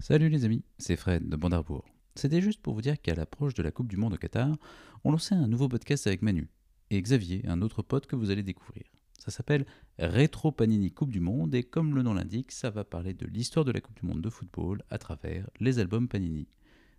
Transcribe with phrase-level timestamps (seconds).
[0.00, 1.84] Salut les amis, c'est Fred de Bandarbourg.
[2.14, 4.56] C'était juste pour vous dire qu'à l'approche de la Coupe du Monde au Qatar,
[5.02, 6.48] on lançait un nouveau podcast avec Manu
[6.90, 8.84] et Xavier, un autre pote que vous allez découvrir.
[9.18, 9.66] Ça s'appelle
[9.98, 13.64] Rétro Panini Coupe du Monde et comme le nom l'indique, ça va parler de l'histoire
[13.64, 16.46] de la Coupe du Monde de football à travers les albums Panini.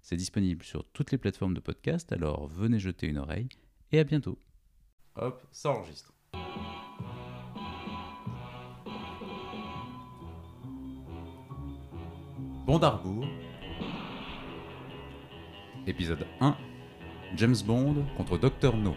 [0.01, 3.49] C'est disponible sur toutes les plateformes de podcast, alors venez jeter une oreille
[3.93, 4.37] et à bientôt.
[5.15, 6.13] Hop, ça enregistre.
[12.69, 13.25] Bondarbourg.
[15.87, 16.55] Épisode 1.
[17.35, 18.77] James Bond contre Dr.
[18.77, 18.93] No.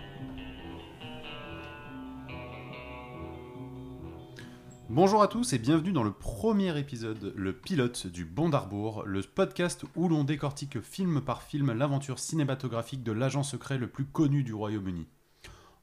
[4.91, 9.87] Bonjour à tous et bienvenue dans le premier épisode, le pilote du Bondarbourg, le podcast
[9.96, 14.52] où l'on décortique film par film l'aventure cinématographique de l'agent secret le plus connu du
[14.52, 15.07] Royaume-Uni.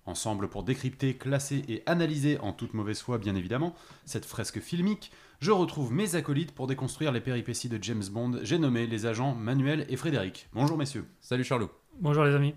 [0.10, 5.12] Ensemble pour décrypter, classer et analyser, en toute mauvaise foi bien évidemment, cette fresque filmique,
[5.40, 9.36] je retrouve mes acolytes pour déconstruire les péripéties de James Bond, j'ai nommé les agents
[9.36, 10.50] Manuel et Frédéric.
[10.52, 11.06] Bonjour messieurs.
[11.22, 11.70] Salut Charlot.
[12.02, 12.56] Bonjour les amis.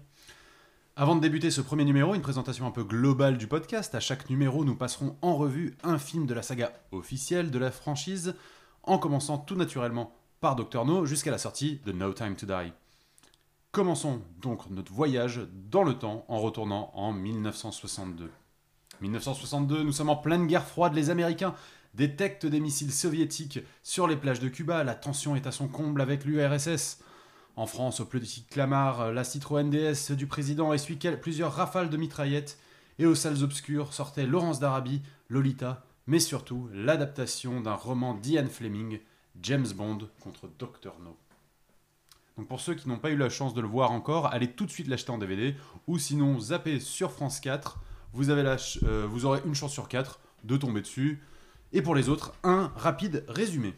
[0.96, 3.94] Avant de débuter ce premier numéro, une présentation un peu globale du podcast.
[3.94, 7.70] À chaque numéro, nous passerons en revue un film de la saga officielle de la
[7.70, 8.34] franchise,
[8.82, 10.86] en commençant tout naturellement par Dr.
[10.86, 12.72] No jusqu'à la sortie de No Time to Die.
[13.72, 18.30] Commençons donc notre voyage dans le temps en retournant en 1962.
[19.00, 21.54] 1962, nous sommes en pleine guerre froide, les Américains
[21.94, 26.02] détectent des missiles soviétiques sur les plages de Cuba, la tension est à son comble
[26.02, 26.98] avec l'URSS.
[27.56, 32.58] En France, au petit Clamart, la Citroën DS du président essuie plusieurs rafales de mitraillettes,
[32.98, 39.00] et aux salles obscures sortait Laurence d'Arabie, Lolita, mais surtout l'adaptation d'un roman d'Ian Fleming,
[39.40, 40.92] James Bond contre Dr.
[41.02, 41.16] No.
[42.36, 44.64] Donc pour ceux qui n'ont pas eu la chance de le voir encore, allez tout
[44.64, 45.54] de suite l'acheter en DVD,
[45.86, 47.78] ou sinon zappez sur France 4,
[48.12, 51.22] vous, avez la euh, vous aurez une chance sur 4 de tomber dessus.
[51.72, 53.74] Et pour les autres, un rapide résumé.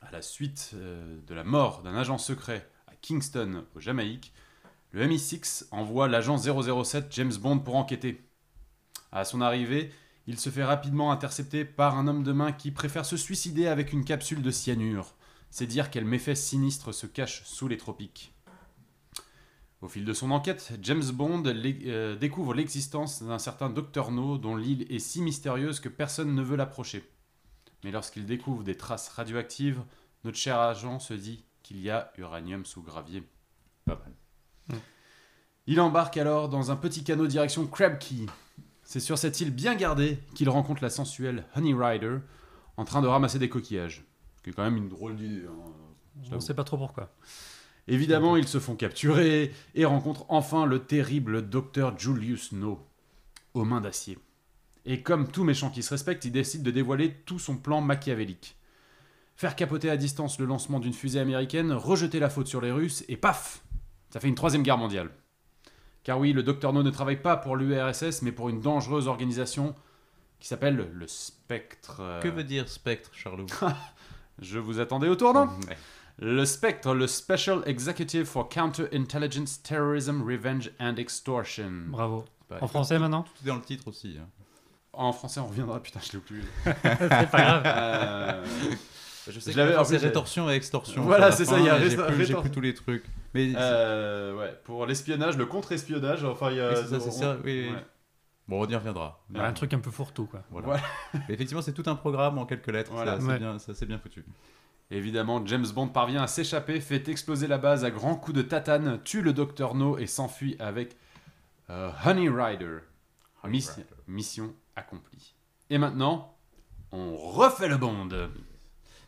[0.00, 4.32] À la suite euh, de la mort d'un agent secret à Kingston, au Jamaïque,
[4.92, 8.20] le MI6 envoie l'agent 007 James Bond pour enquêter.
[9.12, 9.92] À son arrivée,
[10.26, 13.92] il se fait rapidement intercepter par un homme de main qui préfère se suicider avec
[13.92, 15.14] une capsule de cyanure.
[15.50, 18.32] C'est dire quel méfait sinistre se cache sous les tropiques.
[19.82, 24.54] Au fil de son enquête, James Bond euh, découvre l'existence d'un certain Dr No dont
[24.54, 27.08] l'île est si mystérieuse que personne ne veut l'approcher.
[27.82, 29.82] Mais lorsqu'il découvre des traces radioactives,
[30.24, 33.22] notre cher agent se dit qu'il y a uranium sous gravier.
[33.86, 34.80] Pas mal.
[35.66, 38.26] Il embarque alors dans un petit canot direction Crab Key.
[38.82, 42.18] C'est sur cette île bien gardée qu'il rencontre la sensuelle Honey Rider
[42.76, 44.04] en train de ramasser des coquillages.
[44.40, 45.44] Ce qui est quand même une drôle d'idée.
[45.46, 45.72] hein.
[46.32, 47.12] On ne sait pas trop pourquoi.
[47.88, 52.80] Évidemment, ils se font capturer et rencontrent enfin le terrible docteur Julius No,
[53.54, 54.18] aux mains d'acier.
[54.86, 58.56] Et comme tout méchant qui se respecte, il décide de dévoiler tout son plan machiavélique.
[59.36, 63.04] Faire capoter à distance le lancement d'une fusée américaine, rejeter la faute sur les Russes,
[63.08, 63.62] et paf
[64.10, 65.10] Ça fait une troisième guerre mondiale.
[66.02, 69.74] Car oui, le docteur No ne travaille pas pour l'URSS, mais pour une dangereuse organisation
[70.38, 72.20] qui s'appelle le Spectre.
[72.22, 73.46] Que veut dire spectre, Charlot
[74.40, 75.48] Je vous attendais au tournant
[76.18, 81.70] Le Spectre, le Special Executive for Counterintelligence, Terrorism, Revenge and Extortion.
[81.88, 82.24] Bravo.
[82.50, 84.16] Bah, En français maintenant Tout est dans le titre aussi.
[84.20, 84.26] hein.
[84.92, 85.80] En français, on reviendra.
[85.82, 86.42] Putain, je l'ai oublié.
[86.64, 87.62] C'est pas grave.
[87.64, 88.44] Euh,
[89.28, 91.02] Je sais Je que l'avais- en plus, c'est j'ai- rétorsion et extorsion.
[91.02, 92.40] Voilà, sur la c'est ça, fin, il y a et J'ai rétor- plus, j'ai rétor-
[92.42, 93.04] plus tous les trucs.
[93.32, 96.70] Mais euh, ouais, pour l'espionnage, le contre-espionnage, enfin, il y a.
[96.70, 97.74] Oui, c'est ça, c'est ça, oui, oui.
[97.74, 97.84] ouais.
[98.50, 99.24] Bon, on y reviendra.
[99.34, 100.42] Un truc un peu fourre-tout quoi.
[100.50, 100.66] Voilà.
[100.66, 100.82] Voilà.
[101.28, 102.90] Mais effectivement, c'est tout un programme en quelques lettres.
[102.92, 103.12] Voilà.
[103.18, 103.86] ça, c'est Ouais.
[103.86, 104.24] bien, foutu.
[104.90, 109.00] Évidemment, James Bond parvient à s'échapper, fait exploser la base à grands coups de tatane,
[109.04, 110.96] tue le docteur No et s'enfuit avec
[111.70, 112.78] euh, Honey Rider.
[113.44, 113.88] Honey Miss- Rider.
[114.08, 115.34] Mission accomplie.
[115.70, 116.36] Et maintenant,
[116.90, 118.08] on refait le Bond.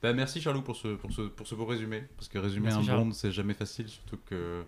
[0.02, 2.04] Bah, merci Charlot pour ce, pour, ce, pour ce beau résumé.
[2.16, 3.04] Parce que résumer Merci, un Charles.
[3.04, 4.64] Bond, c'est jamais facile, surtout que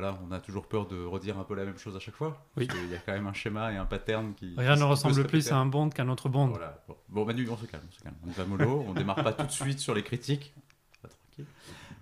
[0.00, 2.46] voilà, on a toujours peur de redire un peu la même chose à chaque fois.
[2.56, 2.66] Oui.
[2.66, 4.54] Parce qu'il y a quand même un schéma et un pattern qui.
[4.56, 6.46] Rien qui ne ressemble se plus à un Bond qu'un autre Bond.
[6.46, 6.82] Voilà.
[6.88, 8.16] Bon, bon Manu, on se calme, on se calme.
[8.26, 10.54] On y va mollo, on démarre pas tout de suite sur les critiques.
[11.02, 11.46] Pas tranquille.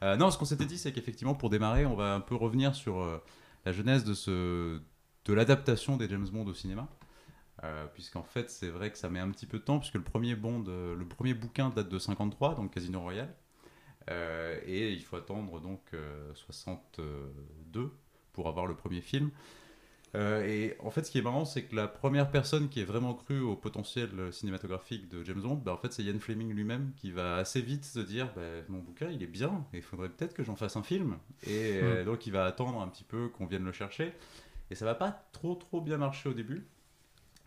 [0.04, 2.74] Euh, non, ce qu'on s'était dit, c'est qu'effectivement, pour démarrer, on va un peu revenir
[2.76, 3.20] sur euh,
[3.64, 4.80] la genèse de, ce,
[5.24, 6.86] de l'adaptation des James Bond au cinéma.
[7.64, 10.04] Euh, Puisqu'en fait, c'est vrai que ça met un petit peu de temps, puisque le
[10.04, 13.34] premier, Bond, le premier bouquin date de 53, donc Casino Royale.
[14.10, 17.92] Euh, et il faut attendre donc euh, 62
[18.32, 19.30] pour avoir le premier film.
[20.14, 22.84] Euh, et en fait, ce qui est marrant, c'est que la première personne qui est
[22.84, 26.92] vraiment cru au potentiel cinématographique de James Bond, bah, en fait, c'est Ian Fleming lui-même
[26.96, 30.08] qui va assez vite se dire bah, mon bouquin, il est bien, et il faudrait
[30.08, 31.18] peut-être que j'en fasse un film.
[31.46, 34.12] Et euh, donc, il va attendre un petit peu qu'on vienne le chercher.
[34.70, 36.66] Et ça va pas trop trop bien marcher au début.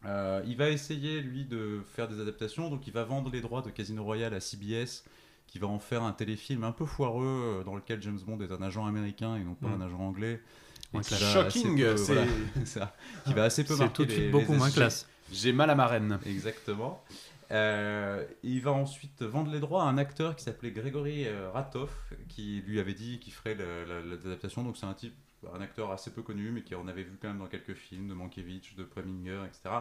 [0.05, 3.61] Euh, il va essayer lui de faire des adaptations, donc il va vendre les droits
[3.61, 5.03] de Casino Royale à CBS,
[5.51, 8.51] qui va en faire un téléfilm un peu foireux euh, dans lequel James Bond est
[8.51, 9.81] un agent américain et non pas Mm.
[9.81, 10.41] un agent anglais.
[10.93, 12.27] Assez Shocking, peu- c'est- voilà,
[12.65, 12.95] ça,
[13.25, 15.07] qui va assez peu C'est marquer tout de suite les beaucoup moins classe.
[15.31, 16.17] J'ai mal à ma reine.
[16.25, 17.03] Exactement.
[17.51, 21.89] Euh, il va ensuite vendre les droits à un acteur qui s'appelait Grégory euh, Ratov,
[22.29, 24.63] qui lui avait dit qu'il ferait l'adaptation.
[24.63, 25.13] Donc c'est un type,
[25.53, 28.07] un acteur assez peu connu, mais qui on avait vu quand même dans quelques films,
[28.07, 29.75] de Mankiewicz, de Preminger, etc.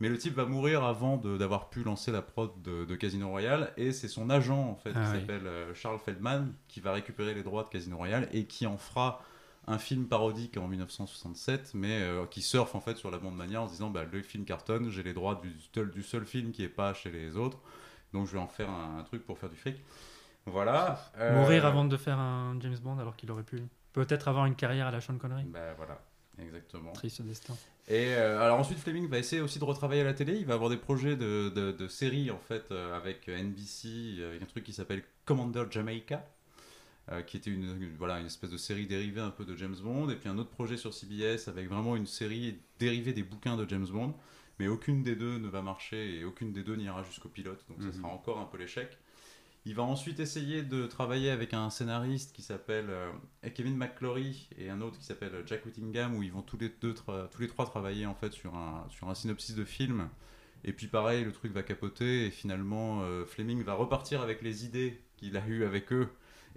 [0.00, 3.28] Mais le type va mourir avant de- d'avoir pu lancer la prod de, de Casino
[3.28, 5.20] Royale, et c'est son agent en fait, Ah qui oui.
[5.20, 8.78] s'appelle euh, Charles Feldman, qui va récupérer les droits de Casino Royale et qui en
[8.78, 9.22] fera
[9.66, 13.62] un film parodique en 1967, mais euh, qui surfe en fait sur la bande manière
[13.62, 16.52] en se disant bah, le film cartonne, j'ai les droits du seul, du seul film
[16.52, 17.58] qui est pas chez les autres,
[18.14, 19.76] donc je vais en faire un, un truc pour faire du fric.
[20.46, 21.00] Voilà.
[21.18, 23.62] euh, Mourir avant de faire un James Bond alors qu'il aurait pu
[23.92, 25.44] peut-être avoir une carrière à la Sean Connery.
[25.44, 26.00] Bah voilà,
[26.42, 26.92] exactement.
[26.92, 27.56] Triste destin.
[27.88, 30.36] Et euh, alors ensuite Fleming va essayer aussi de retravailler à la télé.
[30.36, 33.88] Il va avoir des projets de, de, de séries en fait euh, avec NBC,
[34.18, 36.24] euh, avec un truc qui s'appelle Commander Jamaica,
[37.10, 39.76] euh, qui était une, une- voilà une espèce de série dérivée un peu de James
[39.82, 40.10] Bond.
[40.10, 43.66] Et puis un autre projet sur CBS avec vraiment une série dérivée des bouquins de
[43.68, 44.14] James Bond.
[44.58, 47.64] Mais aucune des deux ne va marcher et aucune des deux n'ira jusqu'au pilote.
[47.68, 47.92] Donc Mhm.
[47.92, 48.98] ça sera encore un peu l'échec.
[49.68, 53.10] Il va ensuite essayer de travailler avec un scénariste qui s'appelle euh,
[53.54, 56.94] Kevin McClory et un autre qui s'appelle Jack Whittingham où ils vont tous les, deux
[56.94, 57.28] trois
[57.66, 60.08] travailler en fait sur un, sur synopsis de film.
[60.64, 64.64] Et puis pareil, le truc va capoter et finalement euh, Fleming va repartir avec les
[64.64, 66.08] idées qu'il a eues avec eux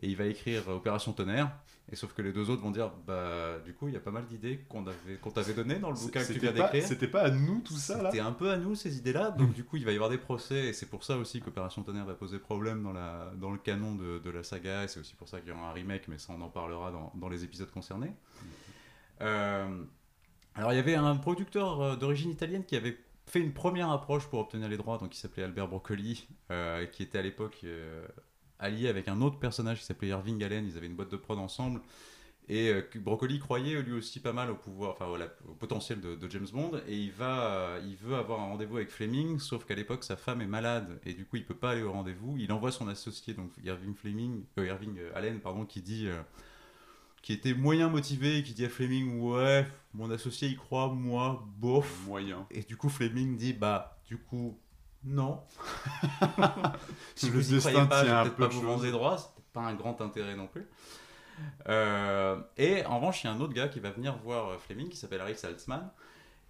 [0.01, 1.51] et il va écrire Opération Tonnerre.
[1.91, 4.11] Et sauf que les deux autres vont dire bah du coup il y a pas
[4.11, 6.85] mal d'idées qu'on avait qu'on t'avait donné dans le bouquin que tu viens d'écrire.
[6.85, 8.11] c'était pas à nous tout ça là?
[8.11, 10.17] C'était un peu à nous ces idées-là, donc du coup il va y avoir des
[10.17, 13.57] procès, et c'est pour ça aussi qu'Opération Tonnerre va poser problème dans, la, dans le
[13.57, 16.07] canon de, de la saga, et c'est aussi pour ça qu'il y aura un remake,
[16.07, 18.13] mais ça on en parlera dans, dans les épisodes concernés.
[19.19, 19.83] Euh,
[20.55, 24.27] alors il y avait un producteur euh, d'origine italienne qui avait fait une première approche
[24.27, 28.05] pour obtenir les droits, donc il s'appelait Albert Broccoli, euh, qui était à l'époque euh,
[28.61, 31.37] allié avec un autre personnage qui s'appelait Irving Allen, ils avaient une boîte de prod
[31.37, 31.81] ensemble.
[32.49, 36.15] Et euh, Broccoli croyait lui aussi pas mal au pouvoir, enfin voilà, au potentiel de,
[36.15, 39.63] de James Bond, et il va, euh, il veut avoir un rendez-vous avec Fleming, sauf
[39.65, 42.35] qu'à l'époque sa femme est malade et du coup il peut pas aller au rendez-vous.
[42.37, 46.09] Il envoie son associé, donc Irving Fleming, euh, Irving Allen, pardon, qui dit,
[47.21, 51.47] qui était moyen motivé, et qui dit à Fleming ouais, mon associé y croit, moi
[51.57, 52.05] bof.
[52.05, 52.47] Moyen.
[52.51, 54.57] Et du coup Fleming dit bah du coup
[55.03, 55.41] non.
[57.15, 59.73] si Le vous y croyez pas, je vais peut-être peu pas vous c'était pas un
[59.73, 60.67] grand intérêt non plus.
[61.67, 64.57] Euh, et en revanche, il y a un autre gars qui va venir voir euh,
[64.57, 65.89] Fleming qui s'appelle Harry Saltzman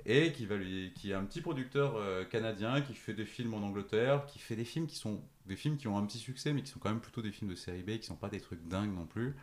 [0.05, 3.53] et qui, va lui, qui est un petit producteur euh, canadien qui fait des films
[3.53, 6.53] en Angleterre, qui fait des films qui sont des films qui ont un petit succès
[6.53, 8.41] mais qui sont quand même plutôt des films de série B, qui sont pas des
[8.41, 9.35] trucs dingues non plus.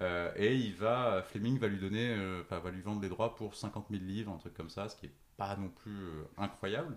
[0.00, 2.14] Euh, et il va, Fleming va lui donner,
[2.50, 5.06] va lui vendre les droits pour 50 000 livres, un truc comme ça, ce qui
[5.06, 6.06] est pas non plus
[6.36, 6.96] incroyable.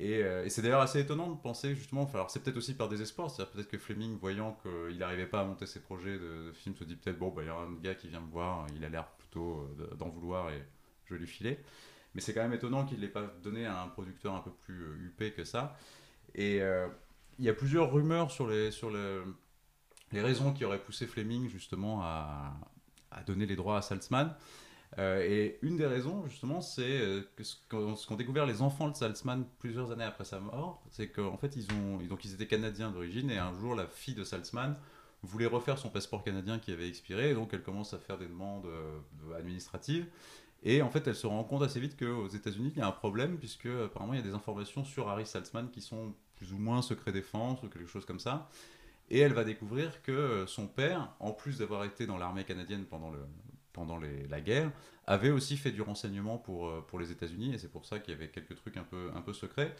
[0.00, 2.88] Et, euh, et c'est d'ailleurs assez étonnant de penser justement, alors c'est peut-être aussi par
[2.88, 6.52] désespoir, c'est-à-dire peut-être que Fleming, voyant qu'il n'arrivait pas à monter ses projets de, de
[6.52, 8.66] films, se dit peut-être bon, bah, il y a un gars qui vient me voir,
[8.76, 10.62] il a l'air plutôt euh, d'en vouloir et
[11.06, 11.58] je vais lui filer.
[12.14, 14.52] Mais c'est quand même étonnant qu'il ne l'ait pas donné à un producteur un peu
[14.52, 15.76] plus euh, huppé que ça.
[16.34, 16.60] Et
[17.38, 19.24] il y a plusieurs rumeurs sur les, sur le-
[20.12, 22.54] les raisons qui auraient poussé Fleming justement à,
[23.10, 24.34] à donner les droits à Saltzman.
[24.98, 28.88] Euh, et une des raisons, justement, c'est euh, que ce qu'ont qu'ont découvert les enfants
[28.88, 32.48] de Saltzman plusieurs années après sa mort, c'est qu'en fait, ils, ont, donc, ils étaient
[32.48, 34.76] canadiens d'origine, et un jour, la fille de Saltzman
[35.22, 38.26] voulait refaire son passeport canadien qui avait expiré, et donc elle commence à faire des
[38.26, 38.98] demandes euh,
[39.36, 40.06] administratives.
[40.64, 42.92] Et en fait, elle se rend compte assez vite qu'aux États-Unis, il y a un
[42.92, 46.58] problème, puisque apparemment, il y a des informations sur Harry Saltzman qui sont plus ou
[46.58, 48.48] moins secret défense ou quelque chose comme ça.
[49.10, 53.10] Et elle va découvrir que son père, en plus d'avoir été dans l'armée canadienne pendant,
[53.10, 53.20] le,
[53.78, 54.70] pendant la guerre,
[55.06, 58.12] avait aussi fait du renseignement pour, euh, pour les États-Unis, et c'est pour ça qu'il
[58.12, 59.74] y avait quelques trucs un peu, un peu secrets.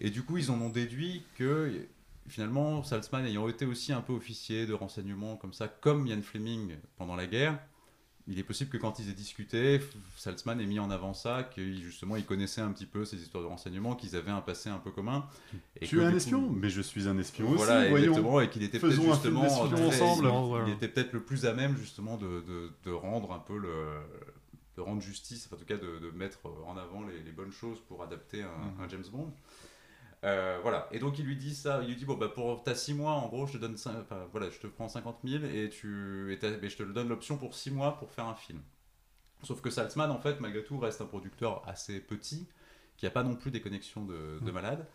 [0.00, 1.86] Et du coup, ils en ont déduit que
[2.26, 6.76] finalement, Salzman ayant été aussi un peu officier de renseignement comme ça, comme Ian Fleming
[6.96, 7.58] pendant la guerre,
[8.26, 9.80] il est possible que quand ils aient discuté,
[10.16, 13.44] Salzman ait mis en avant ça, que justement ils connaissaient un petit peu ces histoires
[13.44, 15.26] de renseignement, qu'ils avaient un passé un peu commun.
[15.80, 18.06] Et tu que, es un espion coup- Mais je suis un espion voilà, aussi, voyons.
[18.12, 20.62] exactement, et qu'il était peut-être Faisons un film justement ensemble.
[20.66, 23.58] Il, il était peut-être le plus à même justement de, de, de rendre un peu
[23.58, 23.84] le,
[24.76, 27.52] de rendre justice, enfin, en tout cas de, de mettre en avant les, les bonnes
[27.52, 28.84] choses pour adapter un, Mhm.
[28.84, 29.32] un James Bond.
[30.24, 32.74] Euh, voilà, et donc il lui dit ça, il lui dit bon bah pour t'as
[32.74, 35.68] 6 mois en gros je te donne enfin, voilà je te prends 50 000 et
[35.68, 38.62] tu et mais je te donne l'option pour 6 mois pour faire un film.
[39.42, 42.48] Sauf que Saltzman en fait malgré tout reste un producteur assez petit
[42.96, 44.52] qui a pas non plus des connexions de, de Mm.
[44.52, 44.86] malade.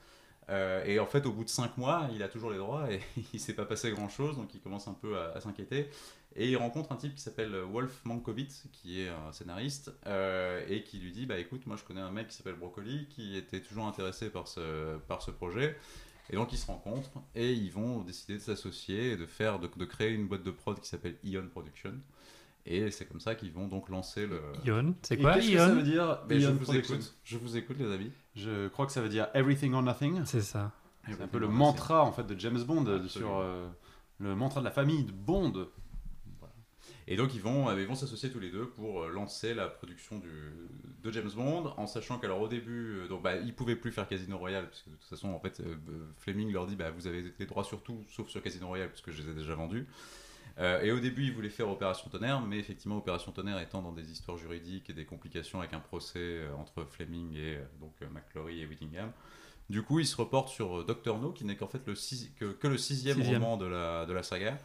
[0.50, 3.02] Euh, et en fait, au bout de 5 mois, il a toujours les droits et
[3.34, 5.90] il s'est pas passé grand chose, donc il commence un peu à, à s'inquiéter.
[6.36, 10.84] Et il rencontre un type qui s'appelle Wolf Mankiewicz, qui est un scénariste, euh, et
[10.84, 13.62] qui lui dit Bah écoute, moi je connais un mec qui s'appelle Broccoli, qui était
[13.62, 15.76] toujours intéressé par ce, par ce projet.
[16.32, 19.68] Et donc ils se rencontrent et ils vont décider de s'associer et de faire, de,
[19.76, 21.94] de créer une boîte de prod qui s'appelle Ion Production.
[22.68, 24.40] Et c'est comme ça qu'ils vont donc lancer le.
[24.64, 26.96] Ion, c'est quoi qu'est-ce que ça veut Ion dire Mais je Ion vous Production?
[26.96, 28.12] Écoute, je vous écoute les amis.
[28.36, 30.22] Je crois que ça veut dire Everything or Nothing.
[30.26, 30.72] C'est ça.
[31.08, 33.08] C'est un peu le mantra en fait de James Bond Absolument.
[33.08, 33.68] sur euh,
[34.20, 35.68] le mantra de la famille de Bond.
[37.12, 39.68] Et donc ils vont, euh, ils vont s'associer tous les deux pour euh, lancer la
[39.68, 40.30] production du,
[41.04, 44.08] de James Bond, en sachant qu'alors au début, euh, donc bah, ils pouvaient plus faire
[44.08, 45.62] Casino Royale, parce que de toute façon en fait
[46.20, 49.02] Fleming leur dit bah, vous avez les droits sur tout, sauf sur Casino Royale, parce
[49.02, 49.88] que je les ai déjà vendus.
[50.60, 53.94] Euh, et au début ils voulaient faire Opération Tonnerre, mais effectivement Opération Tonnerre étant dans
[53.94, 57.94] des histoires juridiques et des complications avec un procès euh, entre Fleming et euh, donc
[58.14, 59.12] McClory et Whittingham.
[59.70, 62.46] Du coup, ils se reportent sur Doctor No, qui n'est qu'en fait le six- que,
[62.54, 63.42] que le sixième, Sixième.
[63.44, 64.58] roman de la, de la saga.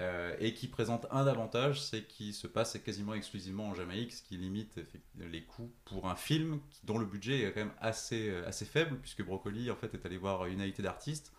[0.00, 4.22] Euh, et qui présente un avantage, c'est qu'il se passe quasiment exclusivement en Jamaïque, ce
[4.22, 4.80] qui limite
[5.18, 8.96] les coûts pour un film dont le budget est quand même assez, euh, assez faible,
[9.02, 11.32] puisque Broccoli en fait est allé voir United Artists,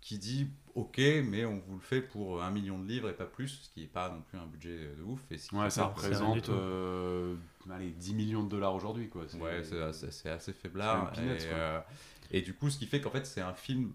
[0.00, 3.24] qui dit ok, mais on vous le fait pour un million de livres et pas
[3.24, 5.20] plus, ce qui n'est pas non plus un budget de ouf.
[5.30, 7.36] Et ce qui Ouais, ça c'est représente euh,
[7.70, 9.08] allez, 10 millions de dollars aujourd'hui.
[9.08, 9.24] quoi.
[9.40, 11.10] Ouais, c'est assez, c'est assez faiblard.
[11.14, 11.80] C'est peanuts, et, euh,
[12.30, 13.92] et du coup, ce qui fait qu'en fait, c'est un film.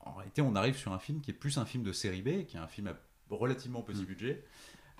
[0.00, 2.44] En réalité, on arrive sur un film qui est plus un film de série B,
[2.46, 2.94] qui est un film à
[3.30, 4.06] relativement petit Mm.
[4.06, 4.44] budget.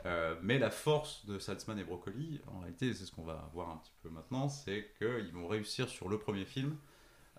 [0.05, 3.71] Euh, mais la force de Salzman et Broccoli, en réalité, c'est ce qu'on va voir
[3.71, 6.77] un petit peu maintenant, c'est qu'ils vont réussir sur le premier film,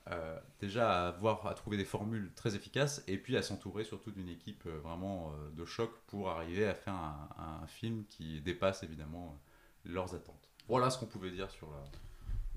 [0.10, 4.12] euh, déjà à, avoir, à trouver des formules très efficaces, et puis à s'entourer surtout
[4.12, 7.30] d'une équipe euh, vraiment euh, de choc pour arriver à faire un,
[7.64, 9.40] un film qui dépasse évidemment
[9.86, 10.50] leurs attentes.
[10.68, 11.84] Voilà ce qu'on pouvait dire sur la,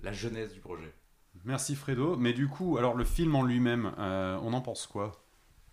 [0.03, 0.93] la jeunesse du projet.
[1.45, 2.17] Merci Fredo.
[2.17, 5.13] Mais du coup, alors le film en lui-même, on en pense quoi?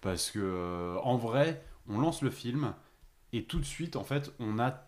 [0.02, 2.74] Parce que en vrai, on lance le film
[3.34, 4.84] et tout de suite, en fait, on a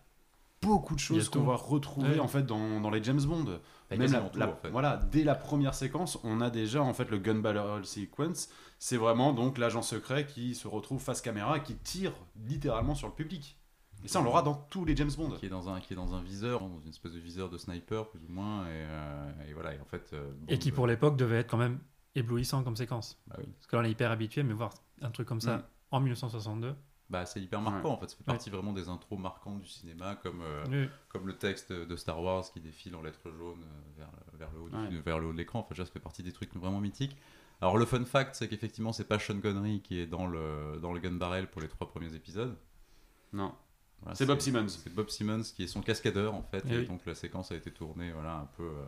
[0.62, 2.18] beaucoup de choses qu'on va retrouver Ouais.
[2.20, 3.44] en fait dans, dans les James Bond.
[3.44, 4.68] Bah, Même la- quasiment tout, la- en fait.
[4.70, 8.48] voilà, dès la première séquence, on a déjà en fait le gun barrel sequence.
[8.78, 12.12] C'est vraiment donc l'agent secret qui se retrouve face caméra et qui tire
[12.46, 13.56] littéralement sur le public.
[14.04, 15.30] Et ça, on l'aura dans tous les James Bond.
[15.32, 17.58] Qui est, dans un, qui est dans un viseur, dans une espèce de viseur de
[17.58, 18.64] sniper, plus ou moins.
[18.64, 20.10] Et, euh, et voilà, et en fait.
[20.14, 21.80] euh, Et qui pour l'époque devait être quand même
[22.14, 23.18] éblouissant comme séquence.
[23.26, 23.44] bah, oui.
[23.58, 25.62] Parce que là on est hyper habitué, mais voir un truc comme ça Mm.
[25.90, 26.74] en 1962.
[27.10, 30.14] Bah, c'est hyper marquant en fait, ça fait partie vraiment des intros marquantes du cinéma,
[30.22, 30.88] comme, euh, Oui.
[31.08, 34.50] comme le texte de Star Wars qui défile en lettres jaunes euh, vers, le- vers,
[34.52, 35.58] le haut du- vers le haut de l'écran.
[35.68, 37.16] Enfin, ça fait partie des trucs vraiment mythiques.
[37.60, 40.92] Alors, le fun fact, c'est qu'effectivement, c'est pas Sean Connery qui est dans le, dans
[40.92, 42.56] le gun barrel pour les trois premiers épisodes.
[43.32, 43.54] Non,
[44.02, 44.68] Voilà, c'est Bob Simmons.
[44.68, 46.86] C'est Bob Simmons qui est son cascadeur en fait, Eh et oui.
[46.86, 48.84] donc la séquence a été tournée voilà, un, peu, euh,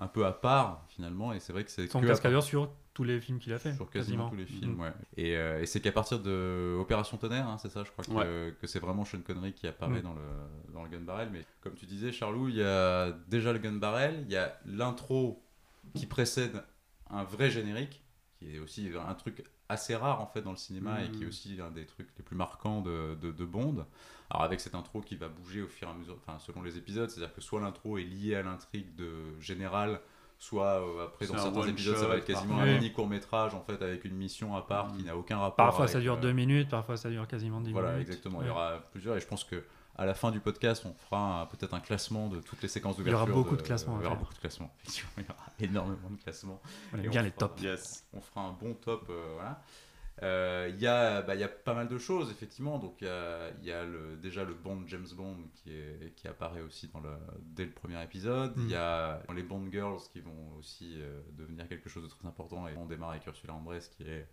[0.00, 3.20] un peu à part finalement, et c'est vrai que c'est Son cascadeur sur tous les
[3.20, 3.72] films qu'il a fait.
[3.74, 4.80] sur quasiment tous les films, Mm.
[4.80, 4.92] ouais.
[5.16, 8.10] Et, euh, et c'est qu'à partir de Opération Tonnerre, hein, c'est ça, je crois que,
[8.48, 8.54] Ouais.
[8.60, 10.02] que c'est vraiment Sean Connery qui apparaît Mm.
[10.02, 11.28] dans, le, dans le gun barrel.
[11.32, 14.58] Mais comme tu disais, Charlou, il y a déjà le gun barrel, il y a
[14.66, 15.42] l'intro
[15.94, 16.62] qui précède
[17.10, 18.02] un vrai générique,
[18.38, 21.26] qui est aussi un truc assez rare en fait dans le cinéma et qui est
[21.26, 21.28] Mm.
[21.28, 23.86] aussi un des trucs les plus marquants de, de, de Bond.
[24.30, 26.76] Alors avec cette intro qui va bouger au fur et à mesure, enfin selon les
[26.78, 29.10] épisodes, c'est-à-dire que soit l'intro est liée à l'intrigue de
[29.40, 30.00] générale,
[30.38, 33.60] soit euh, après dans certains épisodes ça va être quasiment un mini court métrage en
[33.60, 34.96] fait avec une mission à part Mm.
[34.96, 35.56] qui n'a aucun rapport.
[35.56, 38.06] Parfois avec, ça dure euh, deux minutes, parfois ça dure quasiment dix Voilà, minutes.
[38.08, 38.40] exactement.
[38.42, 39.64] Il y aura plusieurs et je pense que
[39.96, 43.06] à la fin du podcast, on fera peut-être un classement de toutes les séquences Il
[43.06, 43.34] y aura d'ouverture.
[43.44, 44.72] beaucoup de classements à Il y aura beaucoup de classements.
[44.82, 46.60] Effectivement, il y aura énormément de classements.
[46.94, 47.62] On aime bien on les fera- tops.
[47.62, 48.06] Yes.
[48.14, 49.08] On fera un bon top.
[49.10, 49.60] euh, voilà.
[50.22, 52.78] Euh, Il y, a, bah, y a pas mal de choses, effectivement.
[52.78, 56.28] Donc, il y a, y a le, déjà le Bond James Bond qui, est, qui
[56.28, 57.10] apparaît aussi dans le,
[57.42, 58.52] dès le premier épisode.
[58.56, 58.70] Il Mm.
[58.70, 62.68] y a les Bond Girls qui vont aussi euh, devenir quelque chose de très important.
[62.68, 64.26] Et on démarre avec Ursula Andress qui est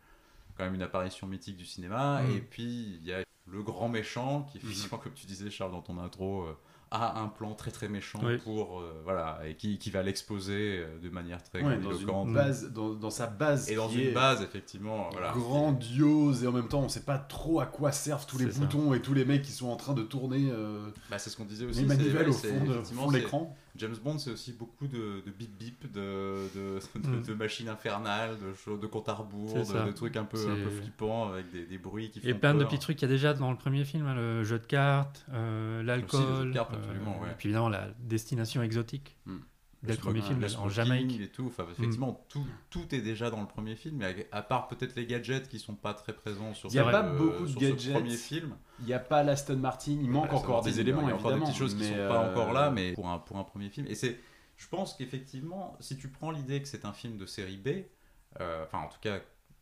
[0.58, 2.22] quand même une apparition mythique du cinéma.
[2.24, 2.32] Mm.
[2.36, 5.82] Et puis, il y a le grand méchant qui, effectivement, comme tu disais, Charles, dans
[5.82, 6.58] ton intro, euh,
[6.92, 8.38] a un plan très très méchant Oui.
[8.38, 8.80] pour.
[8.80, 12.28] euh, voilà, et qui, qui va l'exposer euh, de manière très Ouais, dans, grandiloquente.
[12.30, 15.32] une base, dans, dans sa base Et dans une base, effectivement, voilà.
[15.34, 18.60] grandiose et en même temps on sait pas trop à quoi servent tous les ça.
[18.60, 21.38] boutons et tous les mecs qui sont en train de tourner euh, Bah, c'est ce
[21.38, 21.82] qu'on disait aussi.
[21.82, 23.56] les manivelles au fond de, l'écran.
[23.78, 27.22] James Bond, c'est aussi beaucoup de, de bip bip, de, de, de, Mm.
[27.24, 30.70] de machines infernales, de, choses, de comptes à rebours, de, trucs un peu, un peu
[30.70, 33.12] C'est- flippants avec des, des bruits qui font Et plein de petits trucs qu'il y
[33.12, 36.50] a déjà dans le premier film, hein, le jeu de cartes, euh, l'alcool, le jeu
[36.50, 37.30] de cartes, absolument, ouais.
[37.30, 39.18] et puis évidemment la destination exotique.
[39.26, 39.38] Hmm.
[39.84, 41.20] Dès le premier film, le en Jamaïque.
[41.22, 41.46] et tout.
[41.48, 44.96] Enfin, effectivement, tout, tout est déjà dans le premier film, mais à, à part peut-être
[44.96, 47.46] les gadgets qui sont pas très présents sur, Il y a ce- pas euh, beaucoup
[47.46, 47.80] de gadgets.
[47.80, 48.56] ce premier film.
[48.80, 51.14] Il n'y a pas l'Aston Martin, il manque encore des il y a éléments encore
[51.20, 51.36] évidemment.
[51.38, 53.44] des petites choses qui mais, sont pas euh, encore là, mais pour un, pour un
[53.44, 53.86] premier film.
[53.88, 54.18] Et c'est,
[54.58, 57.68] je pense qu'effectivement, si tu prends l'idée que c'est un film de série B,
[58.42, 59.20] euh, enfin en tout cas,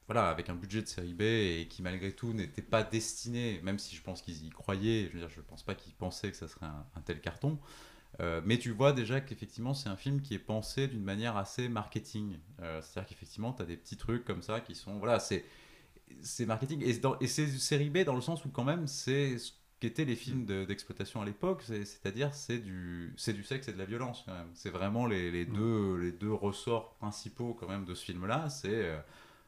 [0.07, 3.79] voilà, avec un budget de série B et qui malgré tout n'était pas destiné, même
[3.79, 6.37] si je pense qu'ils y croyaient, je veux dire, je pense pas qu'ils pensaient que
[6.37, 7.59] ça serait un, un tel carton.
[8.21, 11.67] Euh, mais tu vois déjà qu'effectivement, c'est un film qui est pensé d'une manière assez
[11.69, 12.37] marketing.
[12.61, 14.97] Euh, C'est-à-dire qu'effectivement, tu as des petits trucs comme ça qui sont.
[14.99, 16.81] Voilà, c'est marketing.
[16.83, 20.05] Et, dans- et c'est série B dans le sens où, quand même, c'est ce qu'étaient
[20.05, 21.61] les films de- d'exploitation à l'époque.
[21.63, 24.49] c'est- C'est-à-dire, c'est du, du sexe et de la violence, quand même.
[24.53, 28.49] C'est vraiment les, les deux, les deux ressorts principaux, quand même, de ce film-là.
[28.49, 28.69] C'est.
[28.69, 28.97] euh,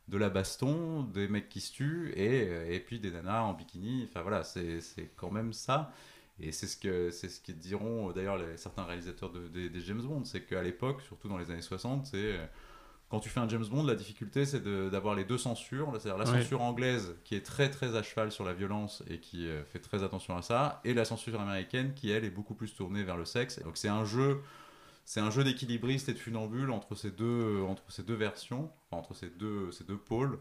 [0.08, 4.06] de la baston, des mecs qui se tuent et, et puis des nanas en bikini.
[4.10, 5.92] Enfin voilà, c'est c'est quand même ça.
[6.40, 9.82] Et c'est ce que c'est ce qu'ils diront euh, d'ailleurs certains réalisateurs de, des, des
[9.82, 12.46] James Bond, c'est qu'à l'époque, surtout dans les années 60, c'est euh,
[13.10, 16.18] quand tu fais un James Bond, la difficulté c'est de- d'avoir les deux censures, c'est-à-dire
[16.18, 16.42] la Ouais.
[16.42, 19.80] censure anglaise qui est très très à cheval sur la violence et qui euh, fait
[19.80, 23.18] très attention à ça, et la censure américaine qui elle est beaucoup plus tournée vers
[23.18, 23.60] le sexe.
[23.64, 24.42] Donc c'est un jeu
[25.06, 29.00] c'est un jeu d'équilibriste et de funambule entre ces deux, entre ces deux versions, enfin,
[29.00, 30.38] entre ces deux, ces deux pôles,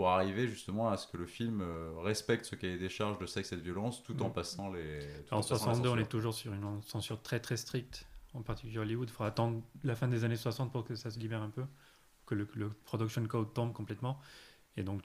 [0.00, 3.26] pour arriver justement à ce que le film euh, respecte ce cahier des charges de
[3.26, 4.32] sexe et de violence tout en Mm.
[4.32, 4.98] passant les.
[5.26, 8.40] tout En passant la 62, on est toujours sur une censure très très stricte, en
[8.40, 9.08] particulier Hollywood.
[9.10, 11.64] Il faudra attendre la fin des années 60 pour que ça se libère un peu,
[12.24, 14.18] que le, le production code tombe complètement.
[14.78, 15.02] Et donc,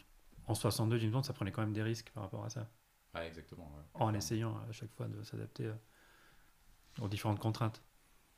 [0.47, 2.69] en 62, James Bond, ça prenait quand même des risques par rapport à ça,
[3.13, 3.69] Ouais, exactement.
[3.75, 3.83] ouais.
[3.95, 5.73] en essayant à chaque fois de s'adapter euh,
[7.01, 7.81] aux différentes contraintes.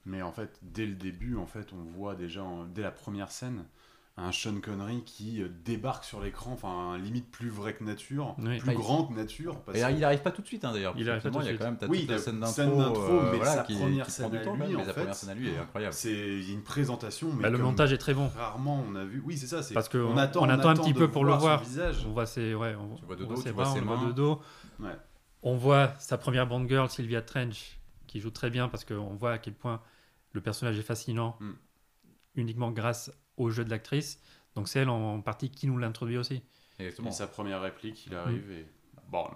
[0.06, 3.32] Mais en fait, dès le début, en fait, on voit déjà, en- dès la première
[3.32, 3.66] scène,
[4.20, 8.58] un Sean Connery qui euh, débarque sur l'écran, enfin, limite plus vrai que nature, Oui.
[8.58, 9.60] plus Ouais, grand que nature.
[9.62, 10.96] parce Et que- il arrive pas tout de suite hein, d'ailleurs.
[10.98, 12.46] Il arrive pas tout de Il y a quand même Oui, toute la la scène
[12.48, 14.60] scène d'intro, euh, mais voilà, sa qui, première qui scène prend du à temps, lui,
[14.62, 15.94] même, mais fait, première scène à lui est incroyable.
[15.94, 18.28] C'est il y a une présentation, mais Bah, le montage est très bon.
[18.36, 19.22] Rarement on a vu.
[19.24, 19.62] Oui, c'est ça.
[19.62, 21.62] c'est- Parce que on on- attend, on attend un petit peu pour le voir.
[22.08, 23.54] On voit ses, ouais, on, Tu vois de on dos, voit ses on
[23.86, 24.08] voit mains.
[24.08, 24.42] de dos.
[25.44, 29.34] On voit sa première Bond girl, Sylvia Trench, qui joue très bien parce qu'on voit
[29.34, 29.80] à quel point
[30.34, 31.52] le personnage est fascinant Mm.
[32.36, 34.22] uniquement grâce au jeu de l'actrice.
[34.56, 36.42] Donc c'est elle en partie qui nous l'introduit aussi.
[36.80, 37.10] Exactement.
[37.10, 38.66] Et sa première réplique, il arrive et
[39.10, 39.30] Bond,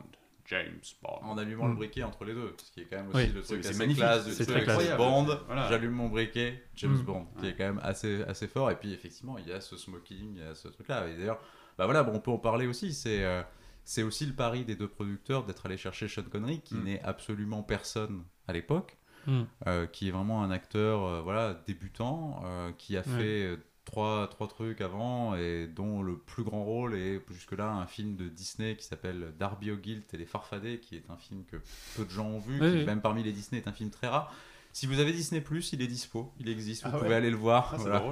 [0.46, 1.20] James Bond.
[1.24, 1.78] En allumant le Mm.
[1.78, 3.28] briquet entre les deux, ce qui est quand même aussi Oui.
[3.34, 4.04] le truc C'est assez magnifique.
[4.04, 4.48] classe truc.
[4.48, 4.98] très classe.
[4.98, 5.70] Bond, Voilà.
[5.70, 7.04] j'allume mon briquet, James Mm.
[7.04, 7.50] Bond, qui Ouais.
[7.52, 8.70] est quand même assez, assez fort.
[8.72, 11.08] Et puis effectivement, il y a ce smoking, il y a ce truc-là.
[11.08, 11.40] Et d'ailleurs,
[11.78, 12.94] bah voilà, bon, on peut en parler aussi.
[12.94, 13.42] C'est euh,
[13.84, 16.84] c'est aussi le pari des deux producteurs d'être allé chercher Sean Connery, qui Mm.
[16.84, 19.42] n'est absolument personne à l'époque, Mm.
[19.68, 24.28] euh, qui est vraiment un acteur euh, voilà, débutant, euh, qui a fait euh, trois,
[24.28, 28.76] trois trucs avant et dont le plus grand rôle est jusque-là un film de Disney
[28.76, 31.58] qui s'appelle Darby O'Gilt et les Farfadets, qui est un film que
[31.98, 32.86] peu de gens ont vu, Oui, qui oui.
[32.86, 34.34] même parmi les Disney est un film très rare.
[34.74, 37.36] Si vous avez Disney il est dispo, il existe, vous Ah pouvez ouais aller le
[37.36, 37.72] voir.
[37.74, 38.04] Ah, voilà.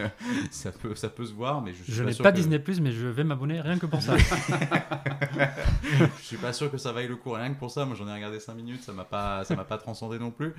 [0.50, 2.58] ça, peut, ça peut se voir, mais je suis Je pas n'ai pas que- Disney
[2.58, 4.16] Plus, mais je vais m'abonner rien que pour ça.
[6.18, 7.84] je suis pas sûr que ça vaille le coup rien que pour ça.
[7.84, 10.54] Moi, j'en ai regardé 5 minutes, ça m'a pas, ça m'a pas transcendé non plus.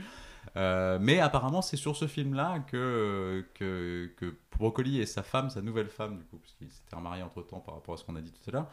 [0.58, 5.62] Euh, mais apparemment, c'est sur ce film-là que, que que Broccoli et sa femme, sa
[5.62, 8.16] nouvelle femme du coup, parce qu'ils s'étaient remariés entre temps par rapport à ce qu'on
[8.16, 8.68] a dit tout à l'heure.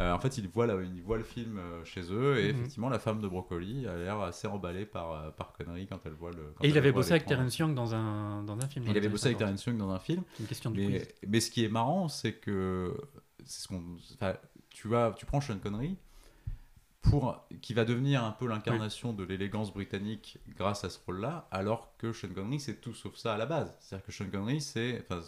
[0.00, 2.58] euh, en fait, ils voient, la- ils voient le film euh, chez eux et Mhm.
[2.58, 6.12] effectivement, la femme de Broccoli a l'air assez emballée par euh, par connerie quand elle
[6.14, 6.54] voit le.
[6.62, 7.26] Et il avait bossé avec.
[7.26, 8.84] Terence Young dans un, dans un film.
[8.86, 9.48] Il les avait bossé avec 50.
[9.48, 10.22] Terence Young dans un film.
[10.34, 12.94] C'est une question de Mais, mais ce qui est marrant, c'est que
[13.44, 13.82] c'est ce qu'on,
[14.14, 14.34] enfin,
[14.70, 15.96] tu vas, tu prends Sean Connery
[17.10, 21.92] pour qui va devenir un peu l'incarnation de l'élégance britannique grâce à ce rôle-là, alors
[21.98, 23.74] que Sean Connery c'est tout sauf ça à la base.
[23.80, 25.20] C'est-à-dire que Sean Connery c'est, enfin,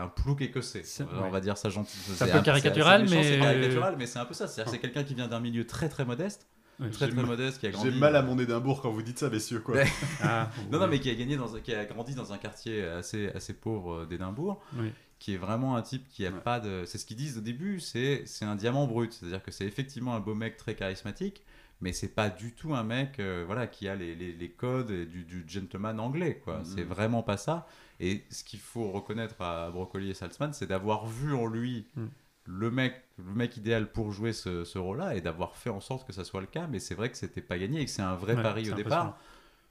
[0.00, 0.82] un plouc écossais.
[0.84, 1.30] C'est- On ouais.
[1.30, 1.96] va dire ça gentil.
[1.98, 4.46] C'est un peu caricatural, méchant, mais- c'est caricatural, mais c'est un peu ça.
[4.46, 6.46] C'est-à-dire que c'est quelqu'un qui vient d'un milieu très très modeste,
[6.92, 7.98] Très J'ai très modeste, qui a J'ai grandi.
[7.98, 9.60] mal à mon Édimbourg quand vous dites ça, messieurs.
[9.60, 9.82] Quoi.
[10.22, 13.28] Ah, Non, non, mais qui a gagné dans, qui a grandi dans un quartier assez,
[13.30, 14.92] assez pauvre euh, d'Édimbourg, Oui.
[15.18, 16.38] qui est vraiment un type qui a Ouais.
[16.40, 16.84] pas de.
[16.86, 20.14] C'est ce qu'ils disent au début, c'est c'est un diamant brut, c'est-à-dire que c'est effectivement
[20.14, 21.42] un beau mec très charismatique,
[21.80, 24.92] mais c'est pas du tout un mec, euh, voilà, qui a les, les, les codes
[24.92, 26.58] du, du gentleman anglais, quoi.
[26.58, 26.64] Mhm.
[26.64, 27.66] C'est vraiment pas ça.
[27.98, 31.86] Et ce qu'il faut reconnaître à Broccoli et Saltzman, c'est d'avoir vu en lui.
[31.96, 32.08] Mhm.
[32.50, 36.06] Le mec, le mec idéal pour jouer ce, ce rôle-là et d'avoir fait en sorte
[36.06, 38.00] que ça soit le cas, mais c'est vrai que c'était pas gagné et que c'est
[38.02, 39.18] un vrai Ouais, pari au départ.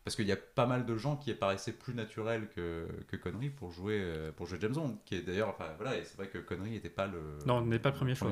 [0.04, 3.50] Parce qu'il y a pas mal de gens qui paraissaient plus naturels que, que Connery
[3.50, 5.00] pour jouer, euh, pour jouer James Bond.
[5.06, 7.80] Qui est d'ailleurs, enfin voilà, et c'est vrai que Connery n'était pas le, Non, n'est
[7.80, 8.32] pas le premier choix.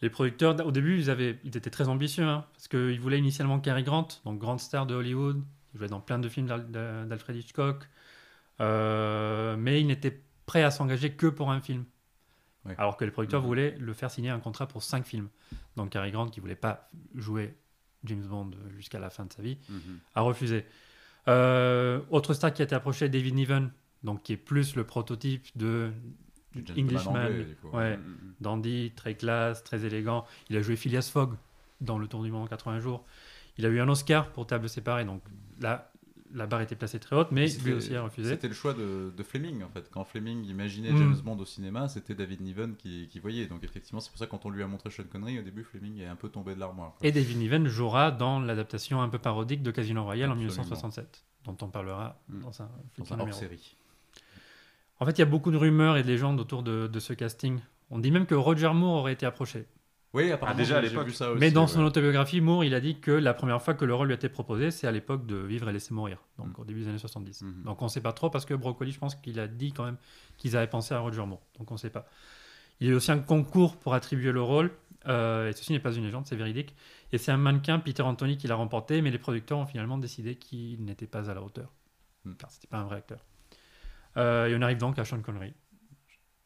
[0.00, 3.60] Les producteurs, au début, ils, avaient, ils étaient très ambitieux, hein, parce qu'ils voulaient initialement
[3.60, 7.06] Cary Grant, donc grande star de Hollywood, qui jouait dans plein de films d'Al- d'Al-
[7.08, 7.88] d'Alfred Hitchcock,
[8.60, 11.84] Euh, mais ils n'étaient prêts à s'engager que pour un film.
[12.78, 15.28] Alors que les producteurs voulaient le faire signer un contrat pour cinq films.
[15.76, 17.54] Donc Cary Grant, qui voulait pas jouer
[18.04, 19.98] James Bond jusqu'à la fin de sa vie, Mhm.
[20.14, 20.64] a refusé.
[21.28, 23.70] Euh, autre star qui a été approché, David Niven,
[24.02, 25.92] donc qui est plus le prototype de
[26.76, 27.28] Englishman,
[27.72, 28.34] ouais, Mhm.
[28.40, 30.24] dandy, très classe, très élégant.
[30.50, 31.34] Il a joué Phileas Fogg
[31.80, 33.04] dans Le Tour du Monde en 80 jours.
[33.58, 35.22] Il a eu un Oscar pour Table séparée, donc
[35.60, 35.91] là,
[36.34, 38.30] la barre était placée très haute, mais lui aussi a refusé.
[38.30, 39.88] C'était le choix de, de Fleming en fait.
[39.90, 40.96] Quand Fleming imaginait Mm.
[40.98, 43.46] James Bond au cinéma, c'était David Niven qui, qui voyait.
[43.46, 45.62] Donc effectivement, c'est pour ça que quand on lui a montré Sean Connery, au début,
[45.64, 46.94] Fleming est un peu tombé de l'armoire.
[47.02, 50.50] Et David Niven jouera dans l'adaptation un peu parodique de Casino Royale en Absolument.
[50.62, 52.40] 1967, dont on parlera Mm.
[52.40, 53.76] dans un Dans un hors-série.
[55.00, 57.12] En fait, il y a beaucoup de rumeurs et de légendes autour de, de ce
[57.12, 57.58] casting.
[57.90, 59.66] On dit même que Roger Moore aurait été approché.
[60.14, 61.06] Oui, apparemment, déjà, à l'époque.
[61.06, 61.40] vu ça aussi.
[61.40, 61.68] Mais dans ouais.
[61.68, 64.16] son autobiographie, Moore, il a dit que la première fois que le rôle lui a
[64.16, 66.60] été proposé, c'est à l'époque de Vivre et laisser mourir, donc Mm.
[66.60, 67.42] au début des années 70.
[67.42, 67.62] Mhm.
[67.64, 69.84] Donc on ne sait pas trop parce que Broccoli, je pense qu'il a dit quand
[69.84, 69.96] même
[70.36, 71.40] qu'ils avaient pensé à Roger Moore.
[71.58, 72.06] Donc on ne sait pas.
[72.80, 74.70] Il y a eu aussi un concours pour attribuer le rôle,
[75.06, 76.74] euh, et ceci n'est pas une légende, c'est véridique.
[77.12, 80.34] Et c'est un mannequin, Peter Anthony, qui l'a remporté, mais les producteurs ont finalement décidé
[80.36, 81.72] qu'il n'était pas à la hauteur,
[82.26, 82.34] Mm.
[82.34, 83.24] car c'était pas un vrai acteur.
[84.18, 85.54] Euh, et on arrive donc à Sean Connery.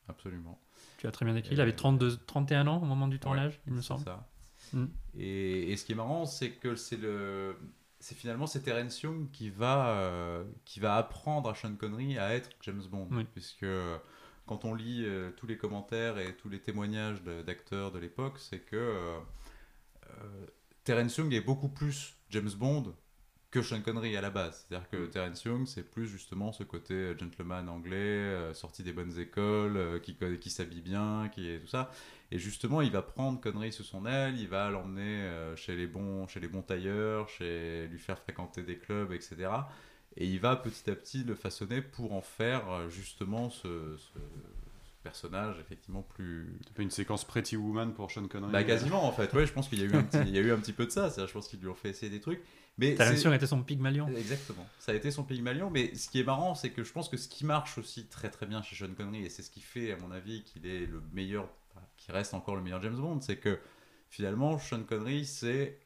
[0.08, 0.60] Absolument.
[1.06, 1.50] Tu as très bien décrit.
[1.52, 4.02] Euh, Il avait 32, 31 ans au moment du tournage, Ouais, il me semble.
[4.04, 4.26] ça.
[4.72, 4.86] Mm.
[5.18, 7.56] Et, et ce qui est marrant, c'est que c'est le,
[8.00, 12.34] c'est finalement c'est Terence Young qui va, euh, qui va apprendre à Sean Connery à
[12.34, 13.24] être James Bond, Oui.
[13.32, 13.66] puisque
[14.46, 18.60] quand on lit euh, tous les commentaires et tous les témoignages d'acteurs de l'époque, c'est
[18.60, 19.18] que euh,
[20.10, 20.46] euh,
[20.84, 22.94] Terence Young est beaucoup plus James Bond
[23.56, 24.66] que Sean Connery à la base.
[24.68, 28.92] C'est-à-dire que Terence Young, c'est plus justement ce côté euh, gentleman anglais, euh, sorti des
[28.92, 31.90] bonnes écoles, euh, qui, qui s'habille bien, qui est tout ça.
[32.30, 35.86] Et justement, il va prendre Connery sous son aile, il va l'emmener euh, chez les
[35.86, 39.48] bons, chez les bons tailleurs, chez lui faire fréquenter des clubs, etc.
[40.18, 43.96] Et il va petit à petit le façonner pour en faire justement ce,
[45.02, 48.50] personnage effectivement plus, Tu fais une séquence Pretty Woman pour Sean Connery.
[48.50, 49.32] bah quasiment en fait.
[49.34, 50.72] Ouais, je pense qu'il y a eu un petit, il y a eu un petit
[50.72, 51.08] peu de ça.
[51.08, 52.42] Je pense qu'ils lui ont fait essayer des trucs.
[52.78, 54.08] Mais l'impression était son Pygmalion.
[54.08, 54.66] Exactement.
[54.78, 57.16] Ça a été son Pygmalion, mais ce qui est marrant, c'est que je pense que
[57.16, 59.92] ce qui marche aussi très très bien chez Sean Connery, et c'est ce qui fait,
[59.92, 61.48] à mon avis, qu'il est le meilleur,
[61.96, 63.58] qui reste encore le meilleur James Bond, c'est que
[64.10, 65.78] finalement, Sean Connery, c'est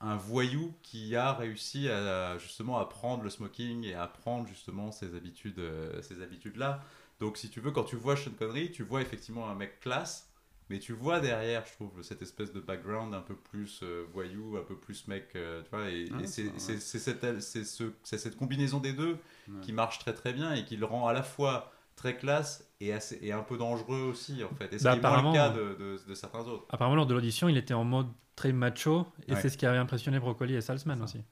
[0.00, 4.92] un voyou qui a réussi à justement à prendre le smoking et à prendre justement
[4.92, 6.84] ces habitudes, euh, ces habitudes là.
[7.20, 10.28] Donc, si tu veux, quand tu vois Sean Connery, tu vois effectivement un mec classe,
[10.70, 14.56] mais tu vois derrière, je trouve, cette espèce de background un peu plus euh, voyou,
[14.56, 17.40] un peu plus mec, euh, tu vois, et, Ah, et c'est c'est c'est- c'est cette,
[17.40, 19.60] c'est ce- c'est cette combinaison des deux Ouais.
[19.62, 22.92] qui marche très très bien et qui le rend à la fois très classe et,
[22.92, 24.72] assez, et un peu dangereux aussi, en fait.
[24.72, 26.64] Et ce Bah, le cas de, de- de certains autres.
[26.70, 29.40] Apparemment, lors de l'audition, il était en mode très macho, et Ouais.
[29.40, 31.22] c'est ce qui avait impressionné Broccoli et Salzman aussi.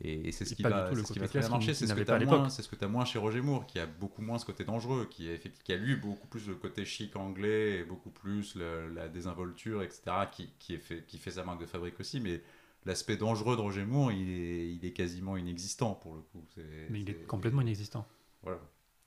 [0.00, 1.72] Et, et c'est ce qui va, tout le c'est ce qui va très bien marcher,
[1.72, 2.50] c'est ce que tu as moins, l'époque.
[2.50, 4.64] c'est ce que tu as moins chez Roger Moore, qui a beaucoup moins ce côté
[4.64, 8.10] dangereux, qui, est, effect- qui a lui beaucoup plus le côté chic anglais, et beaucoup
[8.10, 10.02] plus le- la désinvolture, etc.,
[10.32, 12.42] qui, qui, est fait, qui fait sa marque de fabrique aussi, mais
[12.86, 16.44] l'aspect dangereux de Roger Moore, il est, il est quasiment inexistant pour le coup.
[16.56, 18.04] C'est- Mais il est complètement inexistant.
[18.42, 18.58] Voilà.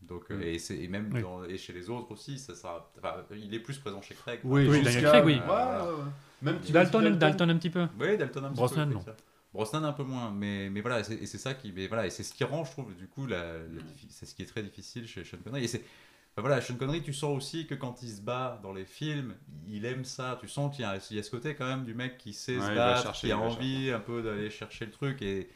[0.02, 0.74] Donc, euh, Mm.
[0.84, 1.22] et, même Oui.
[1.22, 4.40] dans- et chez les autres aussi, ça sera, enfin, il est plus présent chez Craig.
[4.46, 5.34] Oui, Oui, Daniel Craig, oui.
[5.34, 6.04] Ouais, ouais, ouais.
[6.44, 7.88] Même Timothy Dalton, Dalton un petit peu.
[8.00, 9.04] Oui, Dalton un petit Brosnan, peu, non.
[9.58, 12.22] Brosnan un peu moins, mais, mais voilà, et c'est ça qui, mais voilà, et c'est
[12.22, 14.62] ce qui rend, je trouve, du coup, la, la diffi- c'est ce qui est très
[14.62, 15.64] difficile chez Sean Connery.
[15.64, 15.84] Et c'est,
[16.38, 19.34] voilà, Sean Connery, tu sens aussi que quand il se bat dans les films,
[19.68, 20.38] il aime ça.
[20.40, 22.34] Tu sens qu'il y a, il y a ce côté quand même du mec qui
[22.34, 25.50] sait Ouais, se battre, chercher, qui a envie un peu d'aller chercher le truc et,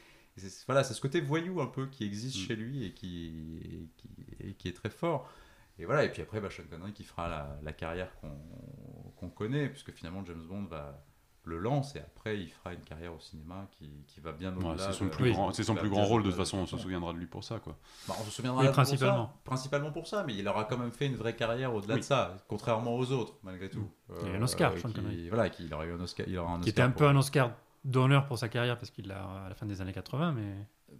[0.65, 2.47] voilà, c'est ce côté voyou un peu qui existe Mm.
[2.47, 3.27] chez lui et qui,
[3.63, 4.09] et qui,
[4.49, 5.29] et qui est très fort.
[5.77, 8.35] Et voilà, et puis après, bah, Sean Connery qui fera la, la carrière qu'on,
[9.17, 11.03] qu'on connaît, puisque finalement James Bond va
[11.43, 14.65] le lance et après il fera une carrière au cinéma qui, qui va bien Ouais,
[14.65, 14.87] au-delà.
[14.91, 16.57] c'est son de- plus grand, c'est son plus grand rôle de toute façon.
[16.59, 16.81] On se Ouais.
[16.81, 17.75] souviendra de lui pour ça, quoi.
[18.07, 19.33] Bah, on se souviendra Oui, pour ça, principalement.
[19.43, 21.99] principalement pour ça, mais il aura quand même fait une vraie carrière au-delà Oui.
[22.01, 23.89] de ça, contrairement aux autres, malgré tout.
[24.21, 25.29] Il a eu un Oscar, Sean qui- Connery.
[25.29, 26.27] Voilà, qu'il aura eu un Oscar.
[26.27, 27.51] Il aura un Qui Oscar était un peu un Oscar
[27.83, 30.53] d'honneur pour sa carrière parce qu'il l'a à la fin des années 80, mais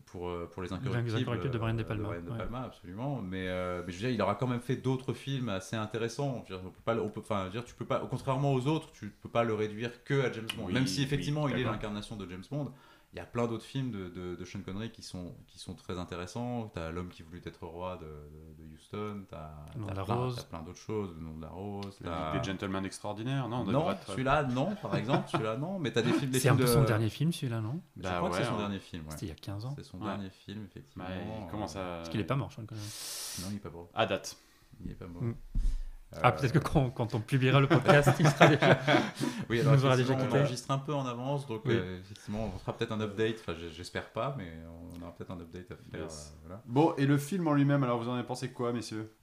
[0.06, 2.38] pour, euh, pour les Les incorrectibles, de Brian De euh, Palma, Brian De ouais.
[2.38, 3.22] Palma, absolument.
[3.22, 6.44] Mais, euh, mais je veux dire, il aura quand même fait d'autres films assez intéressants.
[6.48, 7.86] Je veux dire, on peut pas, le- on peut, enfin, je veux dire, tu peux
[7.86, 10.66] pas, contrairement aux autres, tu peux pas le réduire que à James Bond.
[10.68, 12.72] Oui, même si effectivement oui, il est l'incarnation de James Bond,
[13.13, 15.76] il y a plein d'autres films de, de, de Sean Connery qui sont, qui sont
[15.76, 16.71] très intéressants.
[16.74, 20.04] T'as L'homme qui voulut être roi de, de, de Houston, de la
[20.50, 22.00] plein, d'autres choses, le nom de la rose.
[22.00, 26.02] Ligue des Gentlemen Extraordinaires, non on non, celui-là, non, par exemple, celui-là, non, mais t'as
[26.02, 26.67] des films, c'est un peu de...
[26.67, 27.82] son dernier film celui-là, non?
[27.97, 28.60] Je Bah crois que c'est son hein.
[28.60, 29.12] dernier film, ouais.
[29.12, 29.74] C'était il y a 15 ans.
[29.76, 30.06] C'est son Ouais.
[30.06, 31.04] dernier film, effectivement.
[31.04, 31.97] Bah, il commence à.
[31.97, 32.86] Parce qu'il est pas mort, Sean Connery.
[33.41, 33.89] Non, il est pas mort.
[33.93, 34.38] À date.
[34.84, 35.21] Il est pas mort.
[35.24, 35.36] Mm.
[36.13, 38.80] Euh, Ah, peut-être que quand, quand on publiera le podcast, il sera déjà.
[39.50, 41.74] Oui, il alors nous aura déjà on enregistre un peu en avance, donc Oui.
[41.76, 43.38] euh, effectivement, on fera peut-être un update.
[43.39, 44.52] Enfin, j'espère pas, mais
[44.97, 46.02] on aura peut-être un update à faire.
[46.04, 46.34] Yes.
[46.34, 46.62] euh, voilà.
[46.65, 49.13] Bon, et le film en lui-même, alors vous en avez pensé quoi, messieurs?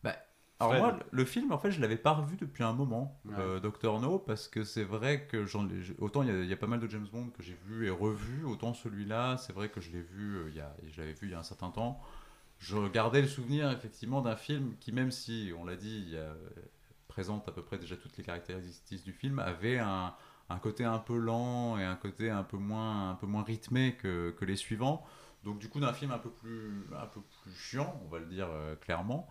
[0.61, 0.83] Alors Fred.
[0.83, 3.35] moi, le film, en fait, je l'avais pas revu depuis un moment, Ouais.
[3.39, 5.69] euh, Doctor No, parce que c'est vrai que j'en
[6.01, 7.87] autant il y, a- il y a pas mal de James Bond que j'ai vu
[7.87, 11.01] et revu, autant celui-là, c'est vrai que je l'ai vu, euh, il y a, je
[11.01, 12.01] l'avais vu il y a un certain temps.
[12.59, 16.17] Je gardais le souvenir effectivement d'un film qui, même si, on l'a dit, il y
[16.17, 16.35] a- euh,
[17.19, 20.15] présente à peu près déjà toutes les caractéristiques du film, avait un,
[20.51, 23.97] un côté un peu lent et un côté un peu moins, un peu moins rythmé
[23.97, 25.05] que, que les suivants.
[25.43, 28.27] Donc du coup d'un film un peu plus un peu plus chiant, on va le
[28.27, 29.27] dire euh, clairement.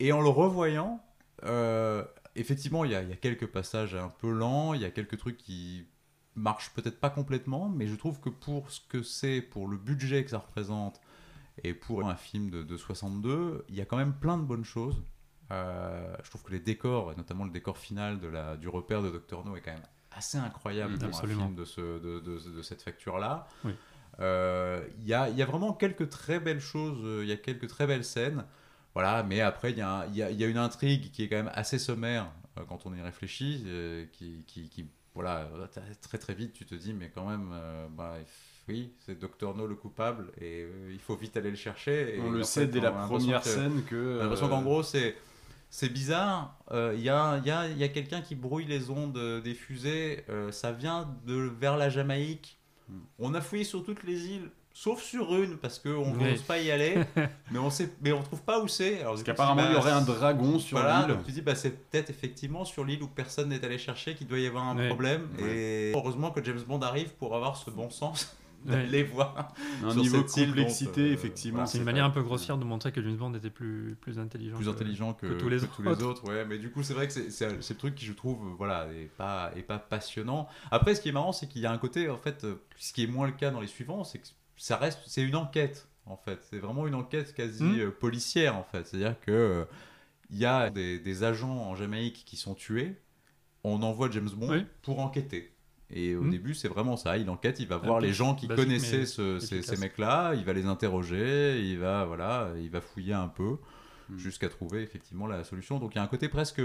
[0.00, 1.04] Et en le revoyant,
[1.44, 2.02] euh,
[2.34, 5.86] effectivement, il y, a, quelques passages un peu lents, il y a quelques trucs qui
[6.34, 10.24] marchent peut-être pas complètement, mais je trouve que pour ce que c'est, pour le budget
[10.24, 10.98] que ça représente,
[11.62, 14.64] et pour un film de, de 62, il y a quand même plein de bonnes
[14.64, 15.04] choses.
[15.52, 19.02] Euh, je trouve que les décors, et notamment le décor final de la, du repère
[19.02, 19.44] de Dr.
[19.44, 21.42] No, est quand même assez incroyable pour absolument.
[21.42, 23.46] un film de, ce, de, de- de cette facture-là.
[23.64, 23.72] Oui.
[24.20, 27.32] Euh, Il y, a, il y a vraiment quelques très belles choses, euh, il y
[27.32, 28.44] a quelques très belles scènes.
[28.94, 31.10] Voilà, mais après, il y, a un- il y a- il y a une intrigue
[31.12, 34.86] qui est quand même assez sommaire euh, quand on y réfléchit, euh, qui, qui, qui-
[35.14, 35.48] voilà,
[36.02, 38.14] très très vite, tu te dis, mais quand même, euh, bah,
[38.68, 39.54] oui, c'est Dr.
[39.54, 42.16] No le coupable, et euh, il faut vite aller le chercher.
[42.16, 44.14] Et On le sait fait, dès on la première que- scène que.
[44.16, 45.16] j'ai l'impression qu'en gros, c'est.
[45.74, 49.16] C'est bizarre, euh, il y a, y a- y a quelqu'un qui brouille les ondes
[49.16, 52.58] euh, des fusées, euh, ça vient de vers la Jamaïque.
[52.90, 52.98] Hmm.
[53.18, 56.24] On a fouillé sur toutes les îles, sauf sur une, parce qu'on Oui.
[56.24, 56.98] n'ose pas y aller,
[57.50, 59.00] mais on sait, mais on trouve pas où c'est.
[59.00, 61.16] Alors, Parce qu'apparemment, il y aurait bah, un dragon sur voilà, l'île.
[61.16, 64.26] donc tu dis, bah, c'est peut-être effectivement sur l'île où personne n'est allé chercher qu'il
[64.26, 65.26] doit y avoir un problème.
[65.38, 68.72] Et heureusement que James Bond arrive pour avoir ce bon sens Ouais.
[68.72, 69.52] d'aller voir.
[69.84, 71.56] Un sur niveau de cette complexité, euh, effectivement.
[71.58, 74.18] voilà, C'est une manière un peu grossière de montrer que James Bond était plus, plus
[74.18, 74.56] intelligent.
[74.56, 76.04] plus que- intelligent que, que tous les que autres.
[76.04, 76.28] autres.
[76.28, 79.10] Ouais, mais du coup, c'est vrai que c'est le truc qui, je trouve, voilà, est
[79.16, 80.48] pas, est pas passionnant.
[80.70, 82.92] Après, ce qui est marrant, c'est qu'il y a un côté, en fait, euh, ce
[82.92, 85.88] qui est moins le cas dans les suivants, c'est que ça reste, c'est une enquête,
[86.06, 86.38] en fait.
[86.50, 87.80] C'est vraiment une enquête quasi Hmm.
[87.80, 88.86] euh, policière, en fait.
[88.86, 89.64] C'est-à-dire que euh,
[90.30, 92.96] il y a des, des agents en Jamaïque qui sont tués.
[93.64, 94.66] On envoie James Bond Oui.
[94.82, 95.52] pour enquêter.
[95.92, 96.30] Et au Hmm.
[96.30, 97.18] début, c'est vraiment ça.
[97.18, 100.34] Il enquête, il va voir les gens qui basique, connaissaient ce- ces, mecs-là.
[100.34, 101.60] Il va les interroger.
[101.62, 103.58] Il va, voilà, il va fouiller un peu
[104.08, 104.18] Hmm.
[104.18, 105.78] jusqu'à trouver effectivement la solution.
[105.78, 106.60] Donc il y a un côté presque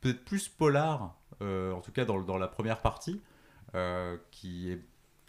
[0.00, 3.20] peut-être plus polar, euh, en tout cas dans, dans la première partie,
[3.74, 4.80] euh, qui est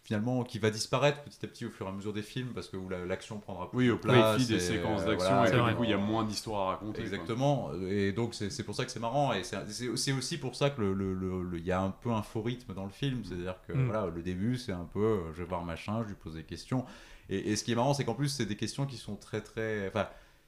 [0.07, 2.69] finalement qui va disparaître petit à petit au fur et à mesure des films parce
[2.69, 4.35] que l'action prendra plus Oui, de au place.
[4.37, 6.71] profit des séquences euh, d'action, voilà, et du coup, il y a moins d'histoires à
[6.71, 7.01] raconter.
[7.01, 7.03] quoi.
[7.03, 10.69] Exactement, et donc c'est c'est pour ça que c'est marrant, et c'est- aussi pour ça
[10.69, 12.89] que le- le- le- le- il y a un peu un faux rythme dans le
[12.89, 13.85] film, c'est-à-dire que Mm.
[13.85, 16.43] voilà, le début c'est un peu euh, je vais voir machin, je lui pose des
[16.43, 16.85] questions,
[17.29, 19.41] et, et ce qui est marrant c'est qu'en plus c'est des questions qui sont très
[19.41, 19.89] très.
[19.89, 20.07] Enfin,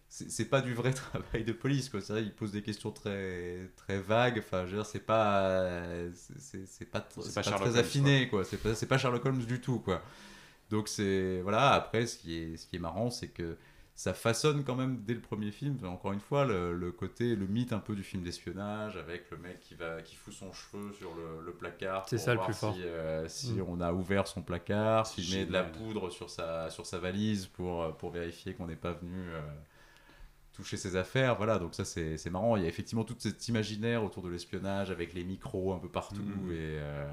[0.09, 2.01] c'est pas du vrai travail de police, quoi.
[2.01, 5.83] C'est vrai, il pose des questions très très vagues, enfin, je veux dire, c'est pas.
[6.15, 8.43] c'est- pas, C'est très Holmes, affiné, quoi.
[8.43, 10.01] C'est pas, c'est pas Sherlock Holmes du tout, quoi.
[10.69, 11.41] Donc c'est.
[11.41, 13.57] Voilà, après, ce qui est, ce qui est marrant, c'est que
[13.95, 17.47] ça façonne quand même dès le premier film, encore une fois, le, le côté, le
[17.47, 20.93] mythe un peu du film d'espionnage, avec le mec qui, va, qui fout son cheveu
[20.93, 22.07] sur le, le placard.
[22.07, 22.73] C'est ça le plus fort.
[22.75, 23.65] Si, euh, si Mm.
[23.67, 27.47] on a ouvert son placard, s'il met de la poudre sur sa, sur sa valise
[27.47, 29.41] pour, pour vérifier qu'on n'est pas venu euh,
[30.53, 31.35] toucher ses affaires.
[31.37, 32.55] Voilà, donc ça c'est c'est marrant.
[32.57, 35.89] Il y a effectivement tout cet imaginaire autour de l'espionnage avec les micros un peu
[35.89, 36.21] partout.
[36.49, 37.07] Et, euh,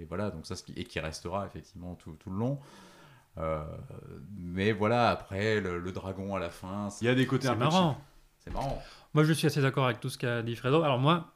[0.00, 2.58] et voilà, donc ça, ce qui, et qui restera effectivement tout, tout le long.
[3.36, 3.62] Euh,
[4.36, 7.48] mais voilà, après, le, le dragon à la fin, Il y a des côtés C'est
[7.50, 7.94] un peu marrant.
[7.94, 8.02] cheap.
[8.40, 8.82] c'est marrant.
[9.14, 10.82] Moi, je suis assez d'accord avec tout ce qu'a dit Fredo.
[10.82, 11.34] Alors moi,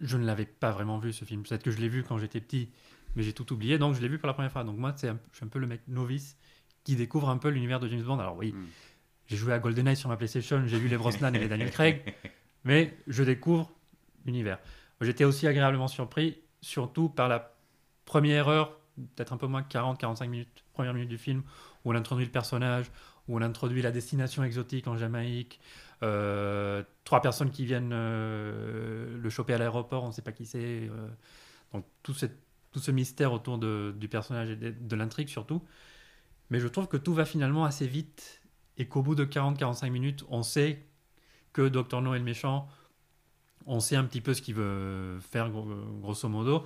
[0.00, 1.42] je ne l'avais pas vraiment vu ce film.
[1.42, 2.70] Peut-être que je l'ai vu quand j'étais petit,
[3.16, 4.64] mais j'ai tout oublié, donc je l'ai vu pour la première fois.
[4.64, 6.36] Donc moi, c'est un- je suis un peu le mec novice
[6.84, 8.18] qui découvre un peu l'univers de James Bond.
[8.18, 8.66] Alors oui, Mm.
[9.30, 12.14] J'ai joué à GoldenEye sur ma PlayStation, j'ai vu les Brosnan et les Daniel Craig,
[12.64, 13.70] mais je découvre
[14.26, 14.58] l'univers.
[15.00, 17.54] J'étais aussi agréablement surpris, surtout par la
[18.04, 18.76] première heure,
[19.16, 21.42] peut-être un peu moins 40-45 minutes, première minute du film,
[21.84, 22.86] où on introduit le personnage,
[23.28, 25.60] où on introduit la destination exotique en Jamaïque,
[26.02, 30.44] euh, trois personnes qui viennent euh, le choper à l'aéroport, on ne sait pas qui
[30.44, 30.58] c'est.
[30.88, 31.08] euh,
[31.72, 32.40] donc tout, cette-
[32.72, 35.62] tout ce mystère autour de- du personnage et de, de l'intrigue surtout.
[36.50, 38.39] Mais je trouve que tout va finalement assez vite
[38.80, 40.82] et qu'au bout de 40-45 minutes, on sait
[41.52, 42.00] que Dr.
[42.00, 42.66] No est le méchant,
[43.66, 45.68] on sait un petit peu ce qu'il veut faire gro-
[46.00, 46.64] grosso modo.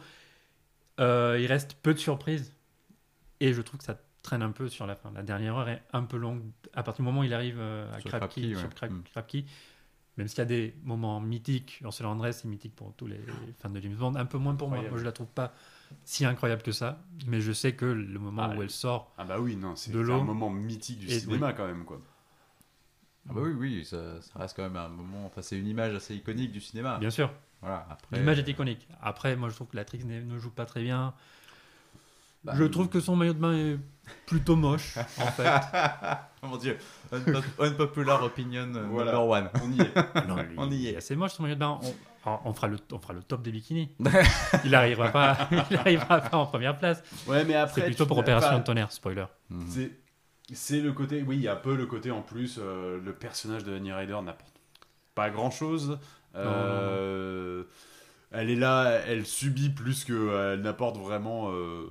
[1.00, 2.55] Euh, il reste peu de surprises
[3.40, 5.11] et je trouve que ça traîne un peu sur la fin.
[5.11, 6.40] La dernière heure est un peu longue
[6.72, 8.11] à partir du moment où il arrive euh, à Sur
[8.55, 8.61] ouais.
[8.90, 9.03] Mm.
[10.16, 13.18] Même s'il y a des moments mythiques, Ursula Andress c'est mythique pour tous les
[13.59, 14.79] fans de James Bond, un peu moins pour moi.
[14.88, 15.53] Moi je la trouve pas
[16.04, 19.24] si incroyable que ça, mais je sais que le moment Ah, où elle sort, Ah
[19.24, 22.00] bah oui, non, c'est c'est un moment mythique du cinéma quand même, quoi.
[23.28, 25.24] Ah bah oui, oui, ça, ça reste quand même un moment.
[25.26, 26.98] Enfin, c'est une image assez iconique du cinéma.
[26.98, 27.30] bien sûr,
[27.62, 28.18] Voilà, après.
[28.18, 28.87] l'image est iconique.
[29.02, 31.14] Après, moi je trouve que l'actrice ne ne joue pas très bien.
[32.44, 33.78] Bah, je trouve que son maillot de bain est
[34.26, 35.50] plutôt moche, en fait.
[36.42, 36.76] Oh mon dieu,
[37.11, 39.12] Unpop- unpopular opinion euh, Voilà.
[39.12, 39.50] number one.
[39.62, 39.94] On y est.
[40.28, 40.96] Non, lui, On y est.
[40.96, 41.78] assez moche son maillot de bain.
[41.83, 41.94] On,
[42.26, 43.90] on- on fera le, on fera le top des bikinis.
[44.64, 47.02] il n'arrivera pas, il arrivera pas en première place.
[47.26, 47.80] Ouais, mais après.
[47.82, 49.26] C'est plutôt pour Opération de tonnerre, spoiler.
[49.50, 49.66] Mhm.
[49.68, 49.90] C'est
[50.52, 53.12] c'est le côté, oui, il y a un peu le côté en plus, euh, le
[53.14, 54.52] personnage de Annie Ryder n'apporte
[55.14, 55.98] pas grand chose.
[56.34, 57.64] elle
[58.50, 61.87] est là, elle subit plus qu'elle n'apporte vraiment euh,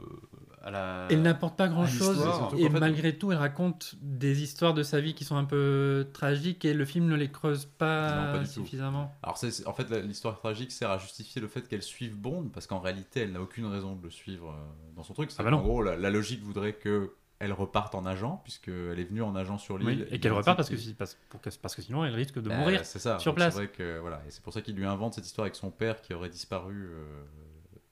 [0.63, 1.07] à la.
[1.09, 2.25] Elle n'apporte pas grand chose
[2.57, 6.07] et fait- malgré tout elle raconte des histoires de sa vie qui sont un peu
[6.13, 8.45] tragiques et le film ne les creuse Non, pas, tout.
[8.45, 9.13] suffisamment.
[9.23, 12.65] Alors, c'est- en fait, l'histoire tragique sert à justifier le fait qu'elle suive Bond, parce
[12.67, 15.31] qu'en réalité, elle n'a aucune raison de le suivre euh, dans son truc.
[15.31, 15.61] C'est Ah bah non.
[15.61, 19.57] gros, la, la logique voudrait que elle reparte en agent, puisqu'elle est venue en agent
[19.57, 20.03] sur l'île.
[20.03, 22.13] Oui, et qu'elle repart parce que, qu'il- si- parce, pour que- parce que sinon elle
[22.15, 22.85] risque de Bah, mourir.
[22.85, 23.19] C'est ça.
[23.19, 23.53] sur Donc, place.
[23.53, 25.69] C'est vrai que voilà, et c'est pour ça qu'il lui invente cette histoire avec son
[25.69, 27.23] père qui aurait disparu euh,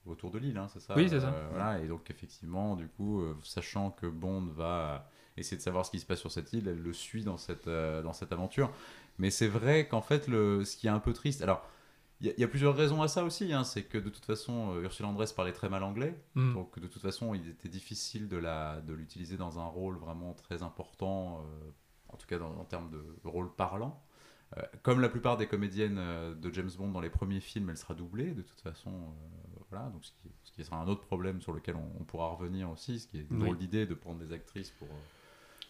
[0.06, 0.96] autour de l'île, hein, c'est ça.
[0.96, 1.30] Oui, c'est ça.
[1.30, 5.86] Euh, voilà, et donc effectivement, du coup, euh, sachant que Bond va essayer de savoir
[5.86, 8.32] ce qui se passe sur cette île, elle le suit dans cette euh, dans cette
[8.32, 8.72] aventure.
[9.20, 11.64] Mais c'est vrai qu'en fait, le, ce qui est un peu triste, alors.
[12.24, 14.08] Il y, a- il y a plusieurs raisons à ça aussi, hein, c'est que de
[14.10, 16.54] toute façon, Ursula Andress parlait très mal anglais, Mm.
[16.54, 20.34] donc de toute façon, il était difficile de la de l'utiliser dans un rôle vraiment
[20.36, 21.44] très important,
[22.10, 24.04] en tout cas dans- en termes de rôle parlant.
[24.84, 25.96] Comme la plupart des comédiennes
[26.40, 28.92] de James Bond dans les premiers films, elle sera doublée de toute façon.
[29.72, 32.28] Voilà, donc ce qui, ce qui sera un autre problème sur lequel on, on pourra
[32.30, 33.44] revenir aussi, ce qui est une Oui.
[33.44, 34.92] drôle d'idée de prendre des actrices pour euh,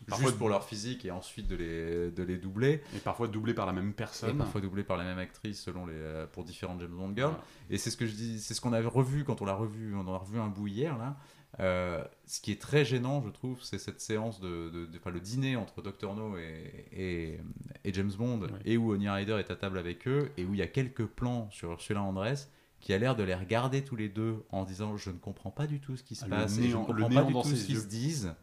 [0.07, 2.81] Parfois- juste pour leur physique et ensuite de les de les doubler.
[2.95, 4.35] Et parfois doublé par la même Et personne.
[4.37, 7.29] parfois doublé par la même actrice selon les euh, pour différentes James Bond girls.
[7.31, 7.43] Voilà.
[7.69, 9.93] Et c'est ce que je dis, c'est ce qu'on avait revu quand on l'a revu,
[9.95, 11.17] on en a revu un bout hier là.
[11.59, 15.11] Euh, ce qui est très gênant, je trouve, c'est cette séance de, de- de- enfin,
[15.11, 17.39] le dîner entre Dr No et, et,
[17.83, 20.59] et James Bond, et où Honey Rider est à table avec eux, et où il
[20.59, 22.49] y a quelques plans sur Ursula Andress
[22.81, 25.67] qui a l'air de les regarder tous les deux en disant je ne comprends pas
[25.67, 27.65] du tout ce qui se Ah, passe, et je ne comprends pas du tout ce
[27.65, 28.33] qu'ils se disent.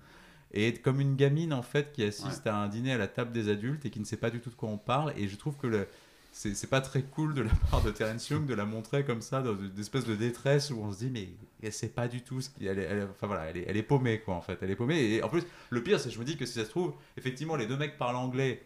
[0.53, 3.33] Et être comme une gamine en fait qui assiste à un dîner à la table
[3.33, 5.12] des adultes et qui ne sait pas du tout de quoi on parle.
[5.18, 5.87] Et je trouve que le,
[6.33, 9.42] c'est pas très cool de la part de Terence Young de la montrer comme ça
[9.42, 11.29] dans une espèce de détresse où on se dit mais
[11.62, 13.83] elle sait pas du tout ce elle est, elle enfin voilà elle est, elle est
[13.83, 16.20] paumée quoi en fait elle est paumée et en plus le pire c'est que je
[16.20, 18.62] me dis que si ça se trouve effectivement les deux mecs parlent anglais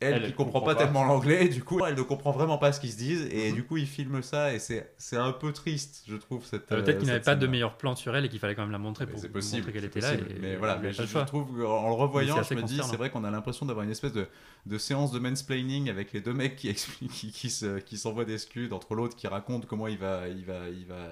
[0.00, 0.84] elle, Elle, qui comprend, comprend pas, pas.
[0.84, 3.54] tellement l'anglais du coup elle ne comprend vraiment pas ce qu'ils se disent et Mhm.
[3.56, 6.82] du coup ils filment ça et c'est un peu triste je trouve cette Euh, euh,
[6.82, 7.50] Peut-être qu'il n'avait cette pas de scène-là.
[7.50, 9.72] meilleurs plans sur elle et qu'il fallait quand même la montrer Mais pour possible montrer
[9.72, 10.14] qu'elle était là.
[10.14, 12.96] et- mais et voilà il mais je, trouve qu'en le revoyant je me dis c'est
[12.96, 14.26] vrai qu'on a l'impression d'avoir une espèce de,
[14.66, 18.24] de séance de mansplaining avec les deux mecs qui expliquent qui, qui se- qui s'envoient
[18.24, 21.08] des scuds entre l'autre qui raconte comment il va il va il va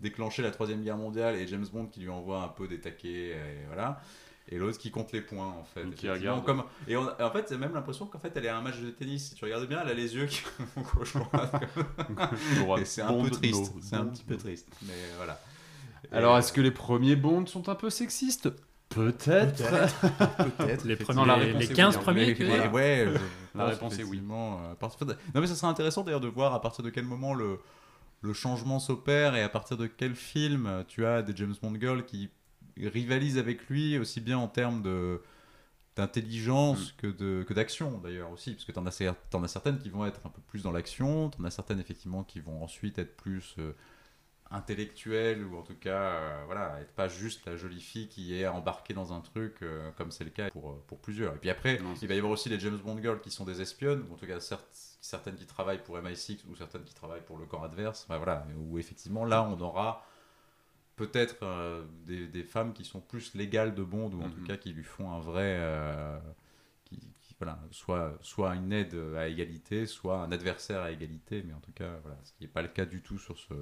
[0.00, 3.30] déclencher la troisième guerre mondiale et James Bond qui lui envoie un peu des taquets
[3.30, 3.36] et
[3.68, 4.00] voilà
[4.48, 6.44] et l'autre qui compte les points en fait Qui Effectivement, regarde.
[6.44, 8.78] comme et on- en fait c'est même l'impression qu'en fait elle est à un match
[8.80, 10.42] de tennis si tu regardes bien elle a les yeux qui
[10.76, 11.66] vont gauche droite
[12.84, 15.40] c'est un peu triste c'est un petit peu triste mais voilà
[16.12, 18.48] Alors, est-ce que les premiers Bonds sont un peu sexistes?
[18.88, 19.64] Peut-être.
[20.58, 21.24] peut-être Les, effectivement.
[21.24, 22.02] premiers, la les, réponse les est 15 oui, hein.
[22.04, 24.18] premiers, ouais, je La réponse est oui.
[24.30, 27.58] euh, Non mais ça serait intéressant d'ailleurs de voir à partir de quel moment le,
[28.22, 32.04] le changement s'opère et à partir de quel film tu as des James Bond girls
[32.04, 32.30] qui
[32.82, 35.22] rivalisent avec lui aussi bien en termes de
[35.96, 39.78] d'intelligence que de que d'action d'ailleurs aussi parce que t'en as cer- t'en as certaines
[39.78, 42.98] qui vont être un peu plus dans l'action t'en as certaines effectivement qui vont ensuite
[42.98, 43.72] être plus euh,
[44.50, 48.46] intellectuelles ou en tout cas euh, voilà être pas juste la jolie fille qui est
[48.46, 51.34] embarquée dans un truc euh, comme c'est le cas pour, pour plusieurs.
[51.34, 53.44] Et puis après Non, il va y avoir aussi les James Bond girls qui sont
[53.44, 54.68] des espionnes ou en tout cas certes,
[55.00, 58.78] certaines qui travaillent pour MI6 ou certaines qui travaillent pour le camp adverse voilà où
[58.78, 60.06] effectivement là on aura
[60.96, 64.32] peut-être euh, des, des femmes qui sont plus légales de Bond ou en Mhm.
[64.34, 66.18] tout cas qui lui font un vrai euh,
[66.84, 71.52] qui, qui- voilà soit soit une aide à égalité soit un adversaire à égalité mais
[71.52, 73.52] en tout cas voilà ce qui n'est pas le cas du tout sur ce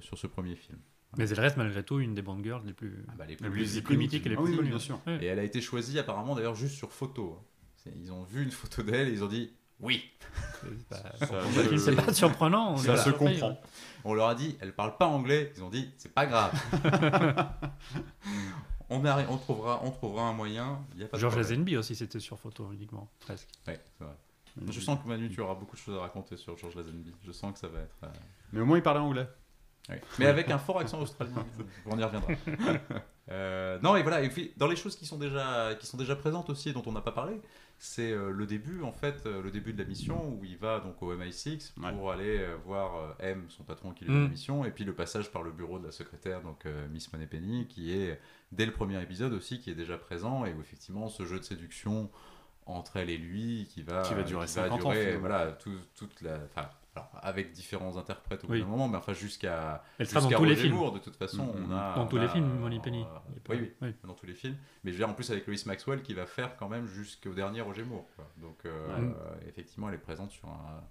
[0.00, 0.78] sur ce premier film
[1.18, 3.36] Mais elle reste malgré tout une des Bond girls les plus, Ah bah, les Les
[3.36, 4.68] plus- plus les plus mythiques et les Ah plus oui, connues.
[4.70, 5.00] bien sûr.
[5.06, 5.18] Ouais.
[5.22, 7.38] et elle a été choisie apparemment d'ailleurs juste sur photo
[7.76, 10.02] C'est- ils ont vu une photo d'elle et ils ont dit oui
[10.64, 12.72] film, c'est pas surprenant.
[12.72, 13.58] on Ça se comprend.
[14.04, 15.52] On leur a dit, elle parle pas anglais.
[15.56, 16.52] Ils ont dit, c'est pas grave.
[18.90, 20.78] on, a, on, trouvera, on trouvera un moyen.
[20.96, 21.36] Y a pas George.
[21.36, 23.48] Lazenby aussi, c'était sur photo uniquement, presque.
[23.66, 24.14] Ouais, c'est vrai.
[24.70, 27.12] Je sens que Manu, tu auras beaucoup de choses à raconter sur George Lazenby.
[27.24, 27.96] Je sens que ça va être.
[28.04, 28.08] euh,
[28.52, 29.26] Mais au moins, il parlait anglais.
[29.88, 30.00] ouais.
[30.18, 31.44] Mais avec un fort accent australien.
[31.86, 32.28] on y reviendra.
[33.30, 34.20] Euh, non, et voilà.
[34.22, 36.82] Et puis, dans les choses qui sont déjà, qui sont déjà présentes aussi et dont
[36.86, 37.40] on n'a pas parlé,
[37.78, 40.80] c'est euh, le début, en fait, euh, le début de la mission où il va
[40.80, 44.24] donc au MI6 pour aller euh, voir euh, M, son patron qui lui donne Mm.
[44.24, 47.12] la mission, et puis le passage par le bureau de la secrétaire, donc euh, Miss
[47.12, 48.18] Moneypenny, qui est
[48.52, 51.44] dès le premier épisode aussi, qui est déjà présent, et où effectivement ce jeu de
[51.44, 52.10] séduction
[52.66, 56.22] entre elle et lui, qui va, Qui va durer 50 ans, durer, voilà, tout- toute
[56.22, 56.38] la,
[56.96, 58.58] alors, avec différents interprètes au Oui.
[58.60, 60.74] bout d'un moment, mais enfin jusqu'à Elle sera dans jusqu'à tous les Roger films.
[60.76, 61.66] Moore, de toute façon, Mhm.
[61.68, 63.02] on a Dans tous les films, euh, Moneypenny.
[63.02, 63.18] euh,
[63.50, 63.94] oui, oui, oui.
[64.04, 64.56] dans tous les films.
[64.84, 67.32] Mais je veux dire, en plus avec Lois Maxwell qui va faire quand même jusqu'au
[67.34, 68.06] dernier Roger Moore.
[68.16, 68.30] quoi.
[68.36, 70.84] Donc euh, euh, effectivement, elle est présente sur, un-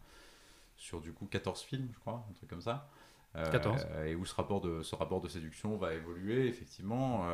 [0.75, 2.89] sur du coup 14 films, je crois, un truc comme ça.
[3.36, 3.88] Euh, 14.
[4.05, 7.25] Et où ce rapport, de, ce rapport de séduction va évoluer, effectivement.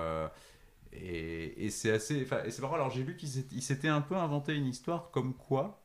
[0.91, 2.27] et et c'est assez.
[2.45, 5.11] Et c'est marrant, alors j'ai lu qu'ils s'étaient- ils s'étaient un peu inventé une histoire
[5.11, 5.81] comme quoi.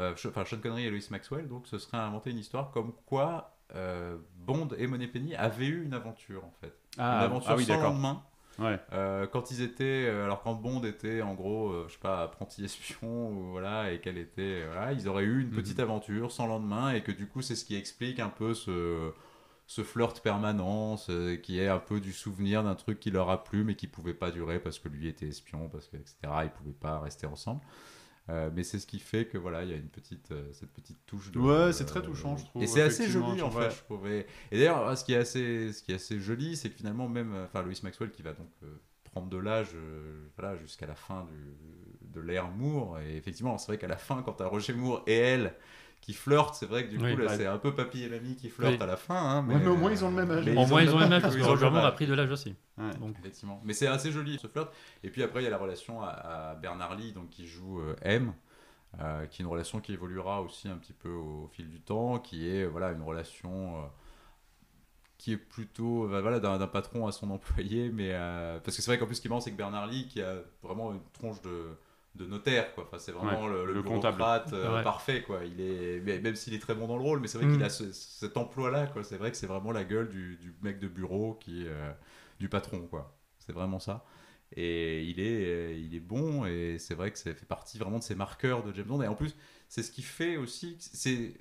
[0.00, 3.56] Euh, enfin, Sean Connery et Lois Maxwell, donc ce serait inventé une histoire comme quoi
[3.74, 7.64] euh, Bond et Moneypenny avaient eu une aventure en fait une Ah, aventure ah oui,
[7.64, 8.22] sans lendemain.
[8.58, 8.78] Ouais.
[8.92, 12.64] Euh, quand ils étaient, alors quand Bond était en gros, euh, je sais pas, apprenti
[12.64, 15.54] espion ou voilà, et qu'elle était, voilà, ils auraient eu une Mhm.
[15.54, 19.12] petite aventure sans lendemain et que du coup c'est ce qui explique un peu ce,
[19.66, 23.44] ce flirt permanent, ce- qui est un peu du souvenir d'un truc qui leur a
[23.44, 26.16] plu mais qui pouvait pas durer parce que lui était espion, parce que etc.
[26.42, 27.60] Ils pouvaient pas rester ensemble.
[28.28, 30.70] Euh, mais c'est ce qui fait que voilà, il y a une petite, euh, cette
[30.72, 31.32] petite touche.
[31.32, 33.68] De, Ouais, c'est très touchant, je trouve, Et c'est assez joli en ouais.
[33.68, 34.26] fait, je trouvais.
[34.52, 37.32] Et d'ailleurs, ce qui est assez, ce qui est assez joli, c'est que finalement même,
[37.34, 38.66] euh, enfin, Louis Maxwell qui va donc euh,
[39.04, 43.00] prendre de l'âge, euh, voilà, jusqu'à la fin du, de l'ère Moore.
[43.00, 45.54] Et effectivement, c'est vrai qu'à la fin, quand Roger Moore et elle
[46.00, 48.34] qui flirtent, c'est vrai que du coup là, bah, c'est un peu papy et mamie
[48.34, 48.82] qui flirtent Oui.
[48.82, 49.14] à la fin.
[49.16, 50.44] hein, Ouais, mais au moins, ils ont le même âge.
[50.46, 52.14] mais Au moins, ils ont le même âge, ils parce que Roger a pris de
[52.14, 52.54] l'âge aussi.
[52.78, 52.94] Ouais.
[52.98, 53.60] Donc, Effectivement.
[53.64, 54.70] Mais c'est assez joli ce flirt.
[55.04, 57.80] Et puis après, il y a la relation à, à Bernard Lee, donc qui joue
[57.80, 58.32] euh, M,
[59.00, 62.18] euh, qui est une relation qui évoluera aussi un petit peu au, fil du temps,
[62.18, 63.86] qui est voilà une relation euh,
[65.18, 68.82] qui est plutôt bah, voilà d'un d'un patron à son employé, mais euh, parce que
[68.82, 70.92] c'est vrai qu'en plus ce qui est marrant, c'est que Bernard Lee qui a vraiment
[70.92, 71.76] une tronche de
[72.16, 72.84] de notaire quoi.
[72.84, 74.82] Enfin c'est vraiment le, le le bureaucrate, euh, Ouais.
[74.82, 75.40] parfait quoi.
[75.44, 77.52] Il est même s'il est très bon dans le rôle mais c'est vrai Mm.
[77.54, 79.04] qu'il a ce- cet emploi là quoi.
[79.04, 81.90] C'est vrai que c'est vraiment la gueule du, du mec de bureau qui euh,
[82.40, 83.16] du patron quoi.
[83.38, 84.04] C'est vraiment ça.
[84.56, 87.98] Et il est euh, il est bon et c'est vrai que ça fait partie vraiment
[87.98, 89.02] de ces marqueurs de James Bond.
[89.02, 89.36] Et en plus
[89.68, 91.34] c'est ce qui fait aussi c'est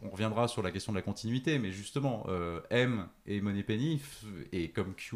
[0.00, 4.24] on- reviendra sur la question de la continuité mais justement euh, M et Moneypenny f-
[4.52, 5.14] et comme Q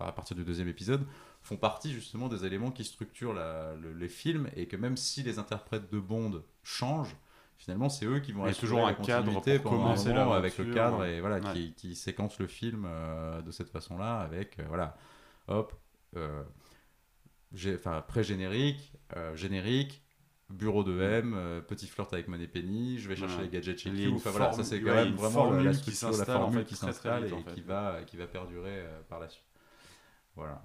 [0.00, 1.06] à partir du deuxième épisode
[1.44, 5.22] font partie justement des éléments qui structurent la- le- les films et que même si
[5.22, 7.14] les interprètes de Bond changent
[7.56, 10.32] finalement c'est eux qui vont assurer toujours la un cadre continuité pour un commencer moment
[10.32, 11.52] avec le cadre et voilà Ouais.
[11.52, 14.96] qui, qui séquence le film euh, de cette façon là avec euh, voilà
[15.46, 15.72] hop
[16.16, 16.42] euh,
[17.74, 18.92] enfin pré-générique
[19.34, 20.02] générique
[20.50, 23.42] bureau de M euh, petit flirt avec Moneypenny je vais chercher Ouais.
[23.44, 26.24] les gadgets chez Q enfin voilà ça c'est ouais, quand même vraiment la structure la
[26.24, 27.52] formule qui s'installe et en fait.
[27.54, 29.44] qui va qui va perdurer euh, par la suite
[30.36, 30.62] voilà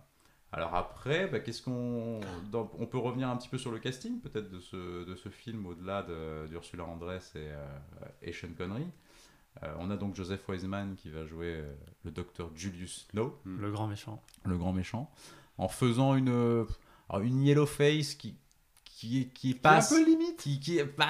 [0.51, 2.19] alors après, bah, qu'est-ce qu'on,
[2.51, 5.29] dans- on peut revenir un petit peu sur le casting peut-être de ce, de ce
[5.29, 7.65] film au-delà de- d'Ursula Andress et, euh,
[8.21, 8.85] et Sean Connery.
[9.63, 11.73] Euh, on a donc Joseph Wiseman qui va jouer euh,
[12.05, 14.21] le docteur Julius Snow, le grand méchant.
[14.45, 15.11] le grand méchant,
[15.57, 16.65] en faisant une, euh,
[17.09, 18.35] alors, une yellow face qui,
[18.99, 20.37] qui, qui passe, limite.
[20.37, 21.07] qui, qui, bah,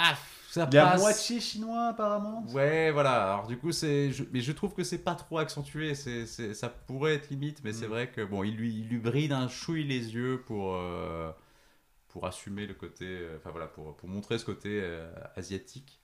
[0.49, 1.01] ça Il est à passe.
[1.01, 2.45] moitié chinois apparemment.
[2.53, 3.33] Ouais, voilà.
[3.33, 5.95] Alors du coup, c'est, je- mais je trouve que c'est pas trop accentué.
[5.95, 7.91] C'est, c'est- ça pourrait être limite, mais c'est Mm.
[7.91, 11.31] vrai que bon, il lui, il lui brille d'un chouille les yeux pour, euh,
[12.09, 15.99] pour assumer le côté, euh, enfin voilà, pour, pour montrer ce côté euh, asiatique.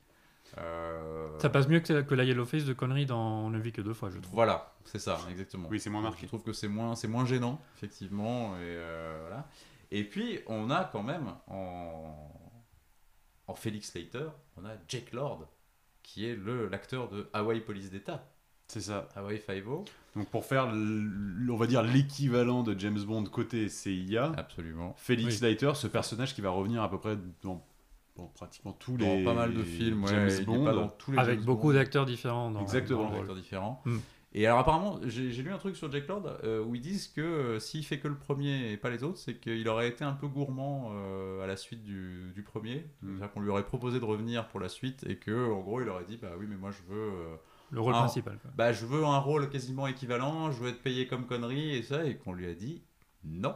[0.57, 3.71] Euh, Ça passe mieux que, que la Yellow Face de conneries dans On ne vit
[3.71, 4.33] que deux fois, je trouve.
[4.33, 5.67] Voilà, c'est ça, exactement.
[5.69, 6.21] Oui, c'est moins marqué.
[6.23, 8.55] Je trouve que c'est moins, c'est moins gênant, effectivement.
[8.55, 9.47] Et, euh, voilà.
[9.91, 12.31] Et puis, on a quand même en,
[13.47, 14.27] en Félix Slater,
[14.57, 15.47] on a Jake Lord,
[16.03, 18.27] qui est le, l'acteur de Hawaii Police d'État,
[18.67, 19.07] C'est ça.
[19.15, 19.85] Hawaii Five-O.
[20.15, 24.93] Donc pour faire, on va dire l'équivalent de James Bond côté CIA, Absolument.
[24.97, 25.47] Félix Oui.
[25.49, 27.61] Leiter, ce personnage qui va revenir à peu près dans,
[28.15, 30.63] dans pratiquement tous Dans les pas mal de films, ouais, James il est Bond.
[30.63, 32.49] pas dans tous les Avec James beaucoup d'acteurs différents.
[32.49, 33.09] Dans, Exactement.
[33.09, 33.35] dans le rôle.
[33.41, 33.81] différents.
[33.85, 33.97] Mm.
[34.37, 37.21] Et alors apparemment, j'ai lu un truc sur Jake Lord euh, où ils disent que
[37.21, 40.11] euh, s'il fait que le premier et pas les autres, c'est qu'il aurait été un
[40.11, 42.85] peu gourmand euh, à la suite du, du premier.
[43.01, 43.07] Mm.
[43.07, 45.87] C'est-à-dire qu'on lui aurait proposé de revenir pour la suite et que en gros il
[45.87, 47.35] aurait dit bah oui mais moi je veux euh,
[47.71, 48.37] Le rôle principal.
[48.41, 48.51] quoi.
[48.57, 52.03] bah je veux un rôle quasiment équivalent, je veux être payé comme connerie et ça
[52.03, 52.83] et qu'on lui a dit
[53.23, 53.55] non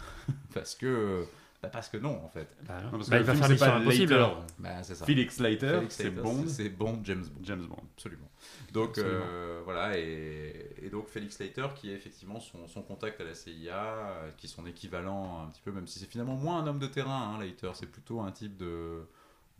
[0.54, 1.26] parce que
[1.64, 2.48] bah, parce que non en fait.
[2.66, 4.12] Bah, Non, parce bah, que il va film, faire Mission Impossible.
[4.14, 4.44] Alors.
[4.58, 5.04] Bah c'est ça.
[5.04, 7.40] Félix Leiter, Felix c'est Bond, c'est Bond, James Bond.
[7.44, 7.82] James Bond.
[7.96, 8.30] Absolument.
[8.72, 9.24] Donc Absolument.
[9.26, 13.34] euh, voilà, et, et donc Félix Leiter qui est effectivement son, son contact à la
[13.34, 16.66] CIA, euh, qui est son équivalent un petit peu, même si c'est finalement moins un
[16.66, 19.06] homme de terrain, hein, Leiter, c'est plutôt un type de,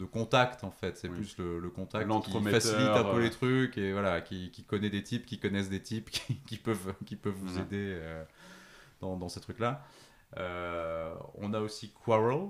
[0.01, 1.15] de contact en fait, c'est Oui.
[1.17, 3.21] plus le, le contact qui facilite un peu euh.
[3.23, 6.57] les trucs et voilà, qui, qui connaît des types, qui connaissent des types, qui, qui
[6.59, 7.63] peuvent, qui peuvent vous Mhm.
[7.63, 8.25] aider euh,
[9.01, 9.85] dans, dans ces trucs-là.
[10.39, 12.49] Euh, on a aussi Quarrel,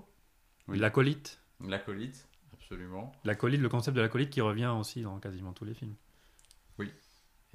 [0.68, 0.78] Oui.
[0.78, 1.40] L'acolyte.
[1.60, 3.12] l'acolyte, absolument.
[3.24, 5.94] L'acolyte, le concept de l'acolyte qui revient aussi dans quasiment tous les films.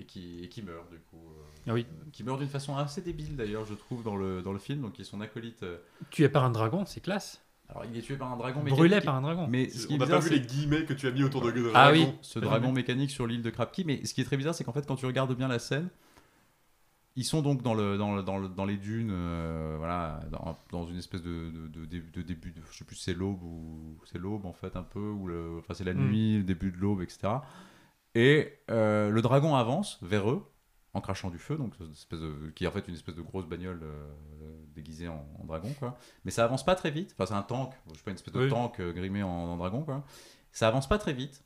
[0.02, 1.18] et qui, et qui meurt du coup.
[1.28, 1.86] euh, Ah oui.
[2.14, 4.82] qui meurt d'une façon assez débile d'ailleurs, je trouve, dans le, dans le film.
[4.82, 5.64] Donc, il est son acolyte.
[5.64, 5.78] euh,
[6.10, 7.42] Tué par un dragon, c'est classe.
[7.68, 9.04] Alors, il est tué par un dragon Brûlé mécanique.
[9.06, 9.48] par un dragon.
[9.50, 11.52] Mais ce qui On n'a pas vu les guillemets que tu as mis autour de
[11.52, 12.12] de Ah dragon.
[12.12, 12.18] oui.
[12.22, 13.84] ce dragon mécanique sur l'île de Krapki.
[13.84, 15.90] Mais ce qui est très bizarre, c'est qu'en fait, quand tu regardes bien la scène,
[17.20, 20.58] ils sont donc dans, le, dans, le- dans, le- dans les dunes, euh, voilà, dans,
[20.72, 23.44] dans une espèce de, de, de de début, de, je sais plus si c'est l'aube
[23.44, 26.08] ou c'est l'aube en fait un peu, ou le, enfin c'est la Mm.
[26.10, 27.34] nuit, le début de l'aube, etc.
[28.16, 30.44] Et euh, le dragon avance vers eux
[30.94, 33.46] en crachant du feu, donc espèce de- qui est en fait une espèce de grosse
[33.46, 34.10] bagnole euh,
[34.74, 35.98] déguisée en, en dragon, quoi.
[36.26, 37.14] Mais ça avance pas très vite.
[37.16, 38.50] Enfin, c'est un tank, je sais pas une espèce de Oui.
[38.50, 40.04] tank euh, grimé en, en dragon, quoi.
[40.52, 41.44] Ça avance pas très vite.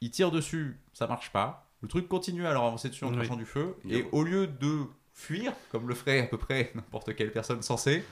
[0.00, 1.70] Il tire dessus, ça marche pas.
[1.82, 3.16] Le truc continue à leur avancer dessus en Oui.
[3.16, 3.76] crachant du feu.
[3.88, 4.84] Et au lieu de
[5.16, 8.04] fuir, comme le ferait à peu près n'importe quelle personne censée.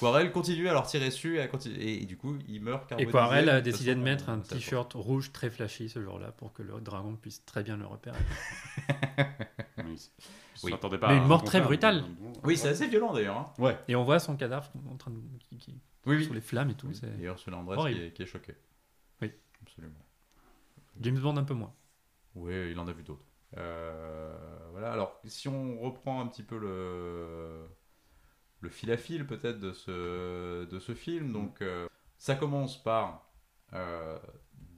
[0.00, 2.90] Quarel continue à leur tirer dessus et, à continu- et, et du coup, il meurt
[2.98, 3.06] Et.
[3.06, 6.62] Quarel a De décidé de mettre un t-shirt rouge très flashy ce jour-là pour que
[6.62, 8.18] le dragon puisse très bien le repérer.
[9.84, 10.10] Oui,
[10.64, 10.72] Oui.
[11.00, 12.02] pas Mais une mort très brutale.
[12.42, 13.36] Oui, c'est assez violent d'ailleurs.
[13.36, 13.52] hein.
[13.58, 13.78] Ouais.
[13.88, 15.18] Et on voit son cadavre en train de.
[15.38, 16.88] Qui, qui- Oui, Sous les flammes et tout.
[16.92, 18.00] c'est Et Ursula Andress horrible.
[18.00, 18.54] qui est, qui est choqué.
[19.22, 19.30] Oui.
[19.62, 19.94] Absolument.
[21.00, 21.72] James Bond un peu moins.
[22.34, 23.24] Oui, il en a vu d'autres.
[23.56, 24.36] Euh,
[24.72, 27.66] voilà, alors si on reprend un petit peu le,
[28.60, 31.86] le fil à fil peut-être de ce, de ce film, donc euh,
[32.18, 33.30] ça commence par
[33.72, 34.18] euh,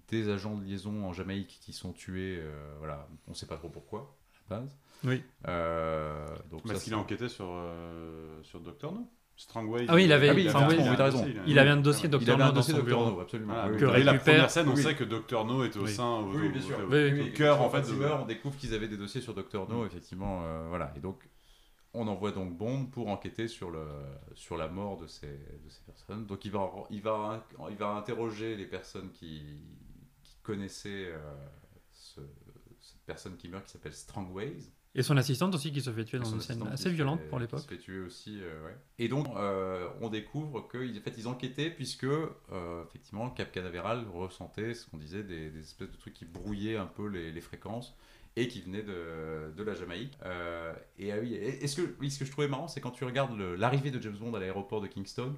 [0.09, 3.69] des agents de liaison en Jamaïque qui sont tués, euh, voilà, on sait pas trop
[3.69, 4.79] pourquoi à la base.
[5.05, 5.23] Oui.
[5.47, 9.87] Euh, donc Parce qu'il a enquêté sur, euh, sur Doctor No Strangway.
[9.89, 11.25] Ah oui, il avait- Ah oui, oui, oui, t'as raison.
[11.47, 13.11] Il avait un dossier il Docteur avait No dans son bureau.
[13.13, 13.53] No, absolument.
[13.55, 14.83] Voilà, oui, que dès la récupère- première scène, on oui.
[14.83, 15.93] sait que Doctor No est au Oui.
[15.95, 16.05] sein.
[16.19, 16.77] Au, Oui, bien sûr.
[16.79, 17.21] au- Oui, oui.
[17.21, 17.85] au Oui, cœur, en fait.
[17.89, 20.93] il de- on découvre qu'ils avaient des dossiers sur Doctor No, effectivement, euh, voilà.
[20.97, 21.29] Et donc,
[21.95, 23.87] on envoie donc Bond pour enquêter sur, le,
[24.35, 26.27] sur la mort de ces, de ces personnes.
[26.27, 29.63] Donc, il va, il, va, il va interroger les personnes qui,
[30.25, 31.19] qui connaissaient euh,
[31.93, 32.21] ce-
[32.81, 34.57] cette personne qui meurt, qui s'appelle Strongways.
[34.95, 37.61] Et son assistante aussi qui se fait tuer dans une scène assez violente pour l'époque.
[37.61, 38.77] se fait tuer aussi, euh, ouais.
[38.99, 44.07] Et donc, euh, on découvre qu'ils en fait, ils enquêtaient puisque, euh, effectivement, Cap Canaveral
[44.13, 47.41] ressentait ce qu'on disait, des, des espèces de trucs qui brouillaient un peu les, les
[47.41, 47.95] fréquences
[48.35, 50.19] et qui venaient de, de la Jamaïque.
[50.25, 52.91] Euh, et ah oui, et- est-ce que, oui, ce que je trouvais marrant, c'est quand
[52.91, 55.35] tu regardes l'arrivée de James Bond à l'aéroport de Kingston,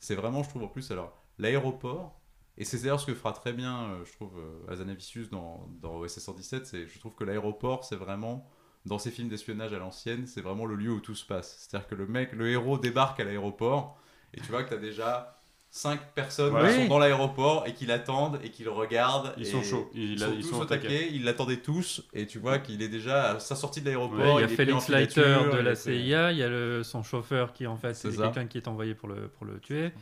[0.00, 2.20] c'est vraiment, je trouve en plus, alors, l'aéroport,
[2.58, 4.32] et c'est d'ailleurs ce que fera très bien, je trouve,
[4.68, 8.48] Azanavicius dans, dans OSS 117, c'est, je trouve que l'aéroport, c'est vraiment
[8.88, 11.56] dans ces films d'espionnage à l'ancienne, c'est vraiment le lieu où tout se passe.
[11.58, 13.98] C'est-à-dire que le mec, le héros débarque à l'aéroport
[14.34, 15.34] et tu vois que tu as déjà
[15.70, 19.34] cinq personnes qui sont dans l'aéroport et qui l'attendent et qui le regardent.
[19.36, 19.90] Ils et sont chauds.
[19.94, 20.88] Ils, Ils sont ils tous sont au au taquet.
[20.88, 24.18] taquet, ils l'attendaient tous et tu vois qu'il est déjà à sa sortie de l'aéroport.
[24.18, 25.20] Ouais, il y a est Félix Leiter
[25.52, 28.16] de la est CIA, il y a le, son chauffeur qui en fait C'est est
[28.16, 29.92] quelqu'un qui est envoyé pour le, pour le tuer.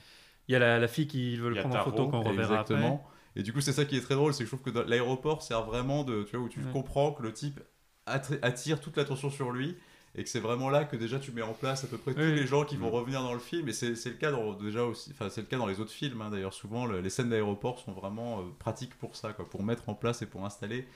[0.48, 2.74] Il y a la, la fille qui veut le prendre en photo qu'on reverra après.
[2.74, 3.06] Exactement.
[3.34, 5.42] Et du coup, c'est ça qui est très drôle, c'est que je trouve que l'aéroport
[5.42, 6.72] sert vraiment de, tu vois, où tu Ouais.
[6.72, 7.60] comprends que le type
[8.06, 9.76] attire, toute l'attention sur lui
[10.14, 12.20] et que c'est vraiment là que déjà tu mets en place à peu près tous
[12.20, 12.94] les gens qui vont Mm.
[12.94, 13.68] revenir dans le film.
[13.68, 16.22] Et c'est le cas dans, déjà aussi, enfin c'est le cas dans les autres films.
[16.22, 16.30] hein.
[16.30, 19.88] D'ailleurs, souvent le- les scènes d'aéroport sont vraiment euh, pratiques pour ça, quoi, pour mettre
[19.90, 20.86] en place et pour installer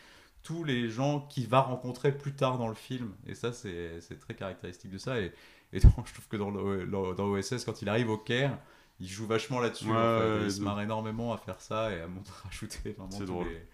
[0.43, 3.13] tous les gens qu'il va rencontrer plus tard dans le film.
[3.27, 5.21] Et ça, c'est très caractéristique de ça.
[5.21, 5.33] Et,
[5.75, 8.57] et donc, je trouve que dans, le, dans- OSS, quand il arrive au Caire,
[9.01, 9.85] il joue vachement là-dessus.
[9.91, 10.25] Ouais, en fait.
[10.39, 12.33] ouais, il se marre énormément à faire ça et à montrer,
[12.97, 13.45] vraiment C'est tous.
[13.45, 13.67] Les,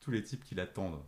[0.00, 1.00] tous les types qui l'attendent.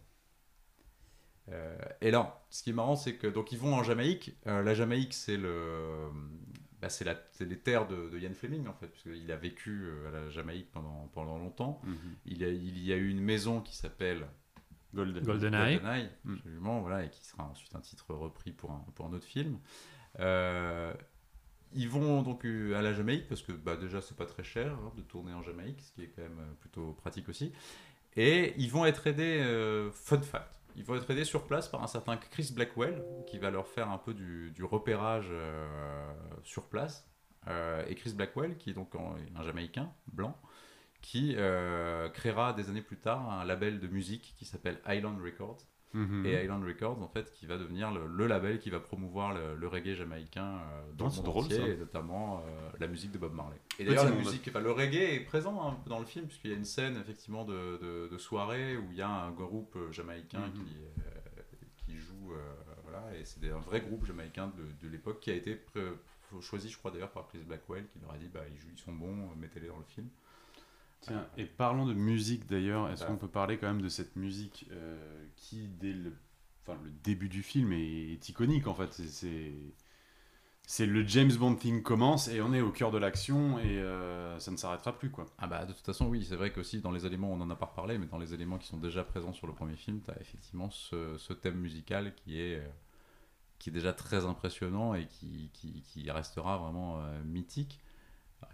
[1.50, 4.34] Euh, et là, ce qui est marrant, c'est que donc ils vont en Jamaïque.
[4.46, 6.08] Euh, la Jamaïque, c'est le,
[6.80, 9.84] bah, c'est la, c'est les terres de, de Ian Fleming en fait, puisqu'il a vécu
[9.84, 11.80] euh, à la Jamaïque pendant pendant longtemps.
[11.84, 11.96] Mhm.
[12.26, 14.26] Il y a, il y a eu une maison qui s'appelle
[14.94, 15.22] Golden.
[15.24, 15.76] GoldenEye.
[15.78, 16.34] GoldenEye, Mm.
[16.34, 19.58] absolument, voilà, et qui sera ensuite un titre repris pour un, pour un autre film.
[20.20, 20.94] Euh,
[21.74, 24.92] ils vont donc à la Jamaïque parce que bah, déjà c'est pas très cher hein,
[24.96, 27.52] de tourner en Jamaïque, ce qui est quand même plutôt pratique aussi.
[28.16, 31.82] Et ils vont être aidés, euh, fun fact, ils vont être aidés sur place par
[31.82, 36.12] un certain Chris Blackwell qui va leur faire un peu du, repérage euh,
[36.42, 37.08] sur place.
[37.46, 40.36] Euh, et Chris Blackwell, qui est donc un Jamaïcain blanc,
[41.04, 45.58] qui euh, créera des années plus tard un label de musique qui s'appelle Island Records.
[45.94, 46.26] Mhm.
[46.26, 49.54] Et Island Records, en fait, qui va devenir le, le label qui va promouvoir le,
[49.54, 53.18] le reggae jamaïcain euh, dans Oh, le monde entier, et notamment euh, la musique de
[53.18, 53.56] Bob Marley.
[53.78, 56.56] Et d'ailleurs, la musique, le reggae est présent hein, dans le film, puisqu'il y a
[56.56, 60.40] une scène, effectivement, de, de, de soirée où il y a un groupe euh, jamaïcain
[60.40, 60.52] Mhm.
[60.52, 61.42] qui, euh,
[61.86, 62.32] qui joue,
[62.82, 65.60] voilà, et c'est un vrai groupe jamaïcain de, de l'époque qui a été
[66.40, 68.78] choisi, je crois, d'ailleurs, par Chris Blackwell, qui leur a dit, bah, ils, jouent, ils
[68.80, 70.08] sont bons, mettez-les dans le film.
[71.06, 73.06] Tiens, et parlons de musique d'ailleurs, est-ce Ah.
[73.06, 76.12] qu'on peut parler quand même de cette musique euh, qui, dès le,
[76.66, 78.92] enfin, le début du film, est, est iconique en fait?
[78.92, 84.38] C'est- le James Bond thing commence et on est au cœur de l'action et euh,
[84.38, 85.26] ça ne s'arrêtera plus quoi.
[85.38, 87.56] Ah bah de toute façon oui, c'est vrai qu'aussi dans les éléments, on en a
[87.56, 90.10] pas reparlé, mais dans les éléments qui sont déjà présents sur le premier film, tu
[90.10, 92.68] as effectivement ce, ce thème musical qui est, euh,
[93.58, 97.78] qui est déjà très impressionnant et qui, qui, qui restera vraiment euh, mythique,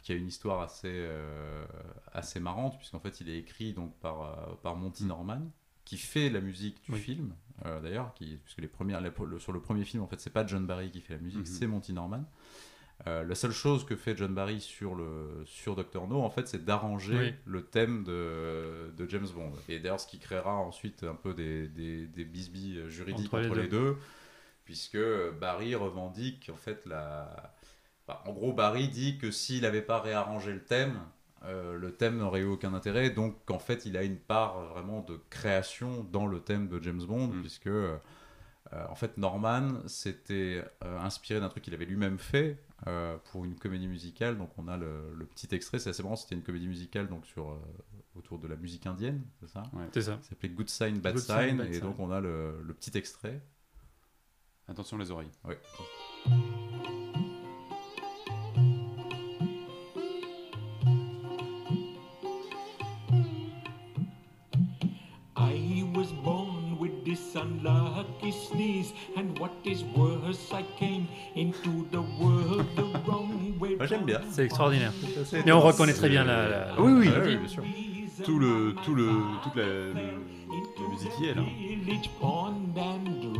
[0.02, 1.64] qui a une histoire assez, euh,
[2.12, 5.08] assez marrante, puisqu'en fait il est écrit donc, par, euh, par Monty Mm.
[5.08, 5.40] Norman,
[5.84, 6.98] qui fait la musique du Oui.
[7.00, 7.34] film,
[7.66, 10.66] euh, d'ailleurs, puisque les premières, le- sur le premier film, en fait c'est pas John
[10.66, 11.46] Barry qui fait la musique, Mhm.
[11.46, 12.24] c'est Monty Norman.
[13.06, 16.46] Euh, la seule chose que fait John Barry sur, le, sur Doctor No, en fait,
[16.46, 17.34] c'est d'arranger Oui.
[17.46, 19.52] le thème de, de James Bond.
[19.70, 23.54] Et d'ailleurs, ce qui créera ensuite un peu des, des, des bisbilles juridiques Entre entre,
[23.54, 23.96] les les, deux.
[24.66, 24.98] puisque
[25.40, 27.54] Barry revendique, en fait, la...
[28.10, 30.98] enfin, en gros, Barry dit que s'il n'avait pas réarrangé le thème,
[31.44, 35.00] euh, le thème n'aurait eu aucun intérêt, donc en fait, il a une part vraiment
[35.02, 37.40] de création dans le thème de James Bond, Mm.
[37.40, 37.66] puisque...
[37.66, 37.96] euh,
[38.88, 42.56] en fait, Norman s'était euh, inspiré d'un truc qu'il avait lui-même fait
[42.86, 44.38] euh, pour une comédie musicale.
[44.38, 45.80] Donc, on a le, le petit extrait.
[45.80, 46.14] C'est assez marrant.
[46.14, 47.56] C'était une comédie musicale donc sur euh,
[48.14, 49.64] autour de la musique indienne, c'est ça?
[49.92, 50.18] C'est ça.
[50.22, 51.56] Ça s'appelait Good Sign, Bad Good Sign.
[51.56, 51.82] Bad et Sign.
[51.82, 53.40] donc, on a le, le petit extrait.
[54.68, 55.30] Attention les oreilles.
[55.44, 55.58] Ouais.
[67.42, 73.76] Unlucky sneeze, and what is worse, I came into the world the wrong way.
[73.76, 74.20] Moi, j'aime bien.
[74.30, 74.92] C'est extraordinaire.
[75.46, 76.48] Et on reconnaît très bien la.
[76.48, 77.04] la- la- Oui, oui.
[77.06, 77.62] la- Ah oui, bien sûr.
[78.24, 79.08] Tout le, tout le,
[79.42, 81.42] toute la, le- la musique y est là.
[81.58, 83.38] Village pond and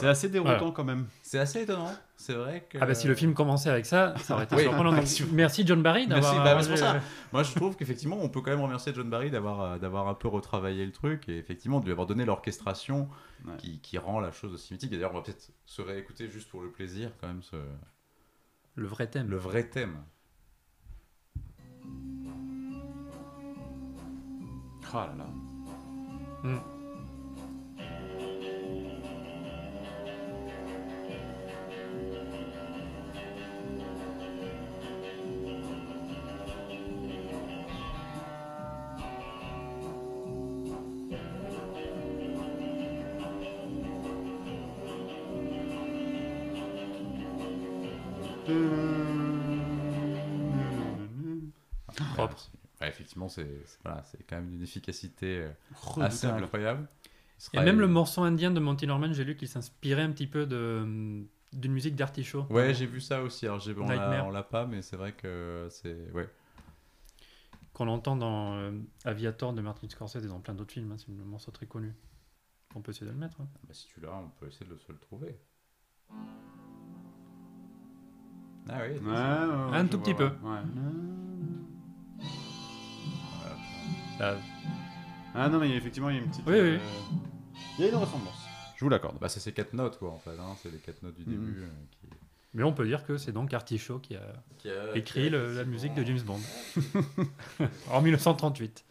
[0.00, 0.72] C'est assez déroutant Voilà.
[0.72, 1.06] quand même.
[1.22, 1.92] C'est assez étonnant.
[2.16, 2.78] C'est vrai que.
[2.80, 4.62] Ah bah si le film commençait avec ça, ça aurait été Oui.
[4.62, 4.92] surprenant.
[4.96, 6.44] Donc, merci John Barry Merci, d'avoir.
[6.44, 7.06] bah, c'est pour arrangé- ça.
[7.32, 10.14] Moi, je trouve qu'effectivement, on peut quand même remercier John Barry d'avoir euh, d'avoir un
[10.14, 13.08] peu retravaillé le truc et effectivement de lui avoir donné l'orchestration
[13.46, 13.56] Ouais.
[13.58, 14.90] qui, qui rend la chose aussi mythique.
[14.92, 17.56] Et d'ailleurs, on va peut-être se réécouter juste pour le plaisir, quand même, ce,
[18.76, 19.28] Le vrai thème.
[19.28, 19.96] le vrai thème.
[24.96, 26.50] Ah là là.
[26.50, 26.58] Mm.
[53.04, 53.46] Effectivement, c'est
[53.84, 55.50] voilà, c'est quand même une efficacité euh,
[56.00, 56.88] assez incroyable.
[57.52, 60.46] Et même le morceau indien de Monty Norman, j'ai lu qu'il s'inspirait un petit peu
[60.46, 62.46] de d'une musique d'Artichaut.
[62.50, 63.46] Ouais, j'ai vu ça aussi.
[63.46, 64.26] Alors, j'ai- on l'a- Nightmare.
[64.26, 66.10] on l'a pas, mais c'est vrai que c'est.
[66.12, 66.28] Ouais.
[67.72, 68.72] Qu'on entend dans euh,
[69.04, 70.90] Aviator de Martin Scorsese et dans plein d'autres films.
[70.92, 71.92] hein, c'est un morceau très connu.
[72.74, 73.40] On peut essayer de le mettre.
[73.40, 73.46] hein.
[73.68, 75.36] Bah, si tu l'as, on peut essayer de le, se le trouver.
[78.68, 78.98] Ah oui.
[78.98, 80.24] Ouais, ouais, ouais, Un tout vois, petit peu.
[80.26, 80.30] ouais.
[80.50, 80.60] Ouais.
[84.20, 86.44] Ah non, mais effectivement, il y a une petite.
[86.46, 86.60] Oui, oui.
[86.60, 86.78] euh,
[87.78, 88.34] Il y a une ressemblance.
[88.76, 89.18] Je vous l'accorde.
[89.18, 90.30] Bah, c'est ces quatre notes, quoi, en fait.
[90.38, 91.30] hein, C'est les quatre notes du Mhm.
[91.30, 91.62] début.
[91.62, 92.08] euh, qui...
[92.54, 95.30] Mais on peut dire que c'est donc Artichaut qui a qui a- écrit qui a-
[95.30, 96.38] le- la musique de James Bond.
[97.90, 98.84] en 1938.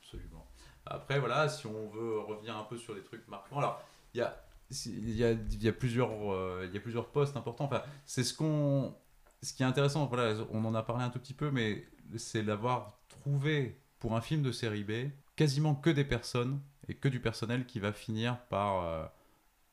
[0.00, 0.46] Absolument.
[0.86, 3.82] Après, voilà, si on veut revenir un peu sur les trucs marquants, alors,
[4.14, 4.40] il y a,
[4.70, 7.64] si- il y a, il y a plusieurs, euh, il y a plusieurs postes importants.
[7.64, 8.94] Enfin, c'est ce qu'on,
[9.42, 11.84] ce qui est intéressant, voilà, on en a parlé un tout petit peu, mais
[12.16, 17.08] c'est d'avoir trouvé pour un film de série B quasiment que des personnes et que
[17.08, 19.04] du personnel qui va finir par euh,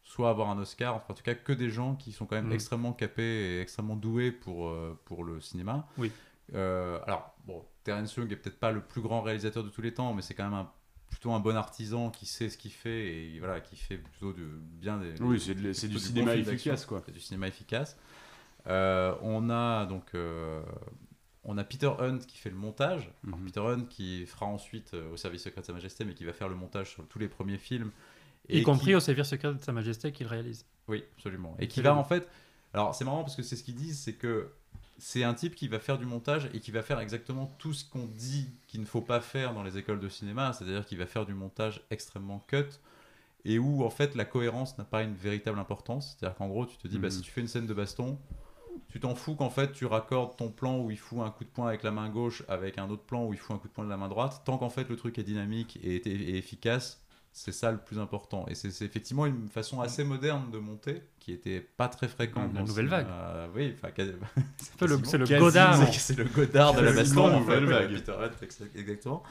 [0.04, 2.50] soit avoir un Oscar, enfin, en tout cas que des gens qui sont quand même
[2.50, 2.54] Mm.
[2.54, 5.88] extrêmement capés et extrêmement doués pour, euh, pour le cinéma.
[5.98, 6.12] Oui.
[6.54, 9.94] Euh, alors, bon, Terence Young est peut-être pas le plus grand réalisateur de tous les
[9.94, 10.72] temps, mais c'est quand même un,
[11.10, 14.46] plutôt un bon artisan qui sait ce qu'il fait et voilà, qui fait plutôt de,
[14.62, 15.20] bien des.
[15.22, 17.02] Oui, c'est du bon cinéma efficace, quoi.
[17.06, 17.98] C'est du cinéma efficace.
[18.66, 20.14] On a donc
[21.48, 23.10] on a Peter Hunt qui fait le montage.
[23.24, 23.46] Mhm.
[23.46, 26.34] Peter Hunt qui fera ensuite euh, au service secret de Sa Majesté, mais qui va
[26.34, 27.92] faire le montage sur tous les premiers films.
[28.50, 30.66] Y compris qui- au sévère secret de Sa Majesté qu'il réalise.
[30.88, 31.56] oui, absolument.
[31.60, 32.28] Et qui va en fait.
[32.74, 34.52] Alors c'est marrant parce que c'est ce qu'ils disent, c'est que
[35.00, 37.86] c'est un type qui va faire du montage et qui va faire exactement tout ce
[37.90, 41.06] qu'on dit qu'il ne faut pas faire dans les écoles de cinéma, c'est-à-dire qu'il va
[41.06, 42.66] faire du montage extrêmement cut
[43.46, 46.16] et où en fait la cohérence n'a pas une véritable importance.
[46.20, 47.12] C'est-à-dire qu'en gros tu te dis, bah, Mhm.
[47.12, 48.18] si tu fais une scène de baston,
[48.90, 51.50] tu t'en fous qu'en fait tu raccordes ton plan où il fout un coup de
[51.50, 53.74] poing avec la main gauche avec un autre plan où il fout un coup de
[53.74, 56.38] poing de la main droite, tant qu'en fait le truc est dynamique et, et- et
[56.38, 57.02] efficace,
[57.34, 58.46] c'est ça le plus important.
[58.48, 62.52] Et c'est effectivement une façon assez moderne de monter qui était pas très fréquente.
[62.56, 63.48] La nouvelle cinéma.
[63.56, 63.90] oui, enfin,
[65.04, 65.26] C'est le.
[65.40, 65.78] Godard.
[65.94, 67.92] c'est- le Godard de la baston, en fait, ouais, vague.
[68.76, 69.22] Exactement.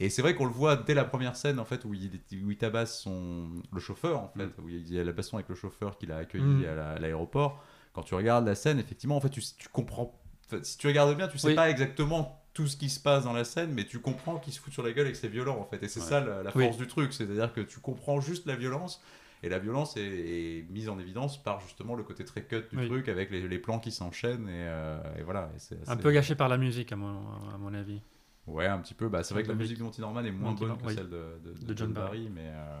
[0.00, 2.10] Et c'est vrai qu'on le voit dès la première scène en fait où il,
[2.44, 4.64] où il tabasse son le chauffeur en fait, Mm.
[4.64, 6.64] où il y a la baston avec le chauffeur qu'il a accueilli Mm.
[6.64, 7.62] à la- à l'aéroport.
[7.96, 10.14] Quand tu regardes la scène, effectivement, en fait, tu, tu comprends.
[10.46, 11.54] enfin, si tu regardes bien, tu sais Oui.
[11.54, 14.60] pas exactement tout ce qui se passe dans la scène, mais tu comprends qu'il se
[14.60, 15.82] fout sur la gueule et que c'est violent en fait.
[15.82, 16.06] Et c'est Ouais.
[16.06, 16.64] ça la, la Oui.
[16.64, 19.02] force du truc, c'est-à-dire que tu comprends juste la violence.
[19.42, 22.78] Et la violence est, est mise en évidence par justement le côté très cut du
[22.78, 22.86] Oui.
[22.86, 25.50] truc avec les, les plans qui s'enchaînent et, euh, et voilà.
[25.70, 27.18] et Un peu gâché par la musique, à mon,
[27.54, 28.00] à mon avis.
[28.46, 29.08] Ouais, un petit peu.
[29.08, 30.94] Bah, c'est vrai que la musique de Monty Norman est moins bonne que oui.
[30.94, 32.78] celle de, de- de De John John Barry, mais euh,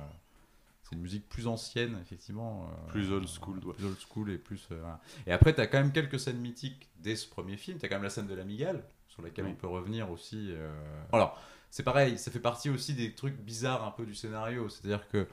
[0.88, 2.68] c'est une musique plus ancienne, effectivement.
[2.70, 3.74] euh, Plus old school, ouais.
[3.74, 4.68] Plus old school et plus.
[4.70, 5.00] euh, voilà.
[5.26, 7.78] Et après, tu as quand même quelques scènes mythiques dès ce premier film.
[7.78, 9.50] Tu as quand même la scène de l'Amigale, sur laquelle Oui.
[9.52, 10.50] on peut revenir aussi.
[10.52, 10.70] euh.
[11.12, 14.68] Alors, c'est pareil, ça fait partie aussi des trucs bizarres un peu du scénario.
[14.68, 15.26] C'est-à-dire que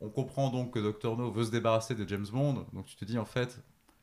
[0.00, 1.16] on comprend donc que Dr.
[1.16, 2.66] No veut se débarrasser de James Bond.
[2.72, 3.58] Donc tu te dis, en fait,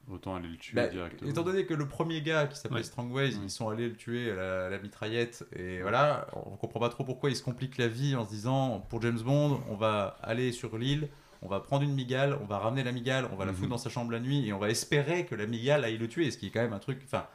[0.09, 1.29] Autant aller le tuer Bah, directement.
[1.29, 2.83] étant donné que le premier gars qui s'appelait Ouais.
[2.83, 7.03] Strongways, ils sont allés le tuer à la, mitraillette et voilà, on comprend pas trop
[7.03, 10.51] pourquoi ils se compliquent la vie en se disant pour James Bond, on va aller
[10.51, 11.07] sur l'île,
[11.41, 13.57] on va prendre une migale, on va ramener la migale, on va la Mhm.
[13.57, 16.07] foutre dans sa chambre la nuit et on va espérer que la migale aille le
[16.07, 16.99] tuer, ce qui est quand même un truc.
[17.05, 17.25] Enfin,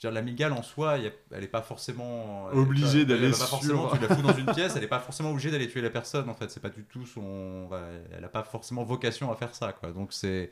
[0.00, 3.04] je veux dire, la migale en soi, il y a- elle est pas forcément Obligée
[3.04, 5.68] d'aller forcément, sur- Tu la fous dans une pièce, elle est pas forcément obligée d'aller
[5.68, 6.50] tuer la personne en fait.
[6.50, 7.68] C'est pas du tout son,
[8.16, 9.92] elle a pas forcément vocation à faire ça quoi.
[9.92, 10.50] Donc c'est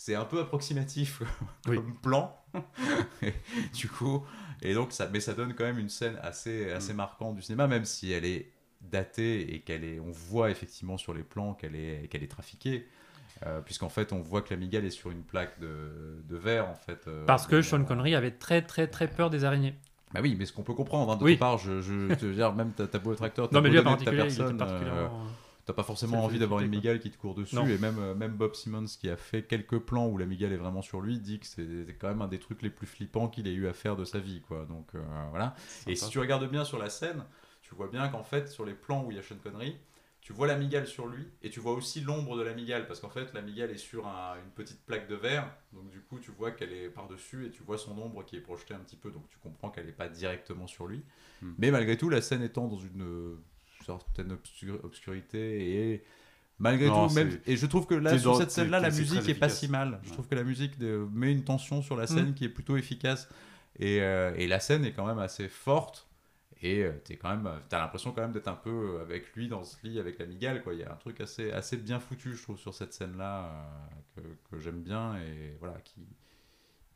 [0.00, 1.22] c'est un peu approximatif
[1.68, 1.76] Oui.
[1.76, 2.34] comme plan.
[3.22, 3.32] Et
[3.74, 4.24] du coup,
[4.62, 6.96] et donc ça, mais ça donne quand même une scène assez, assez Mm.
[6.96, 11.12] marquante du cinéma, même si elle est datée et qu'elle est, on voit effectivement sur
[11.12, 12.86] les plans qu'elle est, qu'elle est trafiquée.
[13.46, 16.68] Euh, Puisqu'en fait, on voit que la migale est sur une plaque de, de verre,
[16.68, 17.06] en fait.
[17.08, 19.74] euh, Parce que Sean Connery avait très très très peur des araignées.
[20.14, 21.36] Bah oui, mais ce qu'on peut comprendre, hein, de Oui.
[21.36, 23.82] part, je, je, je veux dire, même t'as beau être acteur, t'as Non, mais beau
[23.82, 25.08] donner de ta personne, euh.
[25.68, 27.66] T'as pas forcément envie d'avoir une migale qui te court dessus, Non.
[27.66, 30.56] et même, euh, même Bob Simmons qui a fait quelques plans où la migale est
[30.56, 33.46] vraiment sur lui dit que c'est quand même un des trucs les plus flippants qu'il
[33.46, 34.64] ait eu à faire de sa vie, quoi.
[34.64, 35.54] Donc euh, voilà.
[35.86, 37.22] Et si tu regardes bien sur la scène,
[37.60, 39.76] tu vois bien qu'en fait, sur les plans où il y a Sean Connery,
[40.22, 43.00] tu vois la migale sur lui et tu vois aussi l'ombre de la migale parce
[43.00, 46.18] qu'en fait, la migale est sur un- une petite plaque de verre, donc du coup,
[46.18, 48.96] tu vois qu'elle est par-dessus et tu vois son ombre qui est projetée un petit
[48.96, 51.02] peu, donc tu comprends qu'elle n'est pas directement sur lui.
[51.42, 51.52] Hmm.
[51.58, 53.36] Mais malgré tout, la scène étant dans une
[53.98, 56.04] certaine obscur- obscurité et.
[56.60, 59.28] Malgré Non, tout, même, et je trouve que là, sur cette c'est- scène-là, la musique
[59.28, 60.00] est pas si mal.
[60.02, 60.12] Je Ouais.
[60.14, 62.34] trouve que la musique de- met une tension sur la scène Mm.
[62.34, 63.28] qui est plutôt efficace.
[63.78, 66.08] Et, euh, et la scène est quand même assez forte.
[66.60, 69.46] Et euh, t'es quand même, t'as l'impression quand même d'être un peu euh, avec lui
[69.46, 70.64] dans ce lit avec la migale.
[70.64, 70.74] Quoi.
[70.74, 73.44] Il y a un truc assez, assez bien foutu, je trouve, sur cette scène-là
[74.16, 74.20] euh,
[74.50, 76.00] que, que j'aime bien et voilà qui,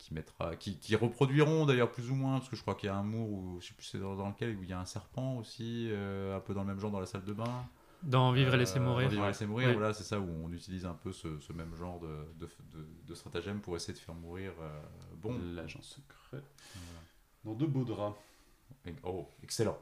[0.03, 2.91] qui mettra, qui, qui reproduiront d'ailleurs plus ou moins parce que je crois qu'il y
[2.91, 4.81] a un mur où je sais plus c'est dans, dans lequel où il y a
[4.81, 7.65] un serpent aussi, euh, un peu dans le même genre dans la salle de bain.
[8.03, 9.09] Dans Vivre et laisser Euh, mourir.
[9.09, 11.73] Vivre et laisser mourir, voilà, c'est ça où on utilise un peu ce, ce même
[11.77, 14.83] genre de, de, de- de stratagème pour essayer de faire mourir euh,
[15.19, 15.39] bon.
[15.55, 16.43] L'agent secret.
[16.75, 17.01] Voilà.
[17.45, 18.19] Dans de beaux draps.
[19.05, 19.79] Oh, excellent.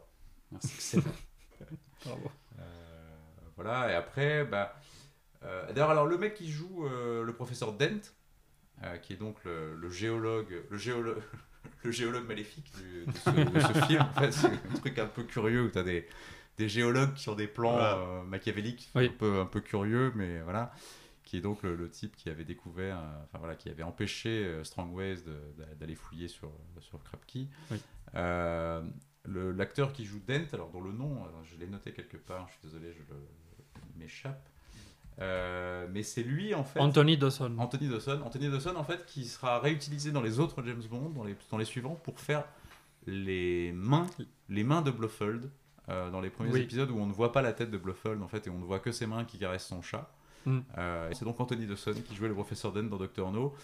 [0.52, 0.68] Merci.
[0.74, 1.14] Excellent.
[2.04, 2.30] Bravo.
[2.58, 2.62] Euh,
[3.56, 4.74] voilà, et après, bah,
[5.42, 8.00] euh, d'ailleurs, alors le mec qui joue euh, le professeur Dent,
[8.84, 11.22] euh, qui est donc le, le géologue, le géologue,
[11.84, 15.06] le géologue maléfique du- de, ce, de ce film, en fait, c'est un truc un
[15.06, 16.06] peu curieux où tu as des,
[16.58, 17.96] des géologues qui ont des plans Voilà.
[17.98, 19.06] euh, machiavéliques, Oui.
[19.06, 20.72] un, peu, un peu curieux, mais voilà.
[21.24, 24.60] Qui est donc le, le type qui avait découvert, euh, enfin voilà, qui avait empêché
[24.64, 25.18] Strongways
[25.78, 26.50] d'aller fouiller sur,
[26.80, 27.46] sur Krapke.
[27.70, 27.80] Oui.
[29.26, 32.60] L'acteur qui joue Dent, alors dont le nom, je l'ai noté quelque part, je suis
[32.68, 33.02] désolé, je
[33.98, 34.48] m'échappe.
[35.20, 36.78] Euh, mais c'est lui en fait.
[36.80, 37.54] Anthony Dawson.
[37.58, 38.20] Anthony Dawson.
[38.24, 41.58] Anthony Dawson en fait qui sera réutilisé dans les autres James Bond, dans les, dans
[41.58, 42.44] les suivants, pour faire
[43.06, 44.06] les mains,
[44.48, 45.50] les mains de Blofeld
[45.88, 46.60] euh, dans les premiers Oui.
[46.60, 48.64] épisodes où on ne voit pas la tête de Blofeld en fait et on ne
[48.64, 50.10] voit que ses mains qui caressent son chat.
[50.46, 50.58] Mm.
[50.78, 53.54] Euh, c'est donc Anthony Dawson qui jouait le professeur Dent dans Doctor No.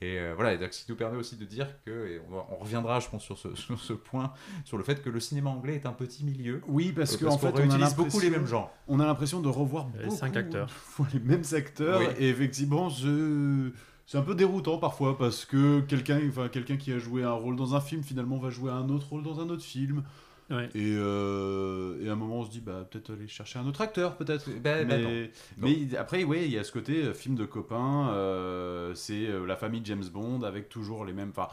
[0.00, 2.20] Et euh, voilà, et donc, ce qui nous permet aussi de dire que, et
[2.50, 4.32] on, reviendra je pense sur ce, sur ce point,
[4.64, 6.60] sur le fait que le cinéma anglais est un petit milieu.
[6.68, 8.72] Oui, parce Euh, qu'en fait, on a réutilise beaucoup les l'impression- mêmes genres.
[8.88, 10.66] On a l'impression de revoir avait beaucoup cinq acteurs.
[10.66, 12.00] de fois les mêmes acteurs.
[12.00, 12.06] Oui.
[12.18, 13.70] Et effectivement, je...
[14.06, 17.56] c'est un peu déroutant parfois parce que quelqu'un enfin, quelqu'un qui a joué un rôle
[17.56, 20.02] dans un film finalement va jouer un autre rôle dans un autre film.
[20.50, 20.68] Ouais.
[20.74, 23.80] Et, euh, et à un moment, on se dit bah, peut-être aller chercher un autre
[23.80, 24.50] acteur, peut-être.
[24.60, 25.68] Ben, ben mais, non.
[25.68, 28.10] mais après, oui, il y a ce côté euh, film de copains.
[28.10, 31.30] euh, c'est euh, la famille James Bond avec toujours les mêmes.
[31.30, 31.48] Enfin,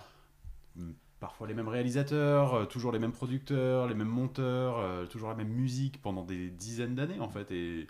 [1.19, 5.49] parfois les mêmes réalisateurs, toujours les mêmes producteurs, les mêmes monteurs, euh, toujours la même
[5.49, 7.51] musique pendant des dizaines d'années en fait.
[7.51, 7.87] Et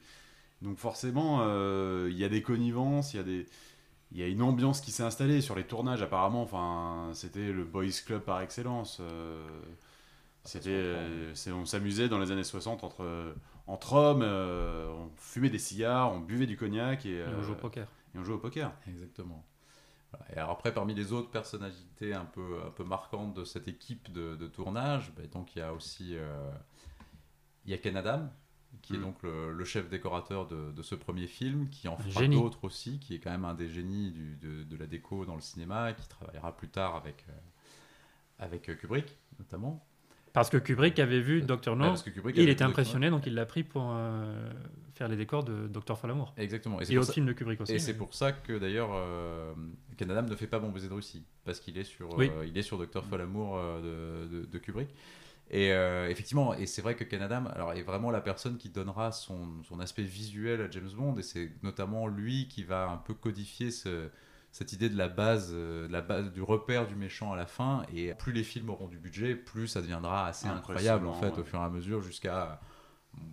[0.61, 3.45] donc forcément, euh, il y a des connivences, il y a des.
[4.13, 6.41] Il y a une ambiance qui s'est installée sur les tournages apparemment.
[6.43, 8.97] Enfin, c'était le boys club par excellence.
[8.99, 9.47] euh,
[10.43, 13.35] c'était, euh, on s'amusait dans les années 60 entre,
[13.67, 17.43] entre hommes, euh, on fumait des cigares, on buvait du cognac et, Et on euh,
[17.43, 17.87] joue au poker.
[18.15, 18.71] et on jouait au poker.
[18.87, 19.45] Exactement.
[20.33, 24.11] Et alors après, parmi les autres personnalités un peu, un peu marquantes de cette équipe
[24.11, 26.51] de, de tournage, ben, donc il y a aussi euh,
[27.65, 28.29] il y a Ken Adam,
[28.81, 29.01] qui est Mm.
[29.03, 32.99] donc le, le chef décorateur de, de ce premier film, qui en fera d'autres aussi,
[32.99, 35.93] qui est quand même un des génies du- de, de la déco dans le cinéma,
[35.93, 37.33] qui travaillera plus tard avec, euh,
[38.39, 39.85] avec euh, Kubrick, notamment.
[40.34, 41.93] Parce que Kubrick avait vu Doctor No.
[42.36, 44.49] Il était impressionné, donc il l'a pris pour euh,
[44.95, 46.34] faire les décors de Docteur Folamour.
[46.38, 46.79] Exactement.
[46.79, 47.73] Et c'est Et pour autres ça- films de Kubrick aussi.
[47.73, 49.53] Et c'est pour ça que d'ailleurs euh,
[49.97, 52.32] Ken Adam ne fait pas Bon baiser de Russie parce qu'il est sur Oui.
[52.34, 54.89] euh, il est sur Docteur Folamour euh, de, de, de Kubrick.
[55.53, 58.69] Et euh, effectivement, et c'est vrai que Ken Adam alors, est vraiment la personne qui
[58.69, 62.95] donnera son, son aspect visuel à James Bond, et c'est notamment lui qui va un
[62.95, 64.07] peu codifier ce-
[64.51, 67.45] cette idée de la base, euh, de la base du repère du méchant à la
[67.45, 67.83] fin.
[67.93, 71.43] Et plus les films auront du budget, plus ça deviendra assez incroyable en fait au
[71.43, 72.59] fur et à mesure jusqu'à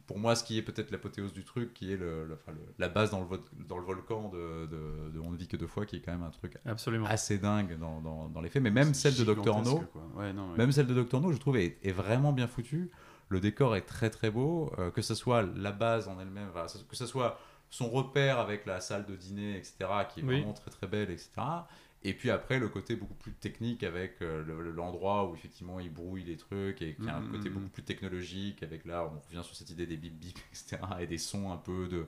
[0.09, 2.75] pour moi, ce qui est peut-être l'apothéose du truc, qui est le, le- enfin, le-
[2.81, 5.57] la base dans le, vo- dans le volcan de, de, de On ne vit que
[5.57, 7.07] deux fois, qui est quand même un truc Absolument.
[7.07, 8.61] assez dingue dans, dans, dans les faits.
[8.61, 9.85] Mais même celle de Doctor No.
[10.17, 12.91] Ouais, non, même celle de Doctor No, je trouve, est, est vraiment bien foutue.
[13.29, 16.49] Le décor est très très beau, euh, que ce soit la base en elle-même,
[16.89, 17.39] que ce soit
[17.71, 20.25] son repère avec la salle de dîner, etc., qui est Oui.
[20.25, 21.69] vraiment très très belle, etc.
[22.05, 25.93] Et puis après, le côté beaucoup plus technique avec euh, le- l'endroit où effectivement il
[25.93, 27.51] brouille les trucs et qui a un Mhm, côté mhm.
[27.51, 28.63] beaucoup plus technologique.
[28.63, 31.03] Avec là, on revient sur cette idée des bip bip, etc.
[31.03, 32.07] et des sons un peu de.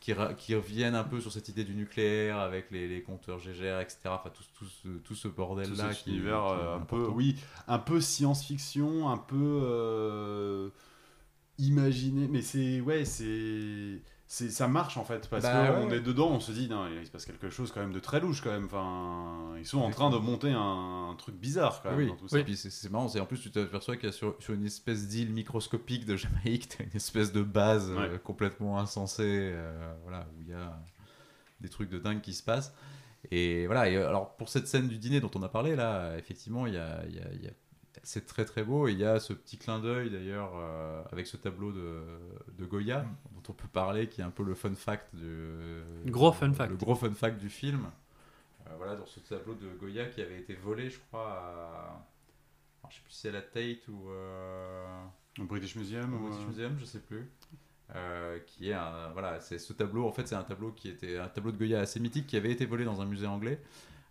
[0.00, 4.16] Qui, reviennent un peu sur cette idée du nucléaire avec les, les compteurs GGR, etc.
[4.16, 5.28] Enfin, tout, tout ce, tout ce
[5.62, 5.94] Tout bordel-là.
[5.94, 7.36] qui- univers qui est euh, un peu, oui,
[7.68, 10.70] un peu science-fiction, un peu euh,
[11.58, 14.11] imaginé, mais c'est ouais, c'est c'est
[14.48, 15.96] ça marche en fait parce Bah, qu'on ouais.
[15.96, 18.18] est dedans, on se dit non, il se passe quelque chose quand même de très
[18.18, 18.64] louche quand même.
[18.64, 22.16] Enfin, ils sont en train de monter un, un truc bizarre quand même Oui, dans
[22.16, 22.36] tout ça.
[22.36, 22.44] oui.
[22.44, 25.06] puis c'est- marrant, c'est en plus tu t'aperçois qu'il y a sur, sur une espèce
[25.08, 30.40] d'île microscopique de Jamaïque, t'as une espèce de base euh, complètement insensée, euh, voilà, où
[30.40, 30.80] il y a
[31.60, 32.74] des trucs de dingue qui se passent.
[33.30, 36.16] Et voilà, et euh, alors pour cette scène du dîner dont on a parlé là,
[36.16, 37.50] effectivement, il y a, y a- y a-
[38.02, 41.26] c'est très très beau, et il y a ce petit clin d'œil d'ailleurs euh, avec
[41.26, 42.02] ce tableau de,
[42.58, 46.32] de Goya dont on peut parler, qui est un peu le fun fact du Gros
[46.32, 46.70] fun fact.
[46.70, 47.86] le gros fun fact du film.
[48.66, 52.04] Euh, voilà, dans ce tableau de Goya qui avait été volé, je crois, à.
[52.82, 55.04] alors, je sais plus si c'est à la Tate ou euh,
[55.40, 56.14] Au British Museum.
[56.14, 57.28] au British euh, Museum, je sais plus.
[57.94, 61.18] Euh, qui est un voilà c'est ce tableau en fait c'est un tableau qui était
[61.18, 63.60] un tableau de Goya assez mythique qui avait été volé dans un musée anglais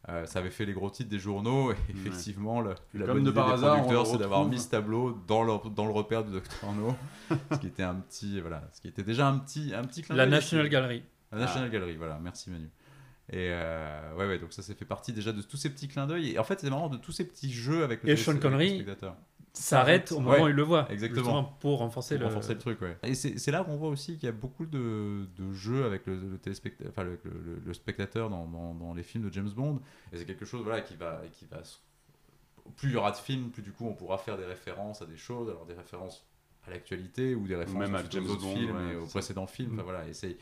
[0.09, 3.23] Euh, ça avait fait les gros titres des journaux et effectivement le, la Comme bonne
[3.23, 5.91] de idée par des hasard, producteurs c'est d'avoir mis ce tableau dans le, dans le
[5.91, 6.95] repère du Docteur No
[7.51, 10.15] ce qui était un petit voilà ce qui était déjà un petit un petit clin
[10.15, 10.25] La.
[10.25, 11.03] National Gallery.
[11.31, 12.69] La National Gallery, voilà, merci Manu.
[13.29, 16.05] Et euh, ouais, ouais, donc ça, ça fait partie déjà de tous ces petits clins
[16.05, 16.31] d'œil.
[16.31, 18.85] Et en fait, c'est marrant de tous ces petits jeux avec le, Et Sean Connery.
[19.53, 20.89] S'arrête au moment Ouais, où il le voit.
[20.91, 21.23] exactement.
[21.23, 22.27] Justement pour renforcer Pour le.
[22.27, 22.97] renforcer le truc, ouais.
[23.03, 26.05] Et c'est c'est là qu'on voit aussi qu'il y a beaucoup de, de jeux avec
[26.07, 26.39] le, le
[26.87, 29.81] enfin, le, le- le spectateur dans, dans- dans les films de James Bond.
[30.13, 31.63] Et c'est quelque chose, voilà, qui va, qui va.
[31.65, 31.79] se-
[32.77, 35.05] Plus il y aura de films, plus du coup, on pourra faire des références à
[35.05, 36.25] des choses, alors des références
[36.65, 39.05] à l'actualité ou des références même à James aux autres Bond, films ouais, et aux
[39.07, 39.71] précédents films.
[39.71, 39.79] Mm.
[39.79, 40.37] Enfin, voilà, et c'est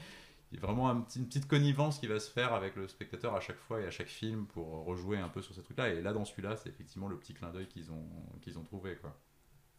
[0.51, 2.87] il y a vraiment un petit- une petite connivence qui va se faire avec le
[2.87, 5.89] spectateur à chaque fois et à chaque film pour rejouer un peu sur ces trucs-là.
[5.89, 8.05] Et là, dans celui-là, c'est effectivement le petit clin d'œil qu'ils ont,
[8.41, 8.95] qu'ils ont trouvé.
[8.95, 9.15] Quoi.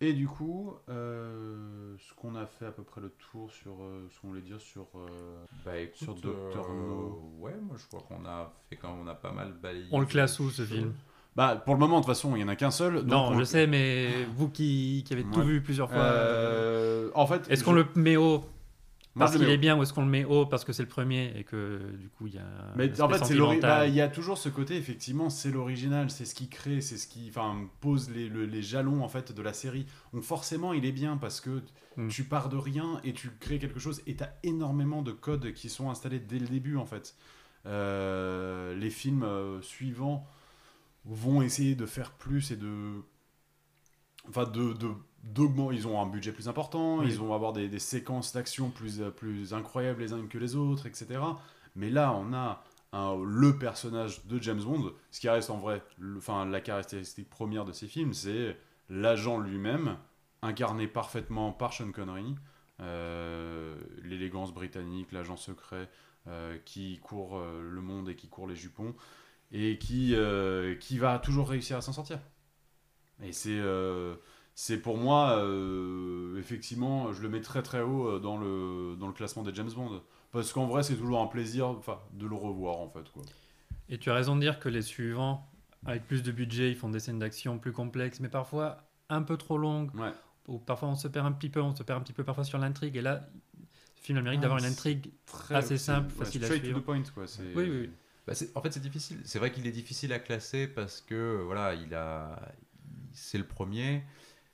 [0.03, 4.07] Et du coup, euh, ce qu'on a fait à peu près le tour sur, euh,
[4.11, 4.87] ce qu'on voulait dire sur.
[4.97, 6.53] euh, Bah, écoute, Sur euh,
[6.89, 7.35] No.
[7.39, 9.87] Ouais, moi je crois qu'on a fait quand même, on a pas mal balayé.
[9.93, 10.95] On le classe où ce film?
[11.37, 12.95] Bah, pour le moment, de toute façon, il y en a qu'un seul.
[12.97, 17.11] donc Non, on- je sais, mais vous qui, qui avez tout vu plusieurs fois, Euh,
[17.15, 18.45] en fait, est-ce qu'on le met haut
[19.15, 20.89] moi, parce qu'il est bien ou est-ce qu'on le met haut parce que c'est le
[20.89, 22.47] premier et que du coup il y a.
[22.77, 26.35] Mais en fait, bah, il y a toujours ce côté, effectivement, c'est l'original, c'est ce
[26.35, 29.53] qui crée, c'est ce qui enfin, pose les, le- les jalons en fait de la
[29.53, 29.87] série.
[30.13, 31.63] Donc forcément, il est bien parce que
[31.97, 32.09] Mm.
[32.09, 35.53] tu pars de rien et tu crées quelque chose et tu as énormément de codes
[35.53, 37.17] qui sont installés dès le début en fait.
[37.67, 40.27] Euh, les films euh, suivants
[41.05, 43.03] vont essayer de faire plus et de
[44.29, 44.89] enfin de, de
[45.23, 47.07] d'augmenter ils ont un budget plus important Oui.
[47.09, 50.57] ils vont avoir des, des séquences d'action plus euh, plus incroyables les unes que les
[50.57, 51.21] autres etc
[51.77, 52.63] mais là on a
[52.93, 55.83] un- le personnage de James Bond ce qui reste en vrai
[56.17, 58.57] enfin la caractéristique première de ces films c'est
[58.89, 59.97] l'agent lui-même
[60.43, 62.35] incarné parfaitement par Sean Connery
[62.81, 65.89] euh, l'élégance britannique l'agent secret
[66.29, 68.95] euh, qui court euh, le monde et qui court les jupons
[69.53, 70.15] et qui,
[70.79, 72.21] qui va toujours réussir à s'en sortir.
[73.21, 73.59] Et c'est
[74.63, 79.07] c'est pour moi, euh, effectivement, je le mets très très haut euh, dans le, dans
[79.07, 80.03] le classement des James Bond.
[80.33, 83.11] Parce qu'en vrai, c'est toujours un plaisir enfin, de le revoir en fait.
[83.11, 83.23] Quoi.
[83.89, 85.51] Et tu as raison de dire que les suivants,
[85.87, 89.39] avec plus de budget, ils font des scènes d'action plus complexes, mais parfois un peu
[89.39, 89.95] trop longues.
[89.95, 90.13] Ouais.
[90.47, 92.45] Ou parfois on se perd un petit peu, on se perd un petit peu parfois
[92.45, 92.99] sur l'intrigue.
[92.99, 93.31] Et là,
[93.97, 95.11] ce film a le mérite Ah, d'avoir une intrigue.
[95.25, 96.75] Très, Assez simple, facile à suivre.
[96.75, 97.03] to the point.
[97.15, 97.25] Quoi.
[97.39, 97.91] Oui, oui, oui.
[98.27, 99.21] Bah, en fait, c'est difficile.
[99.25, 102.39] C'est vrai qu'il est difficile à classer parce que voilà, il a,
[103.15, 104.05] c'est le premier.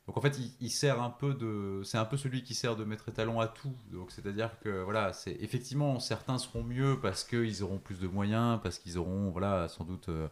[0.06, 2.76] Donc en fait, il, il sert un peu de, c'est un peu celui qui sert
[2.76, 3.74] de maître étalon à tout.
[3.90, 8.60] Donc c'est-à-dire que voilà, c'est effectivement certains seront mieux parce qu'ils auront plus de moyens,
[8.62, 10.28] parce qu'ils auront voilà sans doute euh,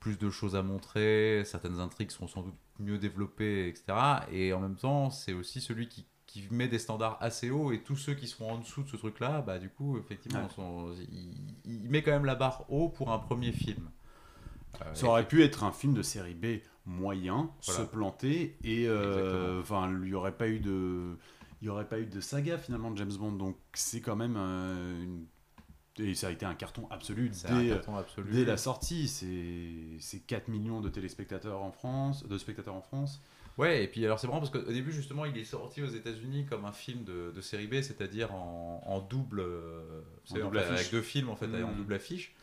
[0.00, 3.84] plus de choses à montrer, certaines intrigues seront sans doute mieux développées, etc.
[4.32, 7.82] Et en même temps, c'est aussi celui qui, qui met des standards assez hauts et
[7.82, 10.50] tous ceux qui seront en dessous de ce truc-là, bah du coup, effectivement, Ouais.
[10.54, 13.88] sont- il, il met quand même la barre haut pour un premier film.
[14.82, 17.80] Euh, Ça aurait pu être un film de série B moyen, Voilà.
[17.80, 21.16] se planter et euh, enfin il n'y aurait pas eu de
[21.62, 24.36] il y aurait pas eu de saga finalement de James Bond donc c'est quand même
[24.38, 25.26] euh, une
[25.98, 28.30] et ça a été un carton absolu dès, carton absolu.
[28.30, 33.20] dès la sortie c'est c'est 4 millions de téléspectateurs en France de spectateurs en France
[33.58, 36.44] Ouais, et puis alors c'est marrant parce qu'au début justement il est sorti aux États-Unis
[36.44, 40.72] comme un film de, de série B, c'est-à-dire en, en double, euh, En double affiche.
[40.78, 41.64] avec deux films en fait, Mhm.
[41.64, 42.34] en double affiche.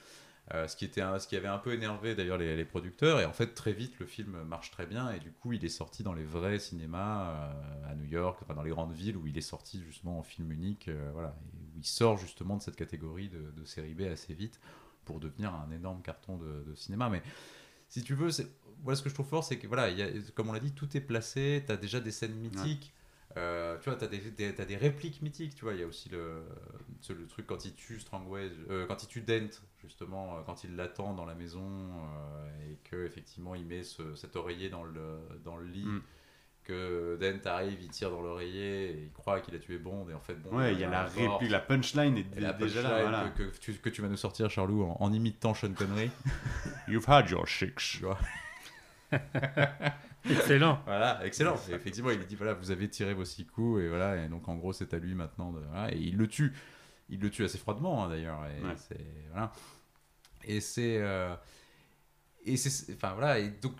[0.53, 3.21] Euh, ce, qui était ce qui avait un peu énervé d'ailleurs les, producteurs.
[3.21, 5.09] Et en fait, très vite, le film marche très bien.
[5.11, 8.61] Et du coup, il est sorti dans les vrais cinémas euh, à New York, dans
[8.61, 10.89] les grandes villes où il est sorti justement en film unique.
[10.89, 14.59] euh, voilà, où il sort justement de cette catégorie de, de série B assez vite
[15.05, 17.09] pour devenir un énorme carton de, cinéma.
[17.09, 17.23] Mais
[17.87, 18.29] si tu veux,
[18.83, 19.89] voilà, ce que je trouve fort, c'est que voilà,
[20.35, 21.63] comme on l'a dit, tout est placé.
[21.65, 22.93] Tu as déjà des scènes mythiques.
[23.35, 25.73] Euh, tu vois, t'as des, des, t'as des répliques mythiques, tu vois.
[25.73, 26.43] Il y a aussi le,
[27.09, 29.49] le truc quand il tue Strangway, euh, quand il tue Dent,
[29.81, 34.13] justement, euh, quand il l'attend dans la maison euh, et que effectivement il met ce-
[34.15, 35.85] cet oreiller dans le, dans le lit.
[35.85, 36.01] Mm.
[36.63, 40.13] Que Dent arrive, il tire dans l'oreiller et il croit qu'il a tué Bond et
[40.13, 40.55] en fait Bond.
[40.59, 42.89] Ouais, il y a la réplique, la punchline est la déjà là.
[42.89, 43.29] punchline Voilà.
[43.31, 46.09] que, que tu, que tu vas nous sortir, Charlot, en, en imitant Sean Connery.
[46.87, 47.73] You've had your six.
[47.97, 48.17] tu vois.
[50.29, 50.79] Excellent.
[50.85, 51.55] Voilà, excellent.
[51.69, 54.29] Et effectivement, il lui dit voilà, vous avez tiré vos six coups et voilà, et
[54.29, 55.51] donc en gros, c'est à lui maintenant.
[55.51, 56.53] De, voilà, et il le tue.
[57.09, 58.39] Il le tue assez froidement hein, d'ailleurs.
[58.45, 58.75] Et Ouais.
[58.77, 59.51] c'est voilà.
[60.45, 61.35] Et c'est euh,
[62.45, 63.39] et c'est enfin voilà.
[63.39, 63.73] Et donc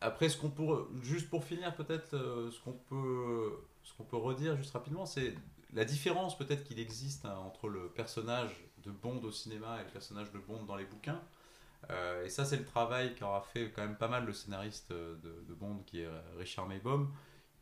[0.00, 4.16] après, ce qu'on peut juste pour finir peut-être, euh, ce qu'on peut ce qu'on peut
[4.16, 5.34] redire juste rapidement, c'est
[5.72, 8.50] la différence peut-être qu'il existe hein, entre le personnage
[8.84, 11.20] de Bond au cinéma et le personnage de Bond dans les bouquins.
[11.90, 15.16] Euh, et ça, c'est le travail qu'aura fait quand même pas mal le scénariste euh,
[15.22, 16.08] de, de Bond, qui est
[16.38, 17.12] Richard Maybaum,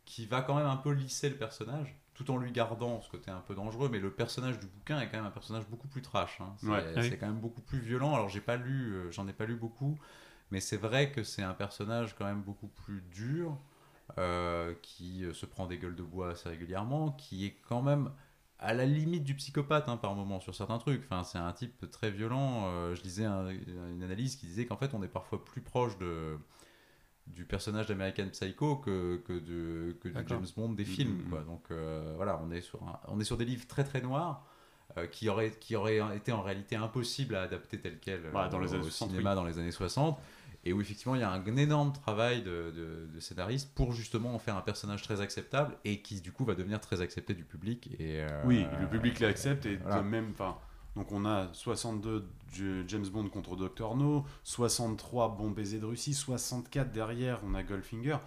[0.05, 3.31] qui va quand même un peu lisser le personnage, tout en lui gardant ce côté
[3.31, 3.89] un peu dangereux.
[3.91, 6.39] Mais le personnage du bouquin est quand même un personnage beaucoup plus trash.
[6.41, 6.53] hein.
[6.57, 6.83] C'est Ouais.
[6.95, 7.17] c'est Oui.
[7.19, 8.13] quand même beaucoup plus violent.
[8.15, 9.97] Alors, j'ai pas lu, euh, j'en ai pas lu beaucoup,
[10.51, 13.57] mais c'est vrai que c'est un personnage quand même beaucoup plus dur,
[14.17, 18.11] euh, qui se prend des gueules de bois assez régulièrement, qui est quand même
[18.59, 21.03] à la limite du psychopathe hein, par moment sur certains trucs.
[21.03, 22.63] Enfin, c'est un type très violent.
[22.67, 25.97] Euh, je lisais un- une analyse qui disait qu'en fait, on est parfois plus proche
[25.99, 26.37] de,
[27.27, 30.23] du personnage d'American Psycho que, que, de, que du.
[30.27, 31.23] James Bond des films.
[31.23, 31.29] Mhm.
[31.29, 31.41] quoi.
[31.43, 34.43] Donc euh, voilà, on est, sur un- on est sur des livres très très noirs.
[34.97, 38.59] euh, qui auraient qui aurait été en réalité impossible à adapter tel quel Voilà, dans
[38.59, 40.17] les au années 60, cinéma dans les années 60
[40.63, 44.33] et où effectivement il y a un énorme travail de, de, de scénariste pour justement
[44.35, 47.43] en faire un personnage très acceptable et qui du coup va devenir très accepté du
[47.45, 49.97] public et euh, Oui, le public l'accepte et voilà.
[50.01, 50.29] de même.
[50.31, 50.57] Enfin,
[50.95, 56.13] donc on a 62 du James Bond contre Dr No, 63 Bon baiser de Russie,
[56.13, 58.17] 64 derrière on a Goldfinger.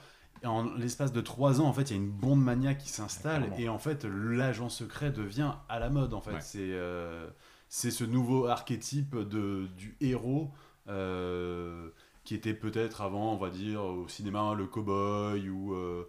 [0.42, 2.88] Et en l'espace de 3 ans, en fait, il y a une bonde mania qui
[2.88, 6.14] s'installe et en fait, l'agent secret devient à la mode.
[6.14, 6.40] En fait, Ouais.
[6.40, 7.28] c'est euh,
[7.68, 10.50] c'est ce nouveau archétype de du héros.
[10.88, 11.90] euh,
[12.24, 15.74] qui était peut-être avant, on va dire, au cinéma, le cowboy ou.
[15.74, 16.04] euh,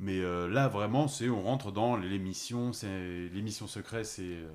[0.00, 4.48] mais euh, là, vraiment, c'est on rentre dans l'émission, c'est l'émission secrète, c'est euh,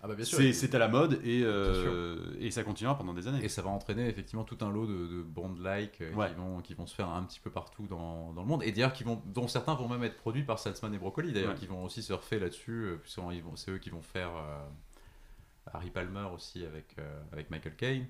[0.00, 3.44] ah bah c'est à la mode et, euh, et ça continuera pendant des années.
[3.44, 6.28] Et ça va entraîner effectivement tout un lot de, de Bond-like Ouais.
[6.28, 8.62] qui, vont, qui vont se faire un petit peu partout dans, dans le monde.
[8.62, 11.50] Et d'ailleurs, qui vont, dont certains vont même être produits par Salzman et Broccoli, d'ailleurs,
[11.50, 11.56] Ouais.
[11.58, 13.20] qui vont aussi surfer là-dessus, puisque
[13.56, 14.64] c'est eux qui vont faire euh,
[15.72, 18.06] Harry Palmer aussi avec, euh, avec Michael Caine.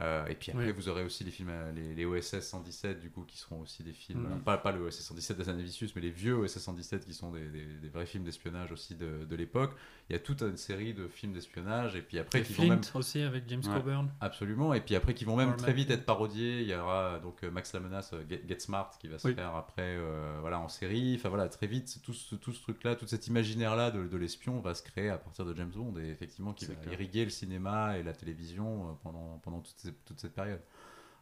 [0.00, 3.10] Euh, et puis après, vous aurez aussi les films, euh, les, les OSS 117, du
[3.10, 6.10] coup, qui seront aussi des films, euh, pas, pas le OSS 117 d'Azanavicius, mais les
[6.10, 9.72] vieux OSS 117 qui sont des, des- des vrais films d'espionnage aussi de, de l'époque.
[10.10, 12.64] Il y a toute une série de films d'espionnage, et puis après, Et qui vont
[12.64, 13.74] Flint même aussi avec James Ouais.
[13.80, 14.10] Coburn.
[14.20, 16.62] Absolument, et puis après qui vont même Norman très vite être parodiés.
[16.62, 19.34] Il y aura donc Max la menace, Get, Get Smart, qui va se Oui.
[19.34, 21.14] faire après euh, voilà, en série.
[21.16, 24.58] Enfin voilà, très vite, tout ce, tout ce truc-là, tout cet imaginaire-là de, de l'espion
[24.60, 27.96] va se créer à partir de James Bond et effectivement qui va irriguer le cinéma
[27.98, 30.60] et la télévision euh, pendant, pendant toute, ces- toute cette période.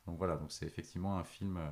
[0.07, 1.69] Donc voilà, donc c'est effectivement un film euh,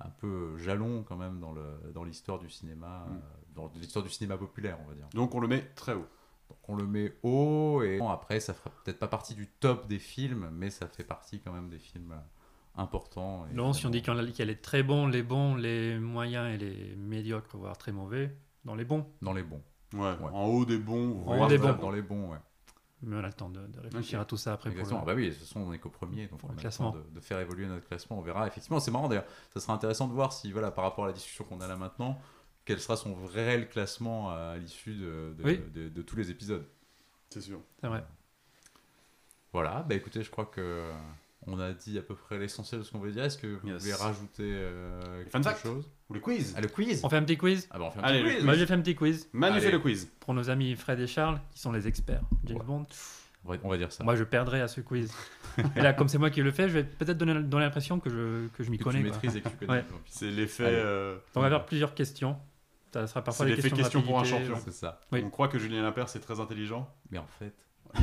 [0.00, 3.12] un peu jalon quand même dans le- dans l'histoire du cinéma, Mm.
[3.14, 3.18] euh,
[3.54, 5.08] dans l'histoire du cinéma populaire, on va dire.
[5.14, 6.06] Donc on le met très haut.
[6.48, 9.98] Donc on le met haut et après ça fera peut-être pas partie du top des
[9.98, 12.14] films, mais ça fait partie quand même des films
[12.74, 13.46] importants.
[13.50, 16.54] et Non, si on dit qu'il y a- les très bons, les bons, les moyens
[16.54, 18.34] et les médiocres, voire très mauvais,
[18.64, 19.06] dans les bons.
[19.22, 19.62] dans les bons.
[19.94, 20.30] Ouais, Ouais.
[20.32, 21.20] En haut des bons.
[21.20, 21.72] En voire haut des bons.
[21.74, 22.38] Dans les bons, ouais.
[23.04, 24.70] Mais on a le temps de, de réfléchir à tout ça après.
[24.70, 25.00] Pour Exactement.
[25.04, 26.56] le- Ah bah oui, de toute façon on est qu'au premier, donc Pour on a
[26.56, 26.92] le classement.
[26.92, 28.18] temps de, de faire évoluer notre classement.
[28.18, 28.46] On verra.
[28.46, 29.26] Effectivement, c'est marrant d'ailleurs.
[29.54, 31.76] Ça sera intéressant de voir si, voilà, par rapport à la discussion qu'on a là
[31.76, 32.20] maintenant,
[32.64, 35.60] quel sera son réel classement à l'issue de, de- Oui.
[35.74, 36.64] de- de tous les épisodes.
[37.30, 37.60] C'est sûr.
[37.80, 38.04] C'est vrai.
[39.52, 40.90] Voilà, bah écoutez, je crois que
[41.46, 43.24] on a dit à peu près l'essentiel de ce qu'on voulait dire.
[43.24, 43.82] Est-ce que vous Yes.
[43.82, 47.36] voulez rajouter euh, quelque chose Ou les quiz Ah, le quiz On fait un petit
[47.36, 48.44] quiz Ah bah on fait un Allez, petit le quiz.
[48.44, 50.08] Moi j'ai fait un petit quiz Manu fait le quiz.
[50.20, 52.64] pour nos amis Fred et Charles, qui sont les experts James Ouais.
[52.64, 52.86] Bond.
[53.44, 54.04] On va, dire ça.
[54.04, 55.12] Moi je perdrai à ce quiz.
[55.76, 58.08] et là, comme c'est moi qui le fais, je vais peut-être donner, donner l'impression que
[58.08, 58.98] je, que je m'y connais.
[59.02, 59.12] tu quoi.
[59.14, 59.72] maîtrises et que tu connais.
[59.80, 59.84] Ouais.
[60.06, 60.64] C'est l'effet.
[60.68, 62.38] Euh, on va faire plusieurs questions.
[62.92, 64.54] Ça sera parfois des l'effet questions, pour un champion.
[64.64, 65.00] C'est ça.
[65.10, 65.22] Oui.
[65.24, 66.88] On croit que Julien Lepers c'est très intelligent.
[67.10, 67.54] Mais en fait,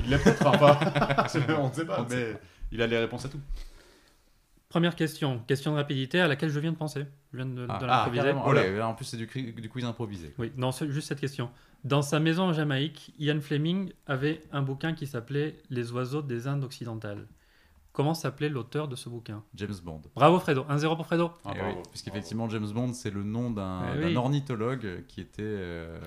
[0.03, 0.79] Il l'est peut-être pas.
[1.59, 2.39] on ne sait pas, On ne sait mais
[2.71, 3.39] il a les réponses à tout.
[4.69, 7.05] Première question, question de rapidité à laquelle je viens de penser.
[7.33, 8.21] Je viens de, de ah, l'improviser.
[8.21, 8.43] carrément.
[8.43, 8.61] Voilà.
[8.61, 10.33] Ouais, là, en plus c'est du, quiz improvisé.
[10.37, 11.49] Oui, non, juste cette question.
[11.83, 16.45] Dans sa maison en Jamaïque, Ian Fleming avait un bouquin qui s'appelait Les oiseaux des
[16.47, 17.25] Indes occidentales.
[17.93, 19.43] comment s'appelait l'auteur de ce bouquin?
[19.55, 20.01] James Bond.
[20.13, 21.31] Bravo Fredo, 1-0 pour Fredo.
[21.45, 24.17] Ah, Eh oui, puisqu'effectivement, James Bond, c'est le nom d'un Eh d'un oui.
[24.17, 25.41] ornithologue qui était.
[25.41, 25.97] euh,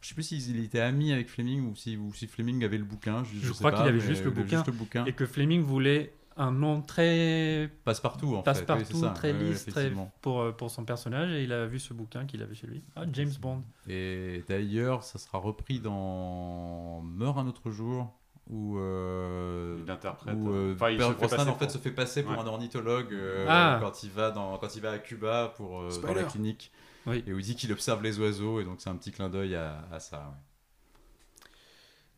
[0.00, 2.84] je sais plus s'il était ami avec Fleming ou si, ou si Fleming avait le
[2.84, 3.22] bouquin.
[3.24, 4.56] Je, Je sais crois pas, qu'il avait juste le bouquin.
[4.58, 5.04] juste le bouquin.
[5.04, 8.50] Et que Fleming voulait un nom très Passe-partout, en fait.
[8.72, 9.10] Oui, c'est ça.
[9.10, 9.92] très Ouais, lisse, très
[10.22, 12.82] pour, euh, pour son personnage et il a vu ce bouquin qu'il avait chez lui.
[12.96, 13.62] Ah, James Bond.
[13.88, 18.10] Et d'ailleurs, ça sera repris dans Meurt un autre jour,
[18.48, 20.34] où, euh, Il interprète.
[20.38, 21.08] où euh, Enfin, il se fait
[21.40, 22.38] en fait pour- se fait passer pour Ouais.
[22.38, 23.78] un ornithologue euh, Ah.
[23.82, 26.72] quand il va dans quand il va à Cuba pour euh, dans la clinique
[27.06, 27.24] Oui.
[27.26, 29.54] et où il dit qu'il observe les oiseaux et donc c'est un petit clin d'œil
[29.54, 30.18] à, à ça.
[30.18, 31.46] ouais.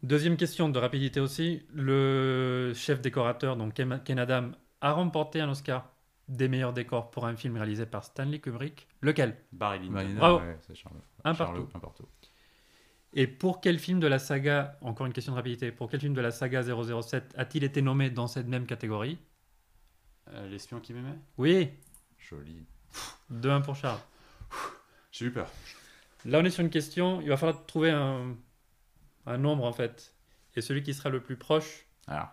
[0.02, 1.62] Deuxième question de rapidité aussi.
[1.72, 5.88] Le chef décorateur, donc Ken Adam, a remporté un Oscar
[6.28, 8.88] des meilleurs décors pour un film réalisé par Stanley Kubrick.
[9.00, 9.36] Lequel?
[9.52, 10.14] Barry Lyndon.
[10.16, 10.38] Bravo.
[10.38, 10.96] ouais, c'est Charles.
[11.24, 11.70] Un Charles- partout.
[11.76, 12.08] un partout.
[13.14, 16.14] Et pour quel film de la saga, encore une question de rapidité, pour quel film
[16.14, 19.18] de la saga 007 a-t-il été nommé dans cette même catégorie?
[20.30, 21.18] Euh, L'espion qui m'aimait?
[21.36, 21.68] Oui,
[22.18, 22.64] Joli.
[23.30, 24.00] 2-1 pour Charles.
[25.10, 25.48] J'ai eu peur.
[26.24, 28.36] Là, on est sur une question, il va falloir trouver un,
[29.26, 30.14] un nombre en fait.
[30.54, 32.28] Et celui qui sera le plus proche Alors,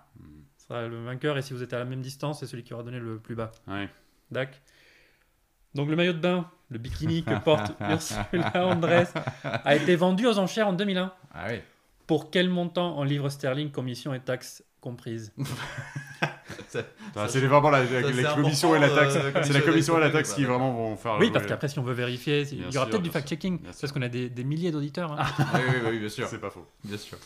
[0.57, 1.37] sera le vainqueur.
[1.37, 3.35] Et si vous êtes à la même distance, c'est celui qui aura donné le plus
[3.35, 3.51] bas.
[3.67, 3.89] Ouais.
[4.31, 4.61] Dac.
[5.75, 9.13] Donc le maillot de bain, le bikini que porte Ursula Andress,
[9.43, 11.13] a été vendu aux enchères en 2001.
[11.33, 11.61] ah oui.
[12.07, 15.31] Pour quel montant en livres sterling, commission et taxes comprises?
[17.27, 19.15] c'est vraiment la, la- ça, la c'est commission et la taxe.
[19.15, 21.17] euh, c'est la commission et la taxe qui vraiment vont faire.
[21.19, 23.59] Oui, parce qu'après, si on veut vérifier, il y aura peut-être du fact-checking.
[23.59, 25.11] Parce qu'on a des, des milliers d'auditeurs.
[25.13, 25.25] hein.
[25.55, 26.27] oui, oui, oui, bien sûr.
[26.27, 26.65] C'est pas faux.
[26.83, 27.17] Bien sûr.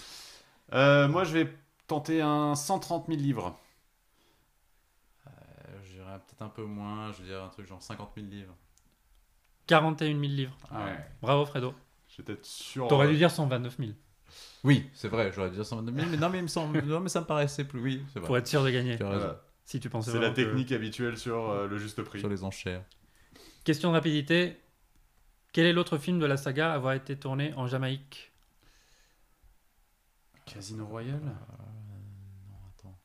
[0.73, 1.53] Euh, moi, je vais
[1.87, 3.57] tenter un 130 000 livres.
[5.27, 5.31] Euh,
[5.85, 8.53] je dirais peut-être un peu moins, je dire un truc genre 50 000 livres.
[9.67, 10.57] 41 000 livres.
[10.71, 10.97] Ah ouais.
[11.21, 11.73] Bravo, Fredo.
[12.15, 12.87] J'étais sûr.
[12.87, 13.91] T'aurais euh, dû dire 129 000
[14.63, 16.99] Oui, c'est vrai, j'aurais dû dire 129 000, mais non, mais, il me semble, non,
[17.01, 17.81] mais ça me paraissait plus.
[17.81, 18.27] Oui, c'est vrai.
[18.27, 18.95] pour être sûr de gagner.
[18.97, 19.19] Tu as raison.
[19.25, 19.41] voilà.
[19.65, 22.19] Si tu pensais C'est la que- technique habituelle sur euh, le juste prix.
[22.19, 22.83] Sur les enchères.
[23.63, 24.57] Question de rapidité.
[25.53, 28.31] Quel est l'autre film de la saga à avoir été tourné en Jamaïque?
[30.45, 31.19] Casino Royale?
[31.21, 32.97] Non, attends.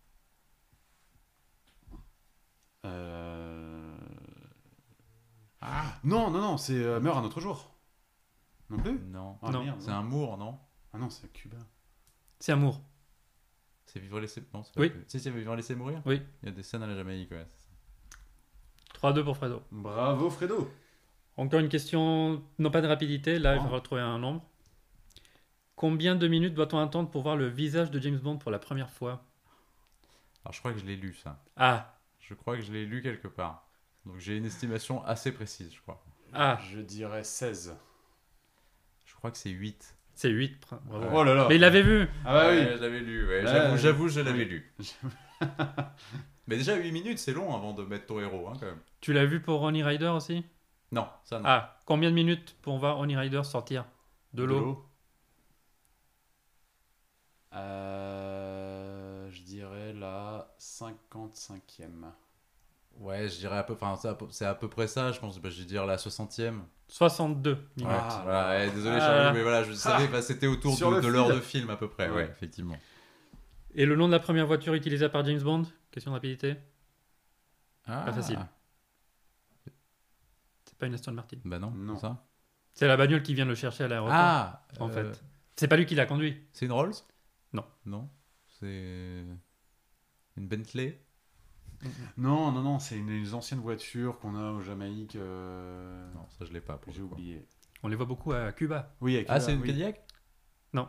[2.86, 3.96] Euh...
[6.04, 7.70] Non, non, non, c'est euh, Meurt un autre jour.
[8.70, 8.98] Non plus?
[9.10, 9.38] Non.
[9.42, 9.76] Ah, Non.
[9.80, 10.58] C'est un Mour, non?
[10.98, 11.56] Ah non, c'est à Cuba.
[12.40, 12.82] C'est Amour.
[13.86, 14.42] C'est Vivre laisser.
[14.52, 14.92] Non, c'est pas Oui.
[15.06, 16.20] Si, c'est Vivre laisser mourir Oui.
[16.42, 17.46] Il y a des scènes à la Jamaïque, ouais.
[17.48, 19.12] c'est ça.
[19.12, 19.62] 3-2 pour Fredo.
[19.70, 20.68] Bravo Fredo
[21.36, 23.68] Encore une question, non pas de rapidité, là il Oh.
[23.68, 24.44] va retrouver un nombre.
[25.76, 28.90] Combien de minutes doit-on attendre pour voir le visage de James Bond pour la première
[28.90, 29.24] fois?
[30.44, 31.40] Alors, je crois que je l'ai lu, ça.
[31.56, 33.68] Ah, Je crois que je l'ai lu quelque part.
[34.04, 36.04] Donc, j'ai une estimation assez précise, je crois.
[36.32, 37.76] ah, Je dirais 16.
[39.06, 39.94] Je crois que c'est 8.
[40.18, 40.66] C'est 8.
[40.86, 41.08] Bravo.
[41.12, 43.42] Oh là là Mais il l'avait vu Ah bah oui je l'avais lu, ouais.
[43.46, 44.44] J'avoue, j'avoue, je l'avais Oui.
[44.46, 44.74] lu.
[46.48, 48.80] Mais déjà, 8 minutes, c'est long avant de mettre ton héros, hein, quand même.
[49.00, 50.44] Tu l'as vu pour Ronnie Rider aussi?
[50.90, 51.44] Non, ça non.
[51.46, 53.84] Ah, combien de minutes pour voir Ronnie Rider sortir?
[54.34, 54.84] De l'eau
[57.54, 62.10] Euh, je dirais la 55e.
[62.98, 63.96] Ouais, je dirais à peu, enfin,
[64.30, 65.38] c'est à peu- près ça, je pense.
[65.40, 66.62] Bah, je vais dire la 60e.
[66.88, 67.92] 62 Ouais, minutes.
[67.92, 69.00] Ah, voilà, ouais, désolé, Ah.
[69.00, 72.08] Charlie, mais voilà, je savais, bah, c'était autour de, l'heure de film à peu près,
[72.08, 72.28] ouais, Ouais.
[72.30, 72.76] effectivement.
[73.74, 75.62] Et le nom de la première voiture utilisée par James Bond?
[75.90, 76.56] Question de rapidité.
[77.86, 78.10] Ah.
[78.12, 78.38] facile.
[80.66, 81.38] C'est pas une Aston Martin.
[81.44, 81.94] Bah non, Non.
[81.94, 82.24] c'est ça.
[82.74, 84.14] C'est la bagnole qui vient le chercher à l'aéroport.
[84.14, 85.22] Ah, en euh, fait.
[85.56, 86.46] C'est pas lui qui l'a conduit.
[86.52, 86.92] C'est une Rolls?
[87.52, 87.64] Non.
[87.86, 88.08] Non.
[88.60, 89.24] C'est
[90.36, 91.00] une Bentley?
[92.16, 95.16] Non, non, non, c'est une, une ancienne voiture qu'on a au Jamaïque.
[95.16, 96.76] euh, Non, ça je l'ai pas.
[96.76, 97.12] pour J'ai le coup.
[97.14, 97.46] oublié.
[97.82, 98.94] On les voit beaucoup à Cuba.
[99.00, 99.68] Oui, à Ah, c'est une oui.
[99.68, 100.04] Cadillac?
[100.72, 100.88] Non.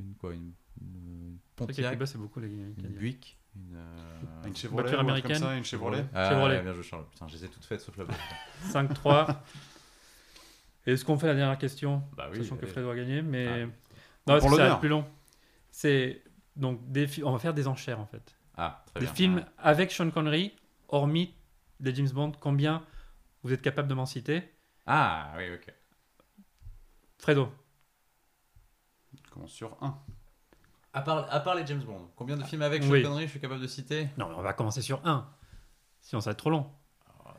[0.00, 1.92] Une quoi Une, une C'est vrai qu'à Pontiac?
[1.92, 2.98] Cuba, c'est beaucoup les Une Cadillacs.
[2.98, 3.38] Buick?
[3.56, 3.74] Une.
[3.76, 5.40] euh, Une Chevrolet, Voiture ou un truc américaine.
[5.40, 6.04] comme ça, une Chevrolet.
[6.14, 6.62] Ah, Chevrolet.
[6.62, 7.06] bien joué, Charles.
[7.10, 8.16] Putain, je les ai toutes faites sauf la bonne.
[8.70, 9.36] 5-3.
[10.86, 12.02] Est-ce qu'on fait la dernière question?
[12.16, 12.70] Bah Sachant que allez.
[12.72, 13.46] Fred doit gagner, mais.
[13.48, 13.66] Ah.
[13.66, 13.72] Non,
[14.26, 14.72] parce Pour que ça va l'honneur.
[14.76, 15.04] être plus long.
[15.70, 16.22] C'est.
[16.54, 18.35] Donc, des fi- on va faire des enchères en fait.
[18.56, 19.14] Ah, très Des bien.
[19.14, 20.54] films avec Sean Connery,
[20.88, 21.34] hormis
[21.80, 22.84] des James Bond, combien
[23.42, 24.42] vous êtes capable de m'en citer?
[24.86, 25.72] Ah, oui, ok.
[27.18, 27.52] Fredo.
[29.14, 29.98] On commence sur 1.
[30.92, 33.02] À part, à part les James Bond, combien de films avec Sean Oui.
[33.02, 34.08] Connery je suis capable de citer?
[34.16, 35.28] Non, mais on va commencer sur 1.
[36.00, 36.70] Sinon, ça va être trop long.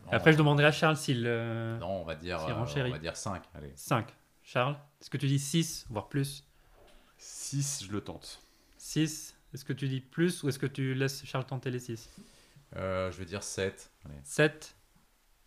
[0.05, 1.23] Non, Et après, je demanderai à Charles s'il.
[1.25, 3.43] euh, Non, on va dire, euh, on va dire 5.
[3.55, 3.71] Allez.
[3.75, 4.07] 5.
[4.43, 6.45] Charles, est-ce que tu dis 6, voire plus?
[7.17, 8.41] 6, je le tente.
[8.77, 9.35] 6.
[9.53, 12.09] Est-ce que tu dis plus ou est-ce que tu laisses Charles tenter les 6
[12.75, 13.91] Euh, je vais dire 7.
[14.05, 14.15] Allez.
[14.23, 14.75] 7.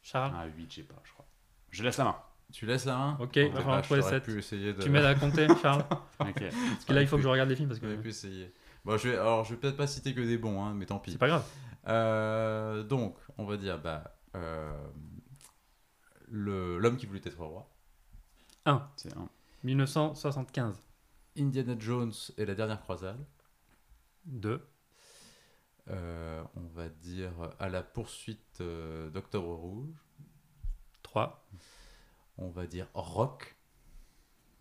[0.02, 1.26] Charles Ah, 8, j'ai pas, je crois.
[1.70, 2.16] Je laisse la main.
[2.52, 4.24] Tu laisses la main Ok, il va falloir trouver j'aurais 7.
[4.24, 4.82] pu essayer de...
[4.82, 5.84] Tu m'aides à compter, Charles
[6.18, 6.42] Ok.
[6.42, 8.00] Parce que là, il faut que je regarde les films parce J'aurais que.
[8.02, 8.52] pu essayer.
[8.84, 10.98] Bon, je vais, alors, je vais peut-être pas citer que des bons, hein, mais tant
[10.98, 11.12] pis.
[11.12, 11.44] C'est pas grave.
[11.86, 14.72] Euh, donc, on va dire bah, euh,
[16.28, 17.68] le- l'homme qui voulait être roi,
[18.96, 19.28] C'est un.
[19.62, 20.76] 1975.
[21.38, 23.24] Indiana Jones et la dernière croisade.
[24.30, 24.60] 2.
[25.88, 29.94] Euh, on va dire à la poursuite euh, d'Octobre Rouge.
[31.02, 31.46] 3.
[32.38, 33.56] On va dire Rock.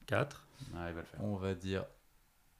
[0.08, 0.48] 4.
[0.76, 1.24] Ah, il va le faire.
[1.24, 1.86] On va dire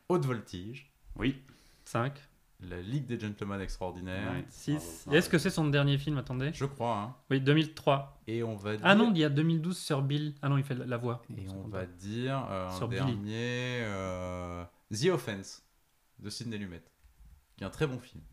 [0.08, 0.92] Haute Voltige.
[1.16, 1.42] Oui.
[1.86, 2.14] 5.
[2.62, 4.34] La Ligue des Gentlemen Extraordinaires.
[4.34, 4.46] Ouais.
[4.50, 4.72] 6.
[4.74, 5.18] Bravo, Et bravo.
[5.18, 6.52] Est-ce que c'est son dernier film Attendez.
[6.54, 6.98] Je crois.
[6.98, 7.16] hein.
[7.32, 8.22] Oui, 2003.
[8.28, 8.86] Et on va dire.
[8.86, 10.36] Ah non, il y a 2012 sur Bill.
[10.42, 11.22] Ah non, il fait la, voix.
[11.38, 12.96] Et on va dire euh, un Billy.
[13.02, 14.64] dernier euh,
[14.94, 15.64] The Offense
[16.20, 16.84] de Sidney Lumet,
[17.60, 18.24] qui est un très bon film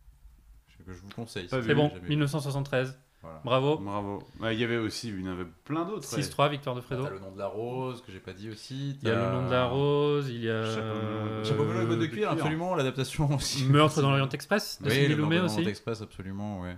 [0.87, 1.49] que je vous conseille.
[1.51, 2.09] C'est bon, jamais vu.
[2.11, 2.97] 1973.
[3.21, 3.41] Voilà.
[3.45, 3.79] Bravo.
[3.79, 4.23] Bravo.
[4.39, 6.09] Ouais, Il y avait aussi, il y en avait plein d'autres.
[6.17, 6.23] ouais.
[6.23, 7.03] 6-3, victoire de Fredo.
[7.03, 8.97] T'as le nom de la rose que j'ai pas dit aussi.
[9.03, 10.65] Il y a le nom de la rose, il y a.
[11.43, 12.77] Chapeau melon, et bottes de de cuir, absolument.
[12.77, 13.65] L'adaptation aussi.
[13.65, 16.77] Meurtre dans l'Orient Express de Oui, Meurtre dans l'Orient Express, absolument, ouais.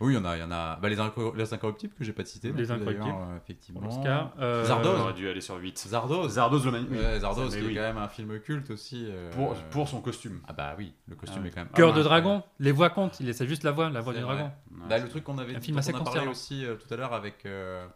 [0.00, 0.76] Oui, il y en a, il y en a.
[0.76, 2.52] Bah, les, Inco- les incorruptibles que j'ai pas cités.
[2.52, 3.06] Les Incorruptibles.
[3.08, 3.80] euh, effectivement.
[3.80, 4.32] l'Oscar.
[4.38, 4.98] Euh, Zardoz.
[5.00, 5.78] On aurait dû aller sur 8.
[5.88, 6.32] Zardoz.
[6.32, 6.98] Zardoz le magnifique.
[6.98, 7.74] Ouais, Zardoz, qui est oui.
[7.74, 9.06] quand même un film culte aussi.
[9.08, 10.40] euh, Pour, pour son costume.
[10.48, 11.70] Ah bah oui, le costume Ah est quand même.
[11.74, 12.04] Cœur Ah, de ouais.
[12.04, 14.34] dragon, les voix comptent, il laisse juste la voix, la voix du vrai.
[14.36, 14.52] dragon.
[14.88, 16.92] Bah, le truc qu'on avait Un dit, film assez on a parlé aussi euh, tout
[16.92, 17.86] à l'heure avec, euh,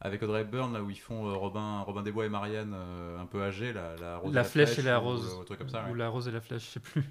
[0.00, 3.26] avec Audrey Hepburn, là où ils font Robin, Robin des Bois et Marianne euh, un
[3.26, 5.34] peu âgés, la, la rose La et flèche et la ou, rose.
[5.36, 5.82] euh, un truc comme ça.
[5.84, 5.90] ouais.
[5.90, 7.04] Ou la rose et la flèche, je sais plus.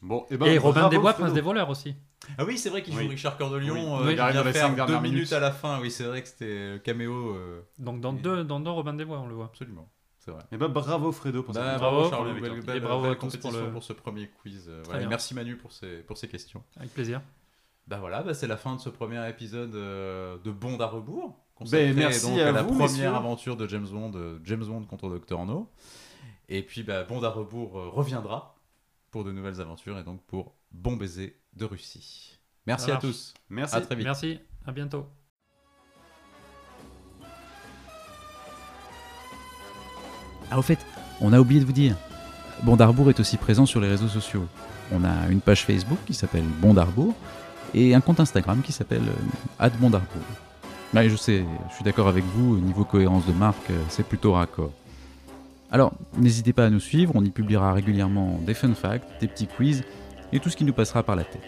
[0.00, 1.24] Bon, et, ben, et Robin bravo, des Bois, Fredo.
[1.24, 1.96] Prince des voleurs aussi.
[2.38, 3.08] Ah oui, c'est vrai qu'il joue Oui.
[3.08, 3.74] Richard Cœur de Lion.
[3.74, 3.80] Oui.
[4.02, 4.12] euh, Oui.
[4.12, 5.32] il arrive vient dans les faire cinq deux dernières minutes minutes.
[5.32, 5.80] à la fin.
[5.80, 7.34] Oui, c'est vrai que c'était le caméo.
[7.34, 9.46] euh, Donc dans Et- deux, dans deux Robin des Bois, on le voit.
[9.46, 9.88] absolument,
[10.18, 10.42] c'est vrai.
[10.52, 12.10] Et bah bravo Fredo pour Bah, cette bravo, Bravo.
[12.10, 14.66] Charles, belle, belle- Et bravo belle à tous pour compétition pour, le- ce premier quiz.
[14.68, 15.02] euh, voilà.
[15.02, 16.62] Et merci Manu pour ces, pour ces questions.
[16.78, 17.20] Avec plaisir.
[17.88, 21.34] Bah voilà, bah c'est la fin de ce premier épisode euh, de Bond à rebours.
[21.72, 23.08] Ben, merci donc à la vous, première messieurs.
[23.08, 25.68] aventure de James Bond, euh, James Bond contre Dr No.
[26.48, 28.54] Et puis bah, Bond à rebours euh, reviendra
[29.10, 32.38] pour de nouvelles aventures et donc pour Bon baiser de Russie.
[32.66, 33.34] Merci à tous.
[33.48, 33.76] Merci.
[33.76, 34.04] À très vite.
[34.04, 35.06] Merci, à bientôt.
[40.50, 40.78] Ah, au fait,
[41.20, 41.96] on a oublié de vous dire.
[42.62, 44.46] Bondarbourg est aussi présent sur les réseaux sociaux.
[44.92, 47.14] On a une page Facebook qui s'appelle Bondarbourg
[47.74, 49.02] et un compte Instagram qui s'appelle
[49.60, 50.22] euh, @bondarbourg.
[50.94, 54.06] Ouais, je sais, je suis d'accord avec vous, au niveau cohérence de marque, euh, c'est
[54.06, 54.72] plutôt raccord.
[55.70, 59.46] Alors, n'hésitez pas à nous suivre, on y publiera régulièrement des fun facts, des petits
[59.46, 59.84] quiz
[60.32, 61.42] et tout ce qui nous passera par la tête.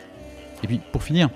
[0.63, 1.31] Et puis, pour finir,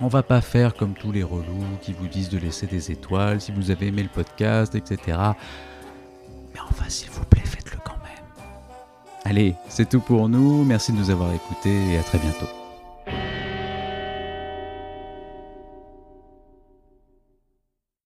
[0.00, 3.40] on va pas faire comme tous les relous qui vous disent de laisser des étoiles
[3.40, 5.18] si vous avez aimé le podcast, etc.
[6.52, 8.44] Mais enfin, s'il vous plaît, faites-le quand même.
[9.24, 10.64] Allez, c'est tout pour nous.
[10.64, 12.46] Merci de nous avoir écoutés et à très bientôt.